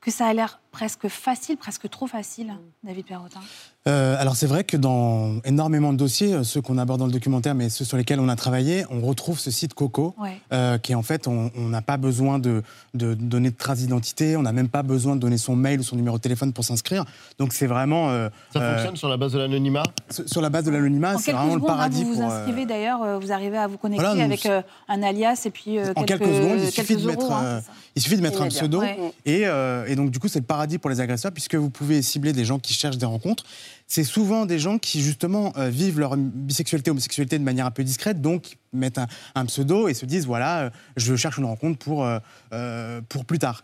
que 0.00 0.10
ça 0.10 0.26
a 0.26 0.32
l'air 0.34 0.60
presque 0.76 1.08
facile, 1.08 1.56
presque 1.56 1.88
trop 1.88 2.06
facile, 2.06 2.52
David 2.84 3.06
Perrotin. 3.06 3.40
Euh, 3.88 4.16
alors 4.20 4.36
c'est 4.36 4.46
vrai 4.46 4.62
que 4.62 4.76
dans 4.76 5.40
énormément 5.44 5.92
de 5.94 5.96
dossiers, 5.96 6.34
euh, 6.34 6.42
ceux 6.44 6.60
qu'on 6.60 6.76
aborde 6.76 6.98
dans 6.98 7.06
le 7.06 7.12
documentaire, 7.12 7.54
mais 7.54 7.70
ceux 7.70 7.84
sur 7.86 7.96
lesquels 7.96 8.20
on 8.20 8.28
a 8.28 8.36
travaillé, 8.36 8.84
on 8.90 9.00
retrouve 9.00 9.38
ce 9.38 9.50
site 9.50 9.72
Coco, 9.72 10.14
Ouais. 10.18 10.38
euh, 10.52 10.76
qui 10.76 10.94
en 10.94 11.02
fait, 11.02 11.28
on 11.28 11.50
n'a 11.56 11.80
pas 11.80 11.96
besoin 11.96 12.38
de, 12.38 12.62
de 12.92 13.14
donner 13.14 13.50
de 13.50 13.56
traces 13.56 13.78
d'identité, 13.78 14.36
on 14.36 14.42
n'a 14.42 14.52
même 14.52 14.68
pas 14.68 14.82
besoin 14.82 15.14
de 15.16 15.20
donner 15.20 15.38
son 15.38 15.56
mail 15.56 15.80
ou 15.80 15.82
son 15.82 15.96
numéro 15.96 16.18
de 16.18 16.22
téléphone 16.22 16.52
pour 16.52 16.64
s'inscrire. 16.64 17.04
Donc 17.38 17.54
c'est 17.54 17.66
vraiment... 17.68 18.10
euh, 18.10 18.28
Ça 18.52 18.60
euh, 18.60 18.74
fonctionne 18.74 18.96
sur 18.96 19.08
la 19.08 19.16
base 19.16 19.32
de 19.32 19.38
l'anonymat 19.38 19.84
sur 20.10 20.42
la 20.42 20.50
base 20.50 20.64
de 20.64 20.70
l'anonymat, 20.70 21.16
c'est 21.18 21.32
vraiment 21.32 21.54
le 21.54 21.60
secondes, 21.60 21.70
hein, 21.70 21.74
paradis 21.76 22.04
vous 22.04 22.14
vous 22.14 22.20
euh, 22.20 22.24
inscrivez 22.26 22.66
d'ailleurs, 22.66 23.18
vous 23.20 23.32
arrivez 23.32 23.56
à 23.56 23.66
vous 23.66 23.78
connecter 23.78 24.04
Voilà, 24.04 24.18
nous, 24.18 24.24
avec 24.32 24.44
euh, 24.46 24.60
un 24.88 25.02
alias 25.02 25.42
et 25.46 25.50
puis 25.50 25.78
euh, 25.78 25.92
en 25.96 26.02
quelques, 26.02 26.20
quelques 26.24 26.34
secondes, 26.34 26.58
il 26.58 26.70
quelques 26.72 26.74
suffit 26.74 26.96
de 26.96 27.00
euros, 27.02 27.08
mettre, 27.10 27.32
hein, 27.32 27.44
euh, 27.44 27.60
il 27.94 28.02
suffit 28.02 28.16
de 28.16 28.22
mettre 28.22 28.42
un 28.42 28.48
pseudo 28.48 28.80
Ouais. 28.80 28.98
et, 29.24 29.46
euh, 29.46 29.86
et 29.86 29.94
donc 29.96 30.10
du 30.10 30.18
coup 30.18 30.28
c'est 30.28 30.40
le 30.40 30.44
paradis 30.44 30.65
paradis 30.66 30.78
pour 30.78 30.90
les 30.90 31.00
agresseurs, 31.00 31.30
puisque 31.32 31.54
vous 31.54 31.70
pouvez 31.70 32.02
cibler 32.02 32.32
des 32.32 32.44
gens 32.44 32.58
qui 32.58 32.74
cherchent 32.74 32.98
des 32.98 33.06
rencontres. 33.06 33.44
C'est 33.86 34.02
souvent 34.02 34.46
des 34.46 34.58
gens 34.58 34.78
qui, 34.78 35.00
justement, 35.00 35.52
euh, 35.56 35.68
vivent 35.68 36.00
leur 36.00 36.16
bisexualité, 36.16 36.90
homosexualité 36.90 37.38
de 37.38 37.44
manière 37.44 37.66
un 37.66 37.70
peu 37.70 37.84
discrète, 37.84 38.20
donc 38.20 38.56
mettent 38.72 38.98
un, 38.98 39.06
un 39.36 39.46
pseudo 39.46 39.86
et 39.86 39.94
se 39.94 40.04
disent 40.06 40.26
voilà, 40.26 40.58
euh, 40.62 40.70
je 40.96 41.14
cherche 41.14 41.38
une 41.38 41.44
rencontre 41.44 41.78
pour, 41.78 42.04
euh, 42.52 43.00
pour 43.08 43.24
plus 43.24 43.38
tard. 43.38 43.62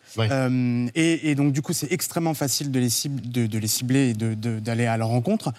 Et, 0.94 1.30
et 1.30 1.34
donc, 1.34 1.52
du 1.52 1.60
coup, 1.60 1.72
c'est 1.72 1.90
extrêmement 1.90 2.34
facile 2.34 2.70
de 2.70 2.78
les, 2.78 2.88
cible- 2.88 3.20
de, 3.28 3.46
de 3.48 3.58
les 3.58 3.66
cibler 3.66 4.10
et 4.10 4.14
de- 4.14 4.60
d'aller 4.60 4.86
à 4.86 4.96
leur 4.96 5.08
rencontre. 5.08 5.52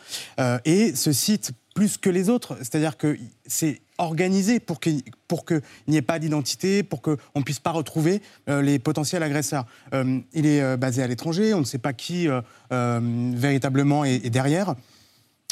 Et 0.64 0.96
ce 0.96 1.12
site, 1.12 1.52
plus 1.74 1.98
que 1.98 2.10
les 2.10 2.30
autres, 2.30 2.58
c'est-à-dire 2.60 2.98
que 2.98 3.18
c'est 3.46 3.82
organisé 3.98 4.60
pour 4.60 4.80
qu'il 4.80 5.04
pour 5.28 5.46
que 5.46 5.62
n'y 5.88 5.98
ait 5.98 6.02
pas 6.02 6.20
d'identité, 6.20 6.84
pour 6.84 7.02
qu'on 7.02 7.18
ne 7.36 7.44
puisse 7.44 7.60
pas 7.60 7.72
retrouver 7.72 8.22
euh, 8.50 8.62
les 8.62 8.78
potentiels 8.80 9.24
agresseurs. 9.24 9.66
Euh, 9.94 10.20
il 10.34 10.46
est 10.46 10.62
euh, 10.62 10.78
basé 10.78 11.02
à 11.02 11.08
l'étranger, 11.08 11.54
on 11.54 11.60
ne 11.60 11.66
sait 11.66 11.80
pas 11.80 11.94
qui 11.94 12.28
véritablement 12.70 14.06
est 14.06 14.30
derrière. 14.30 14.76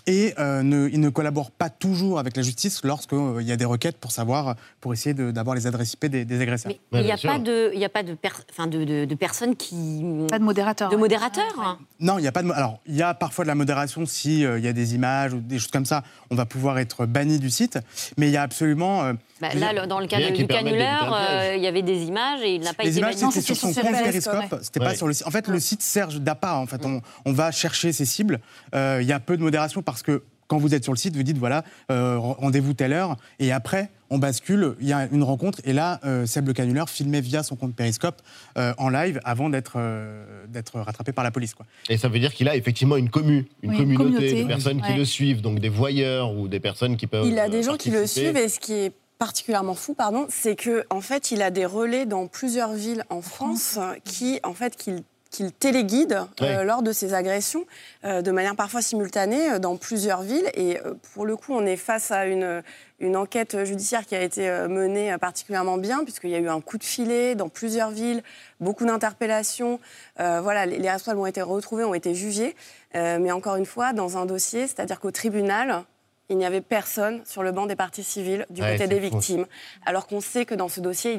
Et 0.08 0.34
euh, 0.40 0.64
ne- 0.64 0.90
il 0.90 1.00
ne 1.00 1.10
collabore 1.10 1.52
pas 1.52 1.70
toujours 1.70 2.20
avec 2.20 2.36
la 2.36 2.44
justice 2.44 2.82
lorsqu'il 2.84 3.42
y 3.48 3.52
a 3.52 3.56
des 3.58 3.66
requêtes 3.66 3.98
pour 3.98 4.12
savoir, 4.12 4.56
pour 4.80 4.94
essayer 4.94 5.14
d'avoir 5.14 5.56
les 5.56 5.68
adresses 5.68 5.94
IP 5.94 6.06
des, 6.08 6.26
des 6.26 6.42
agresseurs. 6.42 6.72
Il 6.94 7.02
n'y 7.02 7.12
a, 7.12 7.18
pas 7.18 7.38
de, 7.40 7.72
il 7.74 7.80
y 7.80 7.86
a 7.86 7.90
pas 7.90 8.04
de, 8.04 8.14
per- 8.14 8.30
enfin, 8.50 8.68
de, 8.68 8.84
de- 8.84 9.06
de 9.06 9.16
personnes 9.16 9.56
qui. 9.56 10.04
Pas 10.30 10.40
de 10.40 10.44
modérateur. 10.44 10.90
De 10.90 10.96
modérateur. 10.98 11.78
Non, 12.00 12.18
il 12.18 12.24
y 12.24 12.28
a 12.28 12.32
pas 12.32 12.44
de. 12.44 12.52
Alors, 12.52 12.80
il 12.88 12.96
y 12.96 13.02
a 13.04 13.14
parfois 13.14 13.46
de 13.46 13.48
la 13.48 13.56
modération 13.56 14.06
si 14.06 14.46
euh, 14.46 14.58
il 14.60 14.66
y 14.66 14.68
a 14.68 14.74
des 14.74 14.96
images 14.96 15.34
ou 15.34 15.40
des 15.40 15.60
choses 15.60 15.72
comme 15.72 15.86
ça. 15.86 16.04
On 16.30 16.36
va 16.36 16.46
pouvoir 16.46 16.80
être 16.80 17.06
banni 17.06 17.40
du 17.40 17.50
site, 17.50 17.78
mais 18.18 18.28
il 18.28 18.32
y 18.32 18.38
a 18.38 18.42
absolument. 18.44 19.04
euh, 19.04 19.14
Bah, 19.40 19.50
là, 19.56 19.86
dans 19.88 20.00
le 20.00 20.08
cas 20.08 20.20
de- 20.20 20.36
du 20.36 20.48
canulaire, 20.48 21.14
euh, 21.14 21.54
il 21.56 21.60
y 21.62 21.66
y 21.66 21.68
avait 21.68 21.82
des 21.84 22.04
images 22.04 22.42
et 22.42 22.56
il 22.56 22.62
n'a 22.62 22.74
pas 22.74 22.84
les 22.84 22.90
été 22.90 23.00
images, 23.00 23.16
banni. 23.20 23.32
c'était 23.32 23.46
sur 23.46 23.56
son 23.56 23.74
compte 23.74 23.92
Periscope. 23.92 24.60
C'était 24.62 24.80
pas 24.80 24.96
sur 24.96 25.08
le 25.08 25.14
site. 25.14 25.28
En 25.28 25.32
fait, 25.32 25.48
le 25.48 25.60
site 25.60 25.82
sert 25.82 26.08
d'appât. 26.20 26.56
En 26.56 26.66
fait, 26.66 26.86
on, 26.86 27.02
on 27.26 27.32
va 27.34 27.52
chercher 27.52 27.92
ses 27.94 28.06
cibles. 28.06 28.40
Euh, 28.76 29.00
Il 29.02 29.08
y 29.08 29.14
a 29.14 29.20
peu 29.20 29.38
de 29.38 29.42
modération 29.44 29.82
parce 29.94 30.04
que 30.04 30.24
quand 30.48 30.58
vous 30.58 30.76
êtes 30.76 30.84
sur 30.84 30.92
le 30.92 30.98
site, 30.98 31.16
vous 31.16 31.24
dites 31.24 31.38
voilà, 31.38 31.64
euh, 31.92 32.18
rendez-vous 32.20 32.74
telle 32.74 32.92
heure. 32.92 33.16
Et 33.40 33.54
après, 33.54 33.90
on 34.10 34.18
bascule. 34.18 34.76
Il 34.82 34.88
y 34.88 34.92
a 34.92 35.08
une 35.10 35.24
rencontre. 35.24 35.60
Et 35.64 35.72
là, 35.72 36.02
euh, 36.04 36.26
Seb 36.26 36.46
le 36.48 36.52
canulaire 36.52 36.90
filmait 36.90 37.22
via 37.22 37.42
son 37.42 37.56
compte 37.56 37.74
Periscope 37.74 38.22
euh, 38.58 38.74
en 38.78 38.90
live 38.90 39.22
avant 39.24 39.50
d'être 39.50 39.76
euh, 39.78 40.46
d'être 40.50 40.78
rattrapé 40.82 41.14
par 41.14 41.24
la 41.24 41.32
police. 41.32 41.54
Quoi. 41.54 41.66
Et 41.88 41.96
ça 41.98 42.10
veut 42.10 42.20
dire 42.20 42.34
qu'il 42.34 42.50
a 42.50 42.58
effectivement 42.58 42.98
une 42.98 43.10
commu, 43.10 43.48
une 43.64 43.70
Oui, 43.72 43.78
une 43.78 43.96
communauté 43.96 44.14
communauté. 44.28 44.44
de 44.44 44.48
personnes 44.50 44.82
qui 44.82 44.92
Ouais. 44.92 44.98
le 44.98 45.06
suivent, 45.06 45.42
donc 45.42 45.60
des 45.60 45.70
voyeurs 45.70 46.34
ou 46.36 46.50
des 46.50 46.60
personnes 46.60 46.98
qui 46.98 47.08
peuvent. 47.08 47.26
Il 47.26 47.40
a 47.40 47.48
des 47.48 47.60
euh, 47.60 47.72
gens 47.72 47.78
qui 47.78 47.90
le 47.90 48.06
suivent 48.06 48.36
et 48.36 48.50
ce 48.50 48.60
qui 48.60 48.74
est 48.74 48.92
particulièrement 49.20 49.76
fou, 49.76 49.94
pardon, 49.94 50.26
c'est 50.30 50.58
que 50.58 50.84
en 50.90 51.00
fait, 51.00 51.32
il 51.32 51.42
a 51.44 51.50
des 51.52 51.66
relais 51.66 52.06
dans 52.06 52.28
plusieurs 52.28 52.74
villes 52.74 53.06
en 53.10 53.22
France 53.22 53.80
qui, 54.04 54.40
en 54.44 54.54
fait, 54.54 54.76
qu'il 54.76 55.04
qu'il 55.32 55.52
téléguide 55.52 56.20
euh, 56.42 56.64
lors 56.64 56.84
de 56.84 56.92
ces 56.92 57.14
agressions 57.14 57.66
euh, 58.04 58.22
de 58.22 58.32
manière 58.32 58.56
parfois 58.56 58.82
simultanée 58.82 59.52
euh, 59.54 59.60
dans 59.60 59.78
plusieurs 59.78 60.22
villes. 60.22 60.50
Et 60.54 60.80
euh, 60.80 60.94
pour 61.14 61.26
le 61.26 61.36
coup, 61.36 61.54
on 61.54 61.66
est 61.66 61.78
face 61.78 62.12
à 62.12 62.26
une, 62.26 62.62
une 63.00 63.16
enquête 63.16 63.64
judiciaire 63.64 64.06
qui 64.06 64.14
a 64.14 64.22
été 64.22 64.50
euh, 64.50 64.68
menée 64.68 65.12
euh, 65.12 65.18
particulièrement 65.18 65.78
bien, 65.78 66.04
puisqu'il 66.04 66.30
y 66.32 66.36
a 66.36 66.40
eu 66.40 66.50
un 66.50 66.62
coup 66.62 66.78
de 66.78 66.84
filet 66.84 67.34
dans 67.36 67.50
plusieurs 67.50 67.92
villes, 67.92 68.22
beaucoup 68.60 68.86
d'interpellations. 68.86 69.80
Euh, 70.20 70.42
voilà, 70.42 70.66
les, 70.66 70.78
les 70.78 70.90
responsables 70.90 71.22
ont 71.22 71.26
été 71.26 71.42
retrouvés, 71.42 71.86
ont 71.86 71.94
été 71.94 72.14
jugés. 72.14 72.56
Euh, 72.96 73.18
mais 73.20 73.32
encore 73.32 73.56
une 73.56 73.66
fois, 73.66 73.94
dans 73.94 74.18
un 74.18 74.26
dossier, 74.26 74.68
c'est-à-dire 74.68 75.00
qu'au 75.00 75.12
tribunal, 75.12 75.86
il 76.32 76.38
n'y 76.38 76.46
avait 76.46 76.62
personne 76.62 77.22
sur 77.26 77.44
le 77.44 77.52
banc 77.52 77.66
des 77.66 77.76
parties 77.76 78.04
civiles 78.04 78.46
du 78.50 78.62
Ouais, 78.62 78.78
côté 78.78 78.88
des 78.88 78.96
fou. 79.02 79.18
victimes. 79.18 79.46
Alors 79.86 80.08
qu'on 80.08 80.22
sait 80.22 80.46
que 80.46 80.56
dans 80.56 80.70
ce 80.70 80.80
dossier, 80.80 81.18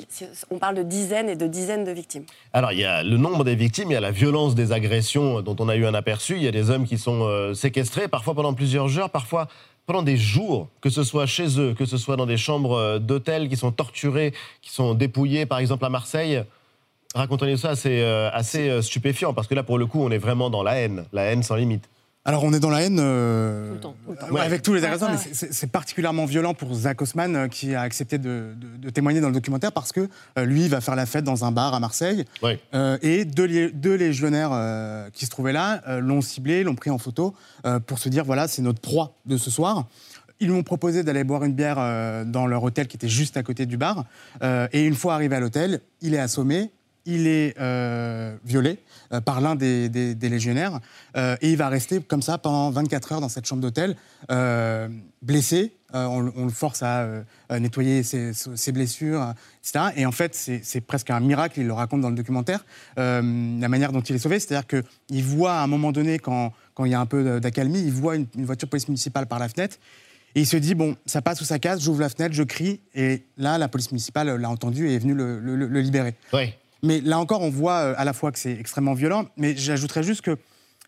on 0.50 0.58
parle 0.58 0.74
de 0.74 0.82
dizaines 0.82 1.28
et 1.28 1.36
de 1.36 1.46
dizaines 1.46 1.84
de 1.84 1.92
victimes. 1.92 2.24
Alors, 2.54 2.72
il 2.72 2.78
y 2.80 2.84
a 2.84 3.02
le 3.02 3.18
nombre 3.18 3.44
des 3.44 3.54
victimes, 3.54 3.90
il 3.90 3.94
y 3.94 3.96
a 3.96 4.00
la 4.00 4.10
violence 4.10 4.54
des 4.54 4.72
agressions 4.72 5.42
dont 5.42 5.54
on 5.60 5.68
a 5.68 5.76
eu 5.76 5.84
un 5.86 5.92
aperçu. 5.94 6.36
Il 6.36 6.42
y 6.42 6.48
a 6.48 6.50
des 6.50 6.70
hommes 6.70 6.86
qui 6.86 6.96
sont 6.98 7.22
euh, 7.24 7.52
séquestrés, 7.54 8.08
parfois 8.08 8.34
pendant 8.34 8.54
plusieurs 8.54 8.98
heures, 8.98 9.10
parfois 9.10 9.48
pendant 9.84 10.02
des 10.02 10.16
jours, 10.16 10.68
que 10.80 10.88
ce 10.88 11.04
soit 11.04 11.26
chez 11.26 11.60
eux, 11.60 11.74
que 11.74 11.84
ce 11.84 11.98
soit 11.98 12.16
dans 12.16 12.26
des 12.26 12.38
chambres 12.38 12.78
euh, 12.78 12.98
d'hôtel, 12.98 13.48
qui 13.50 13.56
sont 13.56 13.70
torturés, 13.72 14.32
qui 14.62 14.70
sont 14.70 14.94
dépouillés, 14.94 15.44
par 15.44 15.58
exemple 15.58 15.84
à 15.84 15.90
Marseille. 15.90 16.42
Racontez-nous 17.14 17.58
ça, 17.58 17.76
c'est 17.76 18.00
euh, 18.02 18.30
assez 18.32 18.80
stupéfiant, 18.80 19.34
parce 19.34 19.46
que 19.46 19.54
là, 19.54 19.62
pour 19.62 19.76
le 19.76 19.84
coup, 19.84 20.02
on 20.02 20.10
est 20.10 20.16
vraiment 20.18 20.48
dans 20.48 20.62
la 20.62 20.76
haine, 20.76 21.04
la 21.12 21.24
haine 21.24 21.42
sans 21.42 21.56
limite. 21.56 21.90
Alors 22.24 22.44
on 22.44 22.52
est 22.52 22.60
dans 22.60 22.70
la 22.70 22.82
haine 22.82 22.98
euh, 23.00 23.74
Ouais. 24.30 24.40
avec 24.40 24.62
tous 24.62 24.72
les 24.74 24.84
agresseurs, 24.84 25.10
Ouais, 25.10 25.16
mais 25.26 25.48
c'est- 25.50 25.66
particulièrement 25.66 26.24
violent 26.24 26.54
pour 26.54 26.72
Zach 26.72 27.02
Osman 27.02 27.34
euh, 27.34 27.48
qui 27.48 27.74
a 27.74 27.80
accepté 27.80 28.16
de, 28.18 28.54
de- 28.56 28.76
de 28.76 28.90
témoigner 28.90 29.20
dans 29.20 29.26
le 29.26 29.34
documentaire 29.34 29.72
parce 29.72 29.90
que 29.90 30.08
euh, 30.38 30.44
lui 30.44 30.62
il 30.64 30.68
va 30.70 30.80
faire 30.80 30.94
la 30.94 31.04
fête 31.06 31.24
dans 31.24 31.44
un 31.44 31.50
bar 31.50 31.74
à 31.74 31.80
Marseille 31.80 32.24
Euh, 32.74 32.96
et 33.02 33.24
deux, 33.24 33.70
deux 33.72 33.94
légionnaires 33.96 34.50
euh, 34.52 35.08
qui 35.12 35.24
se 35.26 35.30
trouvaient 35.30 35.52
là 35.52 35.82
euh, 35.88 35.98
l'ont 36.00 36.20
ciblé, 36.20 36.62
l'ont 36.62 36.76
pris 36.76 36.90
en 36.90 36.98
photo 36.98 37.34
euh, 37.66 37.80
pour 37.80 37.98
se 37.98 38.08
dire 38.08 38.24
voilà 38.24 38.46
c'est 38.46 38.62
notre 38.62 38.80
proie 38.80 39.16
de 39.26 39.36
ce 39.36 39.50
soir. 39.50 39.88
Ils 40.38 40.46
lui 40.48 40.54
ont 40.54 40.62
proposé 40.62 41.02
d'aller 41.02 41.24
boire 41.24 41.42
une 41.42 41.54
bière 41.54 41.76
euh, 41.78 42.24
dans 42.24 42.46
leur 42.46 42.62
hôtel 42.62 42.86
qui 42.86 42.96
était 42.96 43.08
juste 43.08 43.36
à 43.36 43.42
côté 43.42 43.66
du 43.66 43.76
bar. 43.76 44.04
Euh, 44.44 44.68
et 44.72 44.84
une 44.86 44.94
fois 44.94 45.14
arrivé 45.14 45.34
à 45.36 45.40
l'hôtel, 45.40 45.80
il 46.00 46.14
est 46.14 46.18
assommé, 46.18 46.70
il 47.04 47.26
est 47.26 47.54
euh, 47.60 48.34
violé 48.44 48.70
euh, 48.70 48.74
par 49.20 49.40
l'un 49.40 49.54
des, 49.54 49.88
légionnaires. 50.20 50.80
euh, 51.16 51.36
et 51.40 51.50
il 51.50 51.56
va 51.56 51.68
rester 51.68 52.00
comme 52.00 52.22
ça 52.22 52.38
pendant 52.38 52.70
24 52.70 53.12
heures 53.12 53.20
dans 53.20 53.28
cette 53.28 53.46
chambre 53.46 53.62
d'hôtel, 53.62 53.96
euh, 54.30 54.88
blessé. 55.20 55.72
Euh, 55.94 56.06
on, 56.06 56.22
le 56.46 56.50
force 56.50 56.82
à 56.82 57.00
euh, 57.00 57.22
nettoyer 57.50 58.02
ses, 58.02 58.72
blessures, 58.72 59.20
euh, 59.20 59.32
etc. 59.62 59.92
Et 59.96 60.06
en 60.06 60.12
fait, 60.12 60.34
c'est 60.34 60.80
presque 60.80 61.10
un 61.10 61.20
miracle, 61.20 61.60
il 61.60 61.66
le 61.66 61.74
raconte 61.74 62.00
dans 62.00 62.08
le 62.08 62.16
documentaire, 62.16 62.64
euh, 62.98 63.20
la 63.60 63.68
manière 63.68 63.92
dont 63.92 64.00
il 64.00 64.16
est 64.16 64.18
sauvé. 64.18 64.40
C'est-à-dire 64.40 64.66
qu'il 64.66 65.22
voit 65.24 65.52
à 65.52 65.62
un 65.62 65.66
moment 65.66 65.92
donné, 65.92 66.18
quand, 66.18 66.54
quand 66.74 66.86
il 66.86 66.92
y 66.92 66.94
a 66.94 67.00
un 67.00 67.04
peu 67.04 67.40
d'accalmie, 67.40 67.82
il 67.82 67.92
voit 67.92 68.16
une, 68.16 68.26
une 68.36 68.46
voiture 68.46 68.68
police 68.70 68.88
municipale 68.88 69.26
par 69.26 69.38
la 69.38 69.50
fenêtre. 69.50 69.76
Et 70.34 70.40
il 70.40 70.46
se 70.46 70.56
dit, 70.56 70.74
bon, 70.74 70.96
ça 71.04 71.20
passe 71.20 71.42
ou 71.42 71.44
ça 71.44 71.58
casse, 71.58 71.82
j'ouvre 71.82 72.00
la 72.00 72.08
fenêtre, 72.08 72.34
je 72.34 72.42
crie. 72.42 72.80
Et 72.94 73.24
là, 73.36 73.58
la 73.58 73.68
police 73.68 73.92
municipale 73.92 74.34
l'a 74.34 74.48
entendu 74.48 74.88
et 74.88 74.94
est 74.94 74.98
venue 74.98 75.12
le 75.14 75.80
libérer. 75.82 76.14
Mais 76.82 77.00
là 77.00 77.18
encore, 77.18 77.42
on 77.42 77.50
voit 77.50 77.78
euh, 77.78 77.94
à 77.96 78.04
la 78.04 78.12
fois 78.12 78.32
que 78.32 78.38
c'est 78.38 78.52
extrêmement 78.58 78.94
violent, 78.94 79.26
mais 79.36 79.56
j'ajouterais 79.56 80.02
juste 80.02 80.22
que 80.22 80.36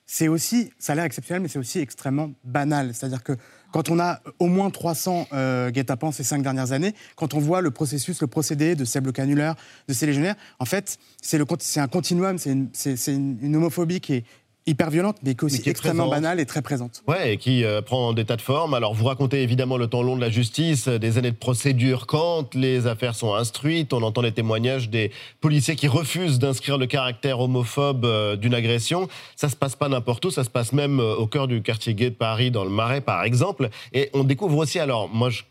c'est 0.07 0.29
aussi, 0.29 0.71
ça 0.79 0.93
a 0.93 0.97
l'air 0.97 1.05
exceptionnel, 1.05 1.41
mais 1.43 1.49
c'est 1.49 1.59
aussi 1.59 1.79
extrêmement 1.79 2.31
banal. 2.45 2.93
C'est-à-dire 2.93 3.23
que 3.23 3.33
quand 3.73 3.89
on 3.89 3.99
a 3.99 4.21
au 4.39 4.47
moins 4.49 4.71
300 4.71 5.29
euh, 5.33 5.71
guet-apens 5.71 6.13
ces 6.13 6.25
cinq 6.25 6.43
dernières 6.43 6.73
années, 6.73 6.95
quand 7.17 7.33
on 7.35 7.39
voit 7.39 7.61
le 7.63 7.71
processus, 7.71 8.21
le 8.21 8.27
procédé 8.27 8.75
de 8.77 8.85
Seb 8.85 9.07
le 9.07 9.13
canulaire, 9.13 9.55
de 9.89 9.95
ces 9.95 10.05
légionnaires, 10.07 10.37
en 10.59 10.65
fait, 10.67 10.99
c'est 11.23 11.39
un 11.81 11.89
continuum, 11.89 12.39
c'est 12.39 12.51
une- 12.51 13.39
une 13.43 13.57
homophobie 13.57 14.01
qui 14.01 14.15
est 14.15 14.25
hyper 14.67 14.91
violente, 14.91 15.17
mais 15.23 15.35
qui 15.35 15.41
est 15.41 15.45
aussi 15.45 15.61
qui 15.61 15.69
est 15.69 15.73
extrêmement 15.73 16.09
présente. 16.09 16.23
banale 16.23 16.41
et 16.41 16.47
très 16.47 16.63
présente. 16.63 17.03
Ouais, 17.07 17.35
et 17.35 17.37
qui 17.37 17.65
euh, 17.65 17.83
prend 17.83 18.13
des 18.13 18.25
tas 18.25 18.37
de 18.37 18.41
formes. 18.43 18.75
Alors, 18.75 18.95
vous 18.95 19.05
racontez 19.05 19.43
évidemment 19.43 19.77
le 19.77 19.87
temps 19.87 20.03
long 20.03 20.17
de 20.17 20.21
la 20.21 20.31
justice, 20.31 20.89
euh, 20.89 20.99
des 20.99 21.19
années 21.19 21.31
de 21.31 21.37
procédure 21.37 22.07
quand 22.07 22.55
les 22.55 22.87
affaires 22.87 23.15
sont 23.15 23.35
instruites. 23.35 23.93
On 23.93 24.03
entend 24.03 24.23
les 24.23 24.33
témoignages 24.33 24.89
des 24.89 25.11
policiers 25.41 25.77
qui 25.77 25.89
refusent 25.89 26.39
d'inscrire 26.39 26.79
le 26.79 26.87
caractère 26.87 27.41
homophobe 27.41 28.05
euh, 28.05 28.37
d'une 28.37 28.55
agression. 28.55 29.09
Ça 29.37 29.49
se 29.49 29.57
passe 29.57 29.77
pas 29.77 29.89
n'importe 29.89 30.25
où, 30.25 30.31
ça 30.31 30.45
se 30.45 30.51
passe 30.51 30.73
même 30.73 31.01
euh, 31.01 31.15
au 31.15 31.27
cœur 31.27 31.47
du 31.47 31.63
quartier 31.63 31.95
gay 31.95 32.11
de 32.11 32.15
Paris, 32.15 32.51
dans 32.51 32.65
le 32.65 32.71
Marais, 32.71 33.01
par 33.01 33.23
exemple. 33.25 33.69
Et 33.93 34.11
on 34.15 34.25
découvre 34.25 34.57
aussi, 34.57 34.79
alors, 34.79 35.09
moi, 35.09 35.31
je, 35.31 35.43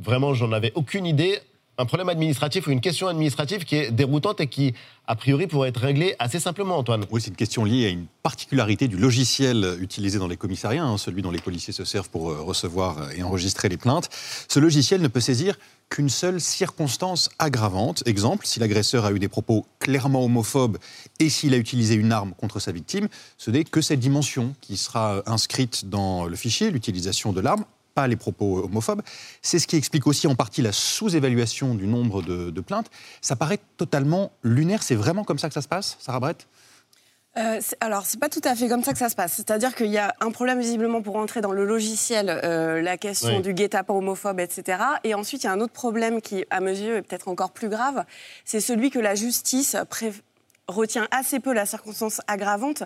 vraiment, 0.00 0.34
j'en 0.34 0.52
avais 0.52 0.72
aucune 0.74 1.06
idée. 1.06 1.40
Un 1.78 1.84
problème 1.84 2.08
administratif 2.08 2.66
ou 2.66 2.70
une 2.70 2.80
question 2.80 3.06
administrative 3.06 3.64
qui 3.64 3.76
est 3.76 3.90
déroutante 3.90 4.40
et 4.40 4.46
qui, 4.46 4.72
a 5.06 5.14
priori, 5.14 5.46
pourrait 5.46 5.68
être 5.68 5.80
réglée 5.80 6.16
assez 6.18 6.40
simplement, 6.40 6.78
Antoine. 6.78 7.04
Oui, 7.10 7.20
c'est 7.20 7.28
une 7.28 7.36
question 7.36 7.64
liée 7.64 7.84
à 7.84 7.90
une 7.90 8.06
particularité 8.22 8.88
du 8.88 8.96
logiciel 8.96 9.76
utilisé 9.80 10.18
dans 10.18 10.26
les 10.26 10.38
commissariats, 10.38 10.84
hein, 10.84 10.96
celui 10.96 11.20
dont 11.20 11.30
les 11.30 11.38
policiers 11.38 11.74
se 11.74 11.84
servent 11.84 12.08
pour 12.08 12.30
euh, 12.30 12.40
recevoir 12.40 13.12
et 13.12 13.22
enregistrer 13.22 13.68
les 13.68 13.76
plaintes. 13.76 14.08
Ce 14.48 14.58
logiciel 14.58 15.02
ne 15.02 15.08
peut 15.08 15.20
saisir 15.20 15.58
qu'une 15.90 16.08
seule 16.08 16.40
circonstance 16.40 17.28
aggravante. 17.38 18.02
Exemple, 18.06 18.46
si 18.46 18.58
l'agresseur 18.58 19.04
a 19.04 19.12
eu 19.12 19.18
des 19.18 19.28
propos 19.28 19.66
clairement 19.78 20.24
homophobes 20.24 20.78
et 21.20 21.28
s'il 21.28 21.52
a 21.52 21.58
utilisé 21.58 21.94
une 21.94 22.10
arme 22.10 22.32
contre 22.38 22.58
sa 22.58 22.72
victime, 22.72 23.08
ce 23.36 23.50
n'est 23.50 23.64
que 23.64 23.82
cette 23.82 24.00
dimension 24.00 24.54
qui 24.62 24.78
sera 24.78 25.22
inscrite 25.26 25.90
dans 25.90 26.24
le 26.24 26.36
fichier, 26.36 26.70
l'utilisation 26.70 27.34
de 27.34 27.40
l'arme 27.42 27.64
pas 27.96 28.06
les 28.06 28.16
propos 28.16 28.64
homophobes. 28.64 29.02
C'est 29.42 29.58
ce 29.58 29.66
qui 29.66 29.76
explique 29.76 30.06
aussi 30.06 30.26
en 30.28 30.34
partie 30.34 30.60
la 30.62 30.70
sous-évaluation 30.72 31.74
du 31.74 31.86
nombre 31.86 32.22
de, 32.22 32.50
de 32.50 32.60
plaintes. 32.60 32.90
Ça 33.22 33.34
paraît 33.36 33.58
totalement 33.78 34.30
lunaire. 34.44 34.82
C'est 34.82 34.94
vraiment 34.94 35.24
comme 35.24 35.38
ça 35.38 35.48
que 35.48 35.54
ça 35.54 35.62
se 35.62 35.68
passe, 35.68 35.96
Sarah 35.98 36.20
Brett? 36.20 36.46
Euh, 37.38 37.58
c'est- 37.60 37.76
alors, 37.80 38.04
c'est 38.06 38.18
pas 38.20 38.28
tout 38.28 38.40
à 38.44 38.54
fait 38.54 38.68
comme 38.68 38.82
ça 38.84 38.92
que 38.92 38.98
ça 38.98 39.08
se 39.08 39.14
passe. 39.14 39.32
C'est-à-dire 39.34 39.74
qu'il 39.74 39.90
y 39.90 39.98
a 39.98 40.14
un 40.20 40.30
problème 40.30 40.58
visiblement 40.60 41.00
pour 41.02 41.16
entrer 41.16 41.40
dans 41.40 41.52
le 41.52 41.64
logiciel, 41.66 42.28
euh, 42.44 42.80
la 42.82 42.96
question 42.98 43.36
Oui. 43.36 43.42
du 43.42 43.52
guet-apens 43.54 43.94
homophobe, 43.94 44.40
etc. 44.40 44.78
Et 45.04 45.14
ensuite, 45.14 45.42
il 45.44 45.46
y 45.46 45.48
a 45.48 45.52
un 45.52 45.60
autre 45.60 45.72
problème 45.74 46.20
qui, 46.20 46.44
à 46.50 46.60
mes 46.60 46.78
yeux, 46.78 46.96
est 46.96 47.02
peut-être 47.02 47.28
encore 47.28 47.50
plus 47.52 47.68
grave. 47.68 48.04
C'est 48.44 48.60
celui 48.60 48.90
que 48.90 48.98
la 48.98 49.14
justice 49.14 49.76
pré- 49.90 50.12
retient 50.68 51.06
assez 51.10 51.38
peu 51.38 51.52
la 51.52 51.64
circonstance 51.66 52.20
aggravante. 52.26 52.82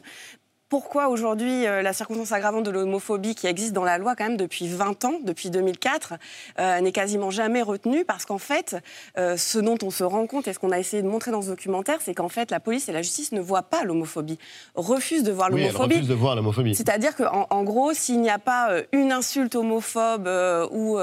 Pourquoi 0.70 1.08
aujourd'hui 1.08 1.66
euh, 1.66 1.82
la 1.82 1.92
circonstance 1.92 2.30
aggravante 2.30 2.64
de 2.64 2.70
l'homophobie 2.70 3.34
qui 3.34 3.48
existe 3.48 3.72
dans 3.72 3.82
la 3.82 3.98
loi 3.98 4.14
quand 4.14 4.22
même 4.24 4.36
depuis 4.36 4.68
20 4.68 5.04
ans, 5.04 5.14
depuis 5.24 5.50
2004, 5.50 6.14
euh, 6.60 6.80
n'est 6.80 6.92
quasiment 6.92 7.30
jamais 7.30 7.60
retenue 7.60 8.04
parce 8.04 8.24
qu'en 8.24 8.38
fait, 8.38 8.76
euh, 9.18 9.36
ce 9.36 9.58
dont 9.58 9.76
on 9.82 9.90
se 9.90 10.04
rend 10.04 10.28
compte 10.28 10.46
et 10.46 10.52
ce 10.52 10.60
qu'on 10.60 10.70
a 10.70 10.78
essayé 10.78 11.02
de 11.02 11.08
montrer 11.08 11.32
dans 11.32 11.42
ce 11.42 11.48
documentaire, 11.48 11.98
c'est 12.00 12.14
qu'en 12.14 12.28
fait 12.28 12.52
la 12.52 12.60
police 12.60 12.88
et 12.88 12.92
la 12.92 13.02
justice 13.02 13.32
ne 13.32 13.40
voient 13.40 13.64
pas 13.64 13.82
l'homophobie, 13.82 14.38
refusent 14.76 15.24
de 15.24 15.32
voir 15.32 15.50
Oui, 15.52 15.62
l'homophobie. 15.62 15.94
refuse 15.96 16.08
de 16.08 16.14
voir 16.14 16.36
l'homophobie. 16.36 16.76
C'est-à-dire 16.76 17.16
qu'en 17.16 17.48
en 17.50 17.64
gros, 17.64 17.92
s'il 17.92 18.20
n'y 18.20 18.30
a 18.30 18.38
pas 18.38 18.68
une 18.92 19.10
insulte 19.10 19.56
homophobe 19.56 20.28
ou, 20.70 20.98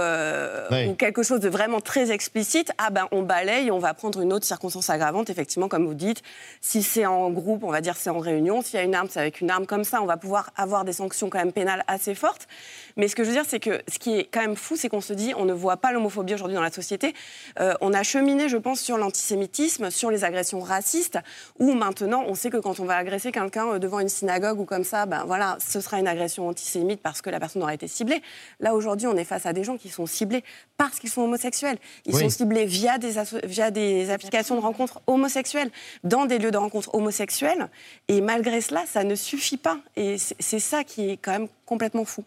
Oui. 0.72 0.88
ou 0.88 0.94
quelque 0.94 1.24
chose 1.24 1.42
de 1.42 1.50
vraiment 1.50 1.82
très 1.82 2.12
explicite, 2.12 2.72
ah 2.78 2.90
ben 2.90 3.08
on 3.12 3.22
balaye, 3.22 3.70
on 3.70 3.80
va 3.80 3.94
prendre 3.94 4.22
une 4.22 4.32
autre 4.32 4.46
circonstance 4.46 4.90
aggravante, 4.90 5.30
effectivement, 5.30 5.68
comme 5.68 5.86
vous 5.86 5.94
dites. 5.94 6.22
Si 6.62 6.84
c'est 6.84 7.06
en 7.06 7.30
groupe, 7.32 7.66
on 7.66 7.72
va 7.72 7.82
dire 7.82 7.98
c'est 7.98 8.10
en 8.10 8.20
réunion. 8.20 8.62
S'il 8.62 8.80
y 8.80 8.82
a 8.82 8.86
une 8.86 8.96
arme, 8.96 9.10
c'est 9.12 9.20
avec 9.20 9.42
une 9.42 9.50
arme 9.50 9.57
comme 9.66 9.84
ça, 9.84 10.02
on 10.02 10.06
va 10.06 10.18
pouvoir 10.18 10.52
avoir 10.56 10.86
des 10.86 10.94
sanctions 10.94 11.30
quand 11.30 11.40
même 11.40 11.52
pénales 11.54 11.84
assez 11.88 12.14
fortes. 12.16 12.48
Mais 12.96 13.08
ce 13.08 13.16
que 13.16 13.24
je 13.24 13.30
veux 13.30 13.36
dire, 13.36 13.46
c'est 13.48 13.60
que 13.60 13.82
ce 13.92 14.00
qui 14.00 14.20
est 14.20 14.24
quand 14.26 14.42
même 14.42 14.56
fou, 14.56 14.76
c'est 14.76 14.90
qu'on 14.90 15.02
se 15.02 15.14
dit, 15.14 15.34
on 15.38 15.46
ne 15.46 15.54
voit 15.54 15.78
pas 15.78 15.92
l'homophobie 15.92 16.34
aujourd'hui 16.34 16.56
dans 16.56 16.62
la 16.62 16.72
société. 16.72 17.14
Euh, 17.60 17.74
on 17.82 17.94
a 17.94 18.04
cheminé, 18.04 18.50
je 18.50 18.58
pense, 18.58 18.80
sur 18.80 18.98
l'antisémitisme, 18.98 19.90
sur 19.90 20.12
les 20.12 20.24
agressions 20.24 20.60
racistes, 20.60 21.18
où 21.60 21.74
maintenant, 21.74 22.24
on 22.28 22.36
sait 22.36 22.50
que 22.50 22.58
quand 22.58 22.80
on 22.80 22.86
va 22.86 22.98
agresser 22.98 23.32
quelqu'un 23.32 23.68
euh, 23.74 23.80
devant 23.80 24.00
une 24.00 24.10
synagogue 24.10 24.60
ou 24.60 24.66
comme 24.66 24.84
ça, 24.84 25.06
ben 25.06 25.24
voilà, 25.26 25.58
ce 25.66 25.80
sera 25.82 26.00
une 26.00 26.08
agression 26.08 26.48
antisémite 26.48 27.02
parce 27.02 27.22
que 27.22 27.30
la 27.30 27.40
personne 27.40 27.62
aura 27.64 27.74
été 27.74 27.88
ciblée. 27.88 28.22
Là, 28.60 28.74
aujourd'hui, 28.76 29.08
on 29.08 29.16
est 29.16 29.24
face 29.24 29.46
à 29.46 29.54
des 29.54 29.64
gens 29.64 29.78
qui 29.78 29.90
sont 29.90 30.06
ciblés 30.06 30.44
parce 30.78 31.00
qu'ils 31.00 31.10
sont 31.10 31.22
homosexuels. 31.22 31.78
Ils 32.06 32.14
Oui. 32.16 32.22
sont 32.24 32.30
ciblés 32.30 32.66
via 32.66 32.98
des, 32.98 33.14
via 33.44 33.72
des 33.72 34.10
applications 34.10 34.56
de 34.56 34.62
rencontres 34.62 35.02
homosexuelles, 35.08 35.72
dans 36.04 36.26
des 36.26 36.40
lieux 36.40 36.52
de 36.52 36.58
rencontres 36.58 36.94
homosexuels. 36.94 37.70
Et 38.08 38.22
malgré 38.22 38.60
cela, 38.62 38.86
ça 38.86 39.04
ne 39.04 39.16
suffit 39.16 39.47
pas. 39.56 39.80
Et 39.96 40.18
c'est 40.18 40.60
ça 40.60 40.84
qui 40.84 41.10
est 41.10 41.18
quand 41.18 41.32
même 41.32 41.48
complètement 41.66 42.04
fou. 42.04 42.26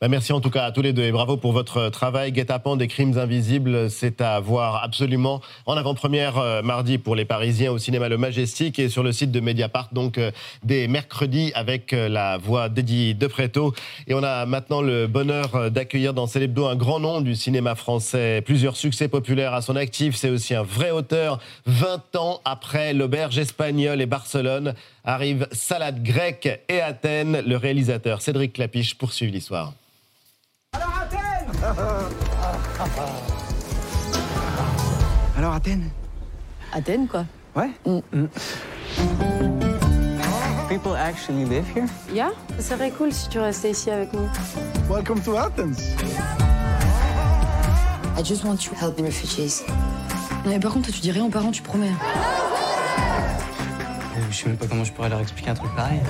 Bah, 0.00 0.08
merci 0.08 0.32
en 0.32 0.40
tout 0.40 0.48
cas 0.48 0.64
à 0.64 0.72
tous 0.72 0.80
les 0.80 0.94
deux 0.94 1.02
et 1.02 1.12
bravo 1.12 1.36
pour 1.36 1.52
votre 1.52 1.90
travail. 1.90 2.32
Guet-apens 2.32 2.76
des 2.76 2.88
crimes 2.88 3.18
invisibles, 3.18 3.90
c'est 3.90 4.22
à 4.22 4.40
voir 4.40 4.82
absolument 4.82 5.42
en 5.66 5.76
avant-première 5.76 6.38
euh, 6.38 6.62
mardi 6.62 6.96
pour 6.96 7.14
les 7.14 7.26
Parisiens 7.26 7.70
au 7.70 7.76
cinéma 7.76 8.08
Le 8.08 8.16
Majestic 8.16 8.78
et 8.78 8.88
sur 8.88 9.02
le 9.02 9.12
site 9.12 9.30
de 9.30 9.40
Mediapart, 9.40 9.90
donc 9.92 10.16
euh, 10.16 10.30
dès 10.64 10.88
mercredi 10.88 11.52
avec 11.54 11.92
euh, 11.92 12.08
la 12.08 12.38
voix 12.38 12.70
d'Eddie 12.70 13.14
Depreto. 13.14 13.74
Et 14.06 14.14
on 14.14 14.22
a 14.22 14.46
maintenant 14.46 14.80
le 14.80 15.06
bonheur 15.06 15.54
euh, 15.54 15.68
d'accueillir 15.68 16.14
dans 16.14 16.26
Célébdo 16.26 16.64
un 16.64 16.76
grand 16.76 16.98
nom 16.98 17.20
du 17.20 17.34
cinéma 17.34 17.74
français, 17.74 18.42
plusieurs 18.42 18.76
succès 18.76 19.08
populaires 19.08 19.52
à 19.52 19.60
son 19.60 19.76
actif. 19.76 20.16
C'est 20.16 20.30
aussi 20.30 20.54
un 20.54 20.62
vrai 20.62 20.92
auteur. 20.92 21.40
20 21.66 22.16
ans 22.16 22.40
après 22.46 22.94
l'auberge 22.94 23.38
espagnole 23.38 24.00
et 24.00 24.06
Barcelone, 24.06 24.74
arrive 25.04 25.46
Salade 25.52 26.02
grecque 26.02 26.62
et 26.68 26.80
Athènes. 26.80 27.42
Le 27.46 27.56
réalisateur 27.56 28.22
Cédric 28.22 28.54
Clapiche 28.54 28.96
poursuit 28.96 29.30
l'histoire. 29.30 29.74
Alors 35.36 35.54
Athènes 35.54 35.90
Athènes, 36.72 37.08
quoi. 37.08 37.24
Ouais 37.56 37.70
People 40.68 40.94
actually 40.94 41.44
live 41.46 41.64
here? 41.74 41.86
Yeah, 42.14 42.30
ça 42.60 42.76
serait 42.76 42.90
cool 42.92 43.12
si 43.12 43.28
tu 43.28 43.40
restais 43.40 43.72
ici 43.72 43.90
avec 43.90 44.12
nous. 44.12 44.28
Welcome 44.88 45.20
to 45.22 45.36
Athens 45.36 45.78
I 48.16 48.22
just 48.22 48.44
want 48.44 48.56
to 48.58 48.74
help 48.74 48.96
the 48.96 49.02
refugees. 49.02 49.64
Mais 50.46 50.60
par 50.60 50.72
contre, 50.72 50.92
tu 50.92 51.00
dis 51.00 51.10
rien 51.10 51.24
aux 51.24 51.30
parents, 51.30 51.50
tu 51.52 51.62
promets. 51.62 51.88
Euh, 51.88 52.39
Je 54.30 54.36
sais 54.36 54.46
même 54.48 54.56
pas 54.56 54.66
comment 54.66 54.84
je 54.84 54.92
pourrais 54.92 55.08
leur 55.08 55.20
expliquer 55.20 55.50
un 55.50 55.54
truc 55.54 55.74
pareil. 55.74 56.00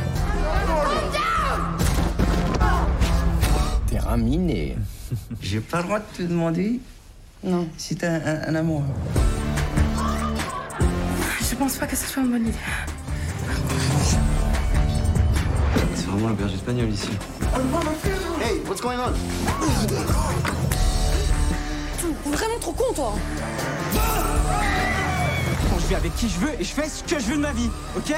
Terrain 3.89 4.17
miné. 4.17 4.77
J'ai 5.41 5.61
pas 5.61 5.79
le 5.79 5.85
droit 5.85 5.99
de 5.99 6.05
te 6.17 6.23
demander 6.23 6.81
Non. 7.43 7.67
si 7.77 7.97
t'as 7.97 8.11
un, 8.13 8.49
un 8.49 8.55
amour. 8.55 8.83
Je 11.49 11.55
pense 11.57 11.77
pas 11.77 11.87
que 11.87 11.97
ce 11.97 12.07
soit 12.07 12.23
une 12.23 12.31
bonne 12.31 12.47
idée. 12.47 12.59
C'est 15.95 16.07
vraiment 16.07 16.29
l'auberge 16.29 16.55
espagnole 16.55 16.91
ici. 16.91 17.11
Hey, 18.43 18.61
what's 18.67 18.81
going 18.81 18.97
on? 18.99 19.13
Vraiment 22.31 22.59
trop 22.61 22.73
con, 22.73 22.93
toi 22.95 23.15
Avec 25.93 26.15
qui 26.15 26.29
je 26.29 26.39
veux 26.39 26.53
et 26.59 26.65
je 26.65 26.73
fais 26.73 26.89
ce 26.89 27.03
que 27.03 27.19
je 27.19 27.27
veux 27.27 27.37
de 27.37 27.43
ma 27.43 27.53
vie, 27.53 27.69
ok? 27.97 28.15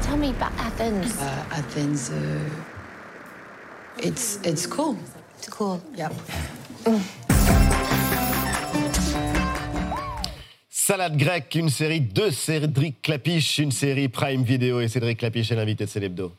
Tell 0.00 0.16
me 0.16 0.30
about 0.30 0.50
Athens. 0.58 1.20
Uh, 1.20 1.54
Athens, 1.54 2.10
uh, 2.10 2.48
it's, 4.02 4.40
it's 4.44 4.66
cool. 4.66 4.96
It's 5.38 5.48
cool. 5.50 5.78
Yep. 5.94 6.12
Salade 10.70 11.18
grecque, 11.18 11.54
une 11.54 11.68
série 11.68 12.00
de 12.00 12.30
Cédric 12.30 13.02
Clapiche, 13.02 13.58
une 13.58 13.72
série 13.72 14.08
Prime 14.08 14.42
Video 14.42 14.80
et 14.80 14.88
Cédric 14.88 15.18
Clapiche 15.18 15.52
est 15.52 15.56
l'invité 15.56 15.84
de 15.84 15.90
Célébdo. 15.90 16.32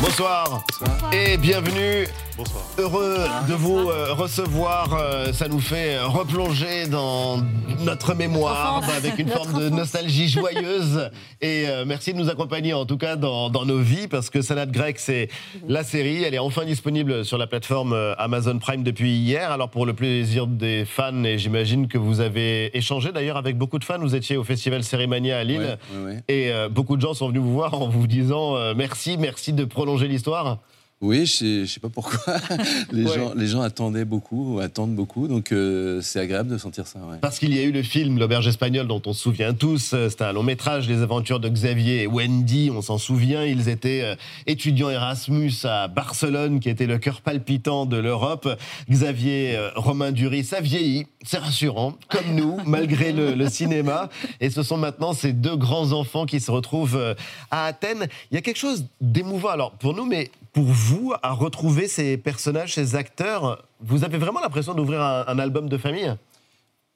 Bonsoir. 0.00 0.64
et 1.12 1.36
bienvenue. 1.36 2.06
Bonsoir. 2.36 2.62
Heureux 2.78 3.18
de 3.48 3.52
vous 3.54 3.90
euh, 3.90 4.14
recevoir. 4.14 4.94
euh, 4.94 5.30
ça 5.32 5.46
nous 5.46 5.60
fait 5.60 5.96
euh, 5.96 6.06
replonger 6.06 6.86
dans 6.86 7.36
notre 7.84 8.14
mémoire 8.14 8.80
Notre 8.80 8.94
avec 8.96 9.18
une 9.18 9.26
Notre 9.30 9.44
forme 9.50 9.62
de 9.62 9.68
nostalgie 9.68 10.26
joyeuse. 10.30 11.10
Et 11.42 11.64
euh, 11.68 11.84
merci 11.86 12.14
de 12.14 12.18
nous 12.18 12.30
accompagner 12.30 12.72
en 12.72 12.86
tout 12.86 12.96
cas 12.96 13.16
dans, 13.16 13.50
dans 13.50 13.66
nos 13.66 13.80
vies 13.80 14.08
parce 14.08 14.30
que 14.30 14.40
Salade 14.40 14.72
grecque, 14.72 14.98
c'est 14.98 15.28
la 15.68 15.84
série. 15.84 16.22
Elle 16.24 16.32
est 16.34 16.38
enfin 16.38 16.64
disponible 16.64 17.24
sur 17.26 17.36
la 17.36 17.46
plateforme 17.46 17.94
Amazon 18.16 18.58
Prime 18.58 18.82
depuis 18.82 19.10
hier. 19.12 19.52
Alors 19.52 19.68
pour 19.68 19.84
le 19.84 19.92
plaisir 19.92 20.46
des 20.46 20.86
fans, 20.86 21.24
et 21.24 21.36
j'imagine 21.36 21.88
que 21.88 21.98
vous 21.98 22.20
avez 22.20 22.74
échangé 22.76 23.12
d'ailleurs 23.12 23.36
avec 23.36 23.58
beaucoup 23.58 23.78
de 23.78 23.84
fans. 23.84 23.98
Vous 23.98 24.14
étiez 24.14 24.38
au 24.38 24.44
festival 24.44 24.82
Cérémania 24.82 25.38
à 25.38 25.44
Lille. 25.44 25.76
Ouais, 25.92 25.98
ouais, 25.98 26.04
ouais. 26.06 26.22
Et 26.28 26.50
euh, 26.52 26.70
beaucoup 26.70 26.96
de 26.96 27.02
gens 27.02 27.12
sont 27.12 27.28
venus 27.28 27.42
vous 27.42 27.52
voir 27.52 27.74
en 27.74 27.88
vous 27.88 28.06
disant 28.06 28.56
euh, 28.56 28.72
merci, 28.74 29.18
merci 29.18 29.52
de 29.52 29.64
prolonger 29.66 29.89
l'histoire. 29.98 30.58
Oui, 31.02 31.24
je 31.24 31.32
sais, 31.32 31.60
je 31.64 31.72
sais 31.72 31.80
pas 31.80 31.88
pourquoi. 31.88 32.18
les, 32.92 33.04
Ouais. 33.06 33.14
gens, 33.14 33.32
les 33.34 33.46
gens 33.46 33.62
attendaient 33.62 34.04
beaucoup, 34.04 34.56
ou 34.56 34.60
attendent 34.60 34.94
beaucoup, 34.94 35.28
donc 35.28 35.50
euh, 35.50 36.02
c'est 36.02 36.20
agréable 36.20 36.50
de 36.50 36.58
sentir 36.58 36.86
ça. 36.86 36.98
ouais. 36.98 37.16
Parce 37.22 37.38
qu'il 37.38 37.54
y 37.54 37.58
a 37.58 37.62
eu 37.62 37.72
le 37.72 37.82
film 37.82 38.18
L'Auberge 38.18 38.46
espagnole 38.46 38.86
dont 38.86 39.00
on 39.06 39.14
se 39.14 39.22
souvient 39.22 39.54
tous. 39.54 39.92
Euh, 39.94 40.10
C'était 40.10 40.24
un 40.24 40.32
long 40.32 40.42
métrage, 40.42 40.88
Les 40.88 41.00
aventures 41.00 41.40
de 41.40 41.48
Xavier 41.48 42.02
et 42.02 42.06
Wendy, 42.06 42.70
on 42.70 42.82
s'en 42.82 42.98
souvient. 42.98 43.44
Ils 43.46 43.70
étaient 43.70 44.02
euh, 44.02 44.14
étudiants 44.46 44.90
Erasmus 44.90 45.52
à 45.64 45.88
Barcelone, 45.88 46.60
qui 46.60 46.68
était 46.68 46.86
le 46.86 46.98
cœur 46.98 47.22
palpitant 47.22 47.86
de 47.86 47.96
l'Europe. 47.96 48.46
Xavier 48.90 49.56
euh, 49.56 49.70
Romain 49.76 50.12
Duris, 50.12 50.44
ça 50.44 50.60
vieillit, 50.60 51.06
c'est 51.24 51.38
rassurant, 51.38 51.94
comme 52.10 52.34
nous, 52.34 52.58
malgré 52.66 53.12
le, 53.12 53.32
le 53.32 53.48
cinéma. 53.48 54.10
Et 54.40 54.50
ce 54.50 54.62
sont 54.62 54.76
maintenant 54.76 55.14
ces 55.14 55.32
deux 55.32 55.56
grands 55.56 55.92
enfants 55.92 56.26
qui 56.26 56.40
se 56.40 56.50
retrouvent 56.50 57.14
à 57.50 57.64
Athènes. 57.64 58.06
Il 58.30 58.34
y 58.34 58.38
a 58.38 58.42
quelque 58.42 58.58
chose 58.58 58.84
d'émouvant, 59.00 59.48
alors 59.48 59.70
pour 59.72 59.94
nous, 59.94 60.04
mais 60.04 60.30
pour 60.52 60.64
vous, 60.64 61.12
à 61.22 61.32
retrouver 61.32 61.86
ces 61.88 62.16
personnages, 62.16 62.74
ces 62.74 62.96
acteurs, 62.96 63.64
vous 63.80 64.04
avez 64.04 64.18
vraiment 64.18 64.40
l'impression 64.40 64.74
d'ouvrir 64.74 65.00
un- 65.00 65.24
un 65.26 65.38
album 65.38 65.68
de 65.68 65.76
famille? 65.78 66.14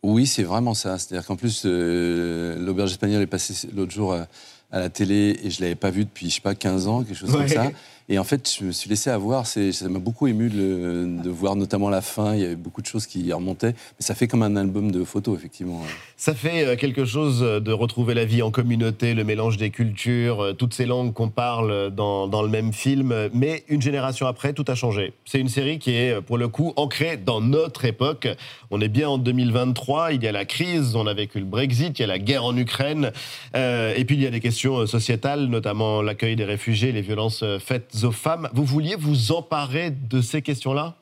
Oui, 0.03 0.27
c'est 0.27 0.43
vraiment 0.43 0.75
ça. 0.75 0.99
C'est-à-dire 0.99 1.27
qu'en 1.27 1.37
plus, 1.37 1.63
euh, 1.65 2.57
l'auberge 2.59 2.91
espagnole 2.93 3.23
est 3.23 3.27
passée 3.27 3.69
l'autre 3.75 3.93
jour 3.93 4.13
à, 4.15 4.27
à 4.71 4.81
la 4.81 4.91
télé 4.91 5.39
et 5.43 5.51
je 5.51 5.63
l'avais 5.63 5.77
pas 5.77 5.91
vu 5.91 6.05
depuis, 6.05 6.29
je 6.29 6.35
sais 6.35 6.41
pas, 6.41 6.55
15 6.55 6.89
ans, 6.89 7.03
quelque 7.05 7.17
chose 7.17 7.31
Ouais. 7.31 7.39
comme 7.39 7.49
ça. 7.49 7.71
Et 8.11 8.19
en 8.19 8.25
fait, 8.25 8.57
je 8.59 8.67
me 8.67 8.73
suis 8.73 8.91
laissé 8.91 9.09
avoir. 9.09 9.47
Ça 9.47 9.61
m'a 9.89 9.99
beaucoup 9.99 10.27
ému 10.27 10.51
de, 10.51 11.31
voir 11.31 11.57
notamment 11.57 11.89
la 11.89 12.03
fin. 12.03 12.35
Il 12.35 12.41
y 12.41 12.45
avait 12.45 12.55
beaucoup 12.55 12.83
de 12.83 12.87
choses 12.87 13.07
qui 13.07 13.33
remontaient. 13.33 13.73
Mais 13.73 14.05
ça 14.05 14.15
fait 14.15 14.29
comme 14.29 14.43
un 14.43 14.57
album 14.57 14.91
de 14.91 15.05
photos, 15.05 15.39
effectivement. 15.39 15.83
Ça 16.17 16.35
fait 16.35 16.67
euh, 16.67 16.77
quelque 16.77 17.07
chose 17.07 17.41
de 17.41 17.73
retrouver 17.73 18.13
la 18.13 18.27
vie 18.27 18.43
en 18.43 18.51
communauté, 18.51 19.15
le 19.15 19.25
mélange 19.25 19.57
des 19.57 19.71
cultures, 19.71 20.43
euh, 20.43 20.53
toutes 20.53 20.75
ces 20.75 20.85
langues 20.85 21.15
qu'on 21.15 21.31
parle 21.31 21.91
dans, 21.91 22.43
le 22.43 22.49
même 22.49 22.75
film. 22.75 23.31
Mais 23.33 23.65
une 23.69 23.81
génération 23.81 24.27
après, 24.27 24.53
tout 24.53 24.65
a 24.69 24.75
changé. 24.75 25.15
C'est 25.25 25.41
une 25.41 25.49
série 25.49 25.79
qui 25.79 25.93
est, 25.93 26.21
pour 26.21 26.37
le 26.37 26.49
coup, 26.49 26.75
ancrée 26.77 27.17
dans 27.17 27.41
notre 27.41 27.87
époque. 27.87 28.29
On 28.71 28.81
est 28.83 28.89
bien 28.89 29.09
en 29.09 29.19
2023, 29.19 30.13
il 30.13 30.23
y 30.23 30.29
a 30.29 30.33
la 30.33 30.45
crise, 30.45 30.95
on 30.95 31.07
a 31.07 31.15
vécu 31.15 31.39
le 31.39 31.47
Brexit, 31.47 31.99
il 31.99 32.03
y 32.03 32.05
a 32.05 32.09
la 32.09 32.19
guerre 32.19 32.45
en 32.45 32.57
Ukraine. 32.57 33.13
euh, 33.57 33.95
et 33.97 34.05
puis 34.05 34.17
il 34.17 34.23
y 34.23 34.27
a 34.27 34.31
des 34.31 34.41
questions 34.41 34.87
sociétales, 34.87 35.47
notamment 35.47 36.03
l'accueil 36.03 36.37
des 36.37 36.45
réfugiés, 36.45 36.93
les 36.93 37.03
violences 37.03 37.45
faites 37.61 37.94
aux 38.03 38.13
femmes. 38.13 38.49
Vous 38.53 38.65
vouliez 38.65 38.97
vous 38.97 39.33
emparer 39.33 39.91
de 39.91 40.21
ces 40.21 40.43
questions-là? 40.43 40.97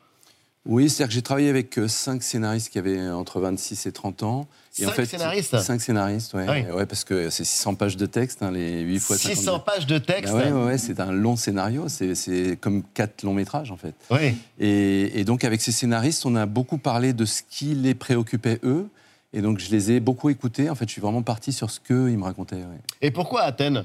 Oui, 0.64 0.88
c'est-à-dire 0.88 1.08
que 1.08 1.14
j'ai 1.14 1.22
travaillé 1.22 1.48
avec 1.48 1.76
euh, 1.76 1.88
cinq 1.88 2.22
scénaristes 2.22 2.68
qui 2.70 2.78
avaient 2.78 3.08
entre 3.10 3.40
26 3.40 3.86
et 3.86 3.90
30 3.92 4.22
ans. 4.22 4.46
Et 4.78 4.84
Cinq 4.84 5.06
scénaristes? 5.06 5.58
Cinq 5.58 5.80
scénaristes, 5.80 6.34
ouais. 6.34 6.46
Ah 6.48 6.52
oui. 6.52 6.62
ouais 6.76 6.86
parce 6.86 7.02
que 7.02 7.30
c'est 7.30 7.42
600 7.42 7.74
pages 7.74 7.96
de 7.96 8.06
texte, 8.06 8.42
hein, 8.44 8.52
les 8.52 8.82
8 8.82 9.00
fois 9.00 9.16
50. 9.18 9.36
600 9.36 9.58
pages 9.60 9.86
de 9.88 9.98
texte 9.98 10.32
ouais, 10.32 10.52
ouais, 10.52 10.64
ouais, 10.66 10.78
c'est 10.78 11.00
un 11.00 11.10
long 11.10 11.34
scénario, 11.34 11.88
c'est 11.88 12.14
c'est 12.14 12.56
comme 12.60 12.84
quatre 12.94 13.24
longs 13.24 13.34
métrages 13.34 13.72
en 13.72 13.76
fait. 13.76 13.94
Oui. 14.10 14.36
Et, 14.60 15.18
et 15.18 15.24
donc 15.24 15.42
avec 15.42 15.60
ces 15.60 15.72
scénaristes, 15.72 16.24
on 16.26 16.36
a 16.36 16.46
beaucoup 16.46 16.78
parlé 16.78 17.12
de 17.12 17.24
ce 17.24 17.42
qui 17.50 17.74
les 17.74 17.94
préoccupait 17.94 18.60
eux. 18.62 18.88
Et 19.32 19.40
donc 19.42 19.58
je 19.58 19.68
les 19.70 19.90
ai 19.90 19.98
beaucoup 20.00 20.30
écoutés. 20.30 20.70
En 20.70 20.74
fait, 20.76 20.86
je 20.86 20.92
suis 20.92 21.00
vraiment 21.02 21.22
parti 21.22 21.52
sur 21.52 21.70
ce 21.70 21.80
qu'ils 21.80 21.96
me 22.18 22.22
racontaient. 22.24 22.54
ouais. 22.56 22.80
Et 23.00 23.10
pourquoi 23.10 23.42
Athènes? 23.42 23.84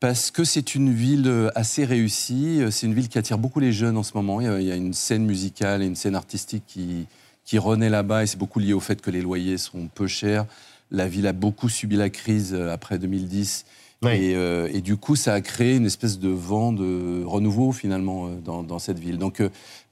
Parce 0.00 0.30
que 0.30 0.44
c'est 0.44 0.74
une 0.74 0.92
ville 0.92 1.28
euh, 1.28 1.50
assez 1.54 1.84
réussie. 1.84 2.62
Euh, 2.62 2.70
C'est 2.70 2.86
une 2.86 2.94
ville 2.94 3.08
qui 3.08 3.18
attire 3.18 3.36
beaucoup 3.36 3.60
les 3.60 3.72
jeunes 3.72 3.98
en 3.98 4.02
ce 4.02 4.12
moment. 4.14 4.40
Il 4.40 4.62
y 4.62 4.72
a, 4.72 4.76
une 4.76 4.94
scène 4.94 5.26
musicale 5.26 5.82
et 5.82 5.86
une 5.86 5.94
scène 5.94 6.14
artistique 6.14 6.64
qui, 6.66 7.06
qui 7.44 7.58
renaît 7.58 7.90
là-bas. 7.90 8.22
Et 8.22 8.26
c'est 8.26 8.38
beaucoup 8.38 8.60
lié 8.60 8.72
au 8.72 8.80
fait 8.80 9.02
que 9.02 9.10
les 9.10 9.20
loyers 9.20 9.58
sont 9.58 9.88
peu 9.94 10.06
chers. 10.06 10.46
La 10.90 11.06
ville 11.06 11.26
a 11.26 11.34
beaucoup 11.34 11.68
subi 11.68 11.96
la 11.96 12.08
crise 12.08 12.54
euh, 12.54 12.72
après 12.72 12.98
2010. 12.98 13.66
Et, 14.02 14.34
euh, 14.34 14.70
et 14.72 14.80
du 14.80 14.96
coup, 14.96 15.14
ça 15.14 15.34
a 15.34 15.42
créé 15.42 15.76
une 15.76 15.84
espèce 15.84 16.18
de 16.18 16.30
vent 16.30 16.72
de 16.72 17.22
renouveau 17.22 17.70
finalement 17.70 18.30
dans, 18.30 18.62
dans 18.62 18.78
cette 18.78 18.98
ville. 18.98 19.18
Donc, 19.18 19.42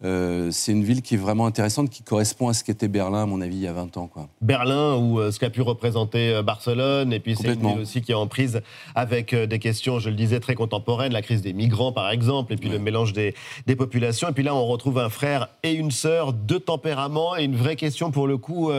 euh, 0.04 0.50
c'est 0.52 0.70
une 0.70 0.84
ville 0.84 1.02
qui 1.02 1.14
est 1.14 1.18
vraiment 1.18 1.46
intéressante, 1.46 1.90
qui 1.90 2.04
correspond 2.04 2.48
à 2.48 2.54
ce 2.54 2.62
qu'était 2.62 2.86
Berlin, 2.86 3.24
à 3.24 3.26
mon 3.26 3.40
avis, 3.40 3.56
il 3.56 3.62
y 3.62 3.66
a 3.66 3.72
20 3.72 3.96
ans. 3.96 4.06
Quoi. 4.06 4.28
Berlin 4.40 4.94
ou 4.94 5.18
euh, 5.18 5.32
ce 5.32 5.40
qu'a 5.40 5.50
pu 5.50 5.60
représenter 5.60 6.32
euh, 6.32 6.42
Barcelone, 6.42 7.12
et 7.12 7.18
puis 7.18 7.34
c'est 7.34 7.54
une 7.54 7.66
ville 7.66 7.80
aussi 7.80 8.00
qui 8.00 8.12
est 8.12 8.16
en 8.16 8.28
prise 8.28 8.60
avec 8.94 9.34
des 9.34 9.58
questions, 9.58 9.98
je 9.98 10.08
le 10.08 10.14
disais, 10.14 10.38
très 10.38 10.54
contemporaines, 10.54 11.12
la 11.12 11.22
crise 11.22 11.42
des 11.42 11.52
migrants 11.52 11.90
par 11.90 12.10
exemple, 12.10 12.52
et 12.52 12.56
puis 12.56 12.68
le 12.68 12.78
mélange 12.78 13.12
des, 13.12 13.34
des 13.66 13.74
populations. 13.74 14.28
Et 14.28 14.32
puis 14.32 14.44
là, 14.44 14.54
on 14.54 14.66
retrouve 14.66 15.00
un 15.00 15.08
frère 15.08 15.48
et 15.64 15.72
une 15.72 15.90
sœur, 15.90 16.32
deux 16.32 16.60
tempéraments, 16.60 17.36
et 17.36 17.42
une 17.42 17.56
vraie 17.56 17.76
question 17.76 18.12
pour 18.12 18.28
le 18.28 18.38
coup. 18.38 18.70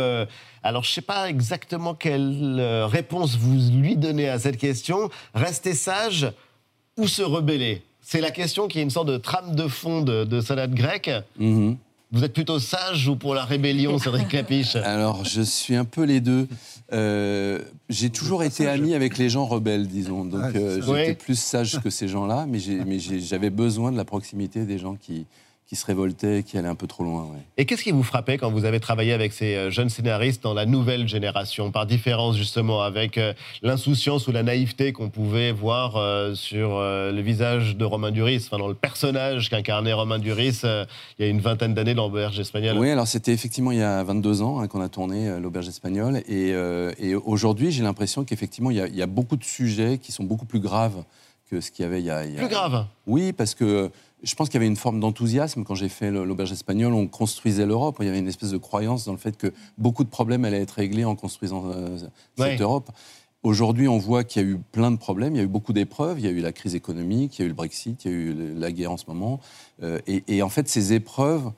alors, 0.64 0.84
je 0.84 0.90
ne 0.90 0.94
sais 0.94 1.02
pas 1.02 1.30
exactement 1.30 1.96
quelle 1.96 2.62
réponse 2.90 3.36
vous 3.36 3.58
lui 3.78 3.98
donnez 3.98 4.30
à 4.30 4.40
cette 4.40 4.58
question. 4.58 5.10
Rester 5.34 5.74
sage 5.74 6.32
ou 6.98 7.08
se 7.08 7.22
rebeller? 7.22 7.84
C'est 8.12 8.22
la 8.22 8.32
question 8.32 8.68
qui 8.68 8.80
est 8.80 8.82
une 8.82 8.90
sorte 8.90 9.08
de 9.08 9.18
trame 9.18 9.54
de 9.54 9.68
fond 9.68 10.02
de, 10.02 10.24
de 10.24 10.42
salade 10.42 10.74
grecque. 10.74 11.12
Mhm. 11.38 11.78
Vous 12.12 12.24
êtes 12.24 12.34
plutôt 12.34 12.58
sage 12.58 13.08
ou 13.08 13.16
pour 13.16 13.36
la 13.36 13.46
rébellion, 13.46 14.00
Cédric 14.00 14.30
Clapiche 14.30 14.76
Alors, 14.78 15.26
je 15.26 15.44
suis 15.44 15.76
un 15.76 15.86
peu 15.86 16.06
les 16.06 16.20
deux. 16.20 16.48
Euh, 16.92 17.60
j'ai 17.88 18.10
toujours 18.10 18.42
été 18.42 18.68
ami 18.68 18.96
avec 18.96 19.20
les 19.20 19.30
gens 19.30 19.46
rebelles, 19.46 19.88
disons. 19.88 20.26
Donc, 20.26 20.42
Ah, 20.44 20.58
euh, 20.58 20.82
j'étais 20.82 21.14
plus 21.14 21.38
sage 21.38 21.80
que 21.84 21.92
ces 21.92 22.08
gens-là, 22.08 22.48
mais 22.48 22.58
j'avais 22.58 23.52
besoin 23.52 23.92
de 23.92 23.98
la 23.98 24.06
proximité 24.06 24.66
des 24.66 24.80
gens 24.80 24.96
qui, 24.96 25.28
qui 25.70 25.76
se 25.76 25.86
révoltaient, 25.86 26.42
qui 26.42 26.58
allaient 26.58 26.68
un 26.68 26.74
peu 26.74 26.88
trop 26.88 27.04
loin. 27.04 27.26
ouais. 27.26 27.38
Et 27.58 27.66
qu'est-ce 27.68 27.84
qui 27.84 27.92
vous 27.92 28.02
frappait 28.02 28.40
quand 28.40 28.50
vous 28.50 28.66
avez 28.66 28.80
travaillé 28.80 29.14
avec 29.14 29.32
ces 29.34 29.54
euh, 29.56 29.70
jeunes 29.70 29.90
scénaristes 29.90 30.42
dans 30.42 30.56
la 30.56 30.66
nouvelle 30.66 31.08
génération, 31.08 31.70
par 31.70 31.86
différence 31.86 32.36
justement 32.38 32.82
avec 32.82 33.20
euh, 33.20 33.34
l'insouciance 33.62 34.28
ou 34.28 34.32
la 34.32 34.42
naïveté 34.42 34.94
qu'on 34.94 35.12
pouvait 35.12 35.52
voir 35.52 35.96
euh, 35.98 36.34
sur 36.34 36.72
euh, 36.78 37.12
le 37.12 37.22
visage 37.22 37.78
de 37.78 37.86
Romain 37.86 38.10
Duris, 38.10 38.42
enfin 38.48 38.58
dans 38.58 38.68
le 38.68 38.74
personnage 38.74 39.52
qu'incarnait 39.52 39.94
Romain 39.94 40.18
Duris 40.18 40.62
euh, 40.64 40.86
il 41.20 41.26
y 41.26 41.28
a 41.28 41.32
une 41.32 41.40
vingtaine 41.40 41.76
d'années 41.76 41.94
dans 41.94 42.08
l'auberge 42.08 42.40
espagnole? 42.40 42.76
Oui, 42.80 42.90
alors 42.90 43.06
c'était 43.08 43.32
effectivement 43.34 43.72
il 43.72 43.78
y 43.78 43.84
a 43.84 44.04
22 44.04 44.42
ans 44.42 44.62
hein, 44.62 44.68
qu'on 44.68 44.82
a 44.82 44.90
tourné 44.90 45.40
l'auberge 45.40 45.68
espagnole. 45.68 46.24
Et, 46.28 46.50
et 47.00 47.14
aujourd'hui, 47.14 47.70
j'ai 47.72 47.84
l'impression 47.84 48.24
qu'effectivement, 48.24 48.72
il, 48.72 48.78
y 48.78 48.82
a- 48.82 48.88
il 48.88 48.96
y 48.96 49.04
a 49.04 49.08
beaucoup 49.08 49.36
de 49.38 49.44
sujets 49.44 50.00
qui 50.00 50.12
sont 50.12 50.24
beaucoup 50.24 50.46
plus 50.48 50.60
graves 50.60 51.04
que 51.52 51.62
ce 51.62 51.70
qu'il 51.72 51.84
y 51.84 51.86
avait 51.88 52.00
il 52.00 52.06
y 52.06 52.12
a. 52.12 52.26
il 52.26 52.34
y 52.34 52.36
a- 52.38 52.40
Plus 52.40 52.48
grave 52.50 52.86
Oui, 53.08 53.34
parce 53.34 53.54
que 53.56 53.90
je 54.24 54.36
pense 54.36 54.50
qu'il 54.50 54.56
y 54.56 54.58
avait 54.58 54.68
une 54.68 54.76
forme 54.76 55.00
d'enthousiasme 55.00 55.64
quand 55.64 55.76
j'ai 55.76 55.90
fait 55.90 56.12
l'auberge 56.12 56.52
espagnole. 56.52 56.94
On 56.94 57.08
construisait 57.08 57.66
l'Europe. 57.66 57.98
Il 58.00 58.06
y 58.06 58.10
avait 58.10 58.20
une 58.20 58.28
espèce 58.28 58.52
de 58.52 58.58
croyance 58.58 59.06
dans 59.06 59.14
le 59.14 59.18
fait 59.18 59.38
que 59.38 59.54
beaucoup 59.78 60.04
de 60.04 60.10
problèmes 60.10 60.46
allaient 60.46 60.62
être 60.62 60.72
réglés 60.72 61.06
en 61.06 61.16
construisant 61.16 61.64
euh, 61.68 61.98
cette 62.38 62.62
Europe. 62.62 62.92
Aujourd'hui, 63.42 63.88
on 63.88 63.98
voit 63.98 64.26
qu'il 64.26 64.42
y 64.42 64.46
a 64.46 64.48
eu 64.50 64.58
plein 64.58 64.92
de 64.92 64.98
problèmes, 64.98 65.34
il 65.34 65.38
y 65.38 65.42
a 65.42 65.46
eu 65.46 65.48
beaucoup 65.48 65.72
d'épreuves, 65.72 66.20
il 66.20 66.26
y 66.26 66.28
a 66.28 66.32
eu 66.32 66.42
la 66.42 66.52
crise 66.52 66.76
économique, 66.76 67.40
il 67.40 67.42
y 67.42 67.44
a 67.44 67.46
eu 67.46 67.50
le 67.50 67.56
Brexit, 67.56 68.04
il 68.04 68.12
y 68.12 68.14
a 68.14 68.18
eu 68.18 68.54
la 68.56 68.70
guerre 68.74 68.92
en 68.92 68.98
ce 68.98 69.06
moment. 69.08 69.40
Euh, 69.82 70.00
et, 70.08 70.24
et 70.28 70.42
en 70.42 70.50
fait, 70.50 70.68
ces 70.68 70.92
épreuves, 70.92 71.50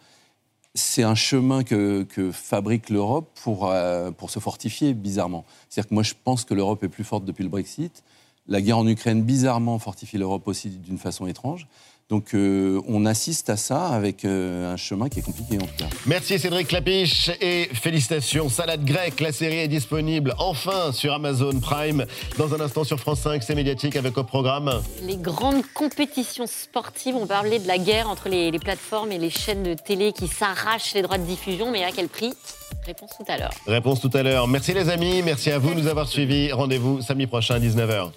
c'est 0.76 1.02
un 1.02 1.16
chemin 1.16 1.64
que, 1.64 2.04
que 2.04 2.32
fabrique 2.32 2.90
l'Europe 2.90 3.30
pour, 3.44 3.68
euh, 3.68 4.12
pour 4.12 4.30
se 4.30 4.38
fortifier, 4.40 4.94
bizarrement. 4.94 5.44
C'est-à-dire 5.70 5.90
que 5.90 5.94
moi, 5.96 6.04
je 6.04 6.14
pense 6.24 6.46
que 6.46 6.54
l'Europe 6.54 6.84
est 6.84 6.90
plus 6.90 7.04
forte 7.04 7.26
depuis 7.26 7.44
le 7.44 7.50
Brexit. 7.50 8.04
La 8.48 8.62
guerre 8.62 8.78
en 8.78 8.88
Ukraine, 8.88 9.24
bizarrement, 9.24 9.80
fortifie 9.80 10.18
l'Europe 10.18 10.48
aussi 10.48 10.70
d'une 10.70 10.98
façon 10.98 11.26
étrange. 11.26 11.68
Donc, 12.12 12.34
euh, 12.34 12.82
on 12.90 13.06
assiste 13.06 13.50
à 13.50 13.56
ça 13.56 13.88
avec 13.88 14.26
euh, 14.26 14.74
un 14.74 14.76
chemin 14.76 15.08
qui 15.08 15.20
est 15.20 15.22
compliqué, 15.22 15.56
en 15.56 15.66
tout 15.66 15.78
cas. 15.78 15.86
Merci 16.06 16.38
Cédric 16.38 16.68
Clapiche 16.68 17.32
et 17.40 17.70
félicitations. 17.72 18.50
Salade 18.50 18.84
grecque, 18.84 19.22
la 19.22 19.32
série 19.32 19.60
est 19.60 19.70
disponible 19.70 20.36
enfin 20.38 20.92
sur 20.92 21.14
Amazon 21.14 21.58
Prime. 21.62 22.06
Dans 22.38 22.54
un 22.54 22.60
instant 22.60 22.84
sur 22.84 23.00
France 23.00 23.22
5, 23.22 23.42
c'est 23.42 23.56
médiatique 23.56 23.96
avec 23.96 24.18
au 24.18 24.26
programme. 24.26 24.82
Les 25.04 25.16
grandes 25.16 25.64
compétitions 25.74 26.48
sportives, 26.48 27.16
on 27.16 27.28
parlait 27.28 27.60
de 27.60 27.68
la 27.68 27.78
guerre 27.78 28.10
entre 28.10 28.28
les, 28.28 28.52
les 28.52 28.60
plateformes 28.60 29.14
et 29.14 29.18
les 29.18 29.30
chaînes 29.30 29.64
de 29.64 29.74
télé 29.74 30.12
qui 30.12 30.28
s'arrachent 30.28 30.94
les 30.94 31.04
droits 31.04 31.18
de 31.18 31.26
diffusion, 31.26 31.72
mais 31.72 31.86
à 31.86 31.92
quel 31.94 32.10
prix? 32.10 32.34
Réponse 32.86 33.12
tout 33.18 33.32
à 33.32 33.38
l'heure. 33.38 33.52
Réponse 33.68 34.02
tout 34.02 34.12
à 34.14 34.22
l'heure. 34.22 34.50
Merci 34.50 34.74
les 34.74 34.90
amis, 34.90 35.22
merci 35.24 35.50
à 35.50 35.60
vous 35.60 35.74
de 35.74 35.80
nous 35.80 35.88
avoir 35.88 36.10
suivis. 36.10 36.52
Rendez-vous 36.52 37.02
samedi 37.02 37.28
prochain 37.28 37.56
à 37.56 37.60
19h. 37.60 38.12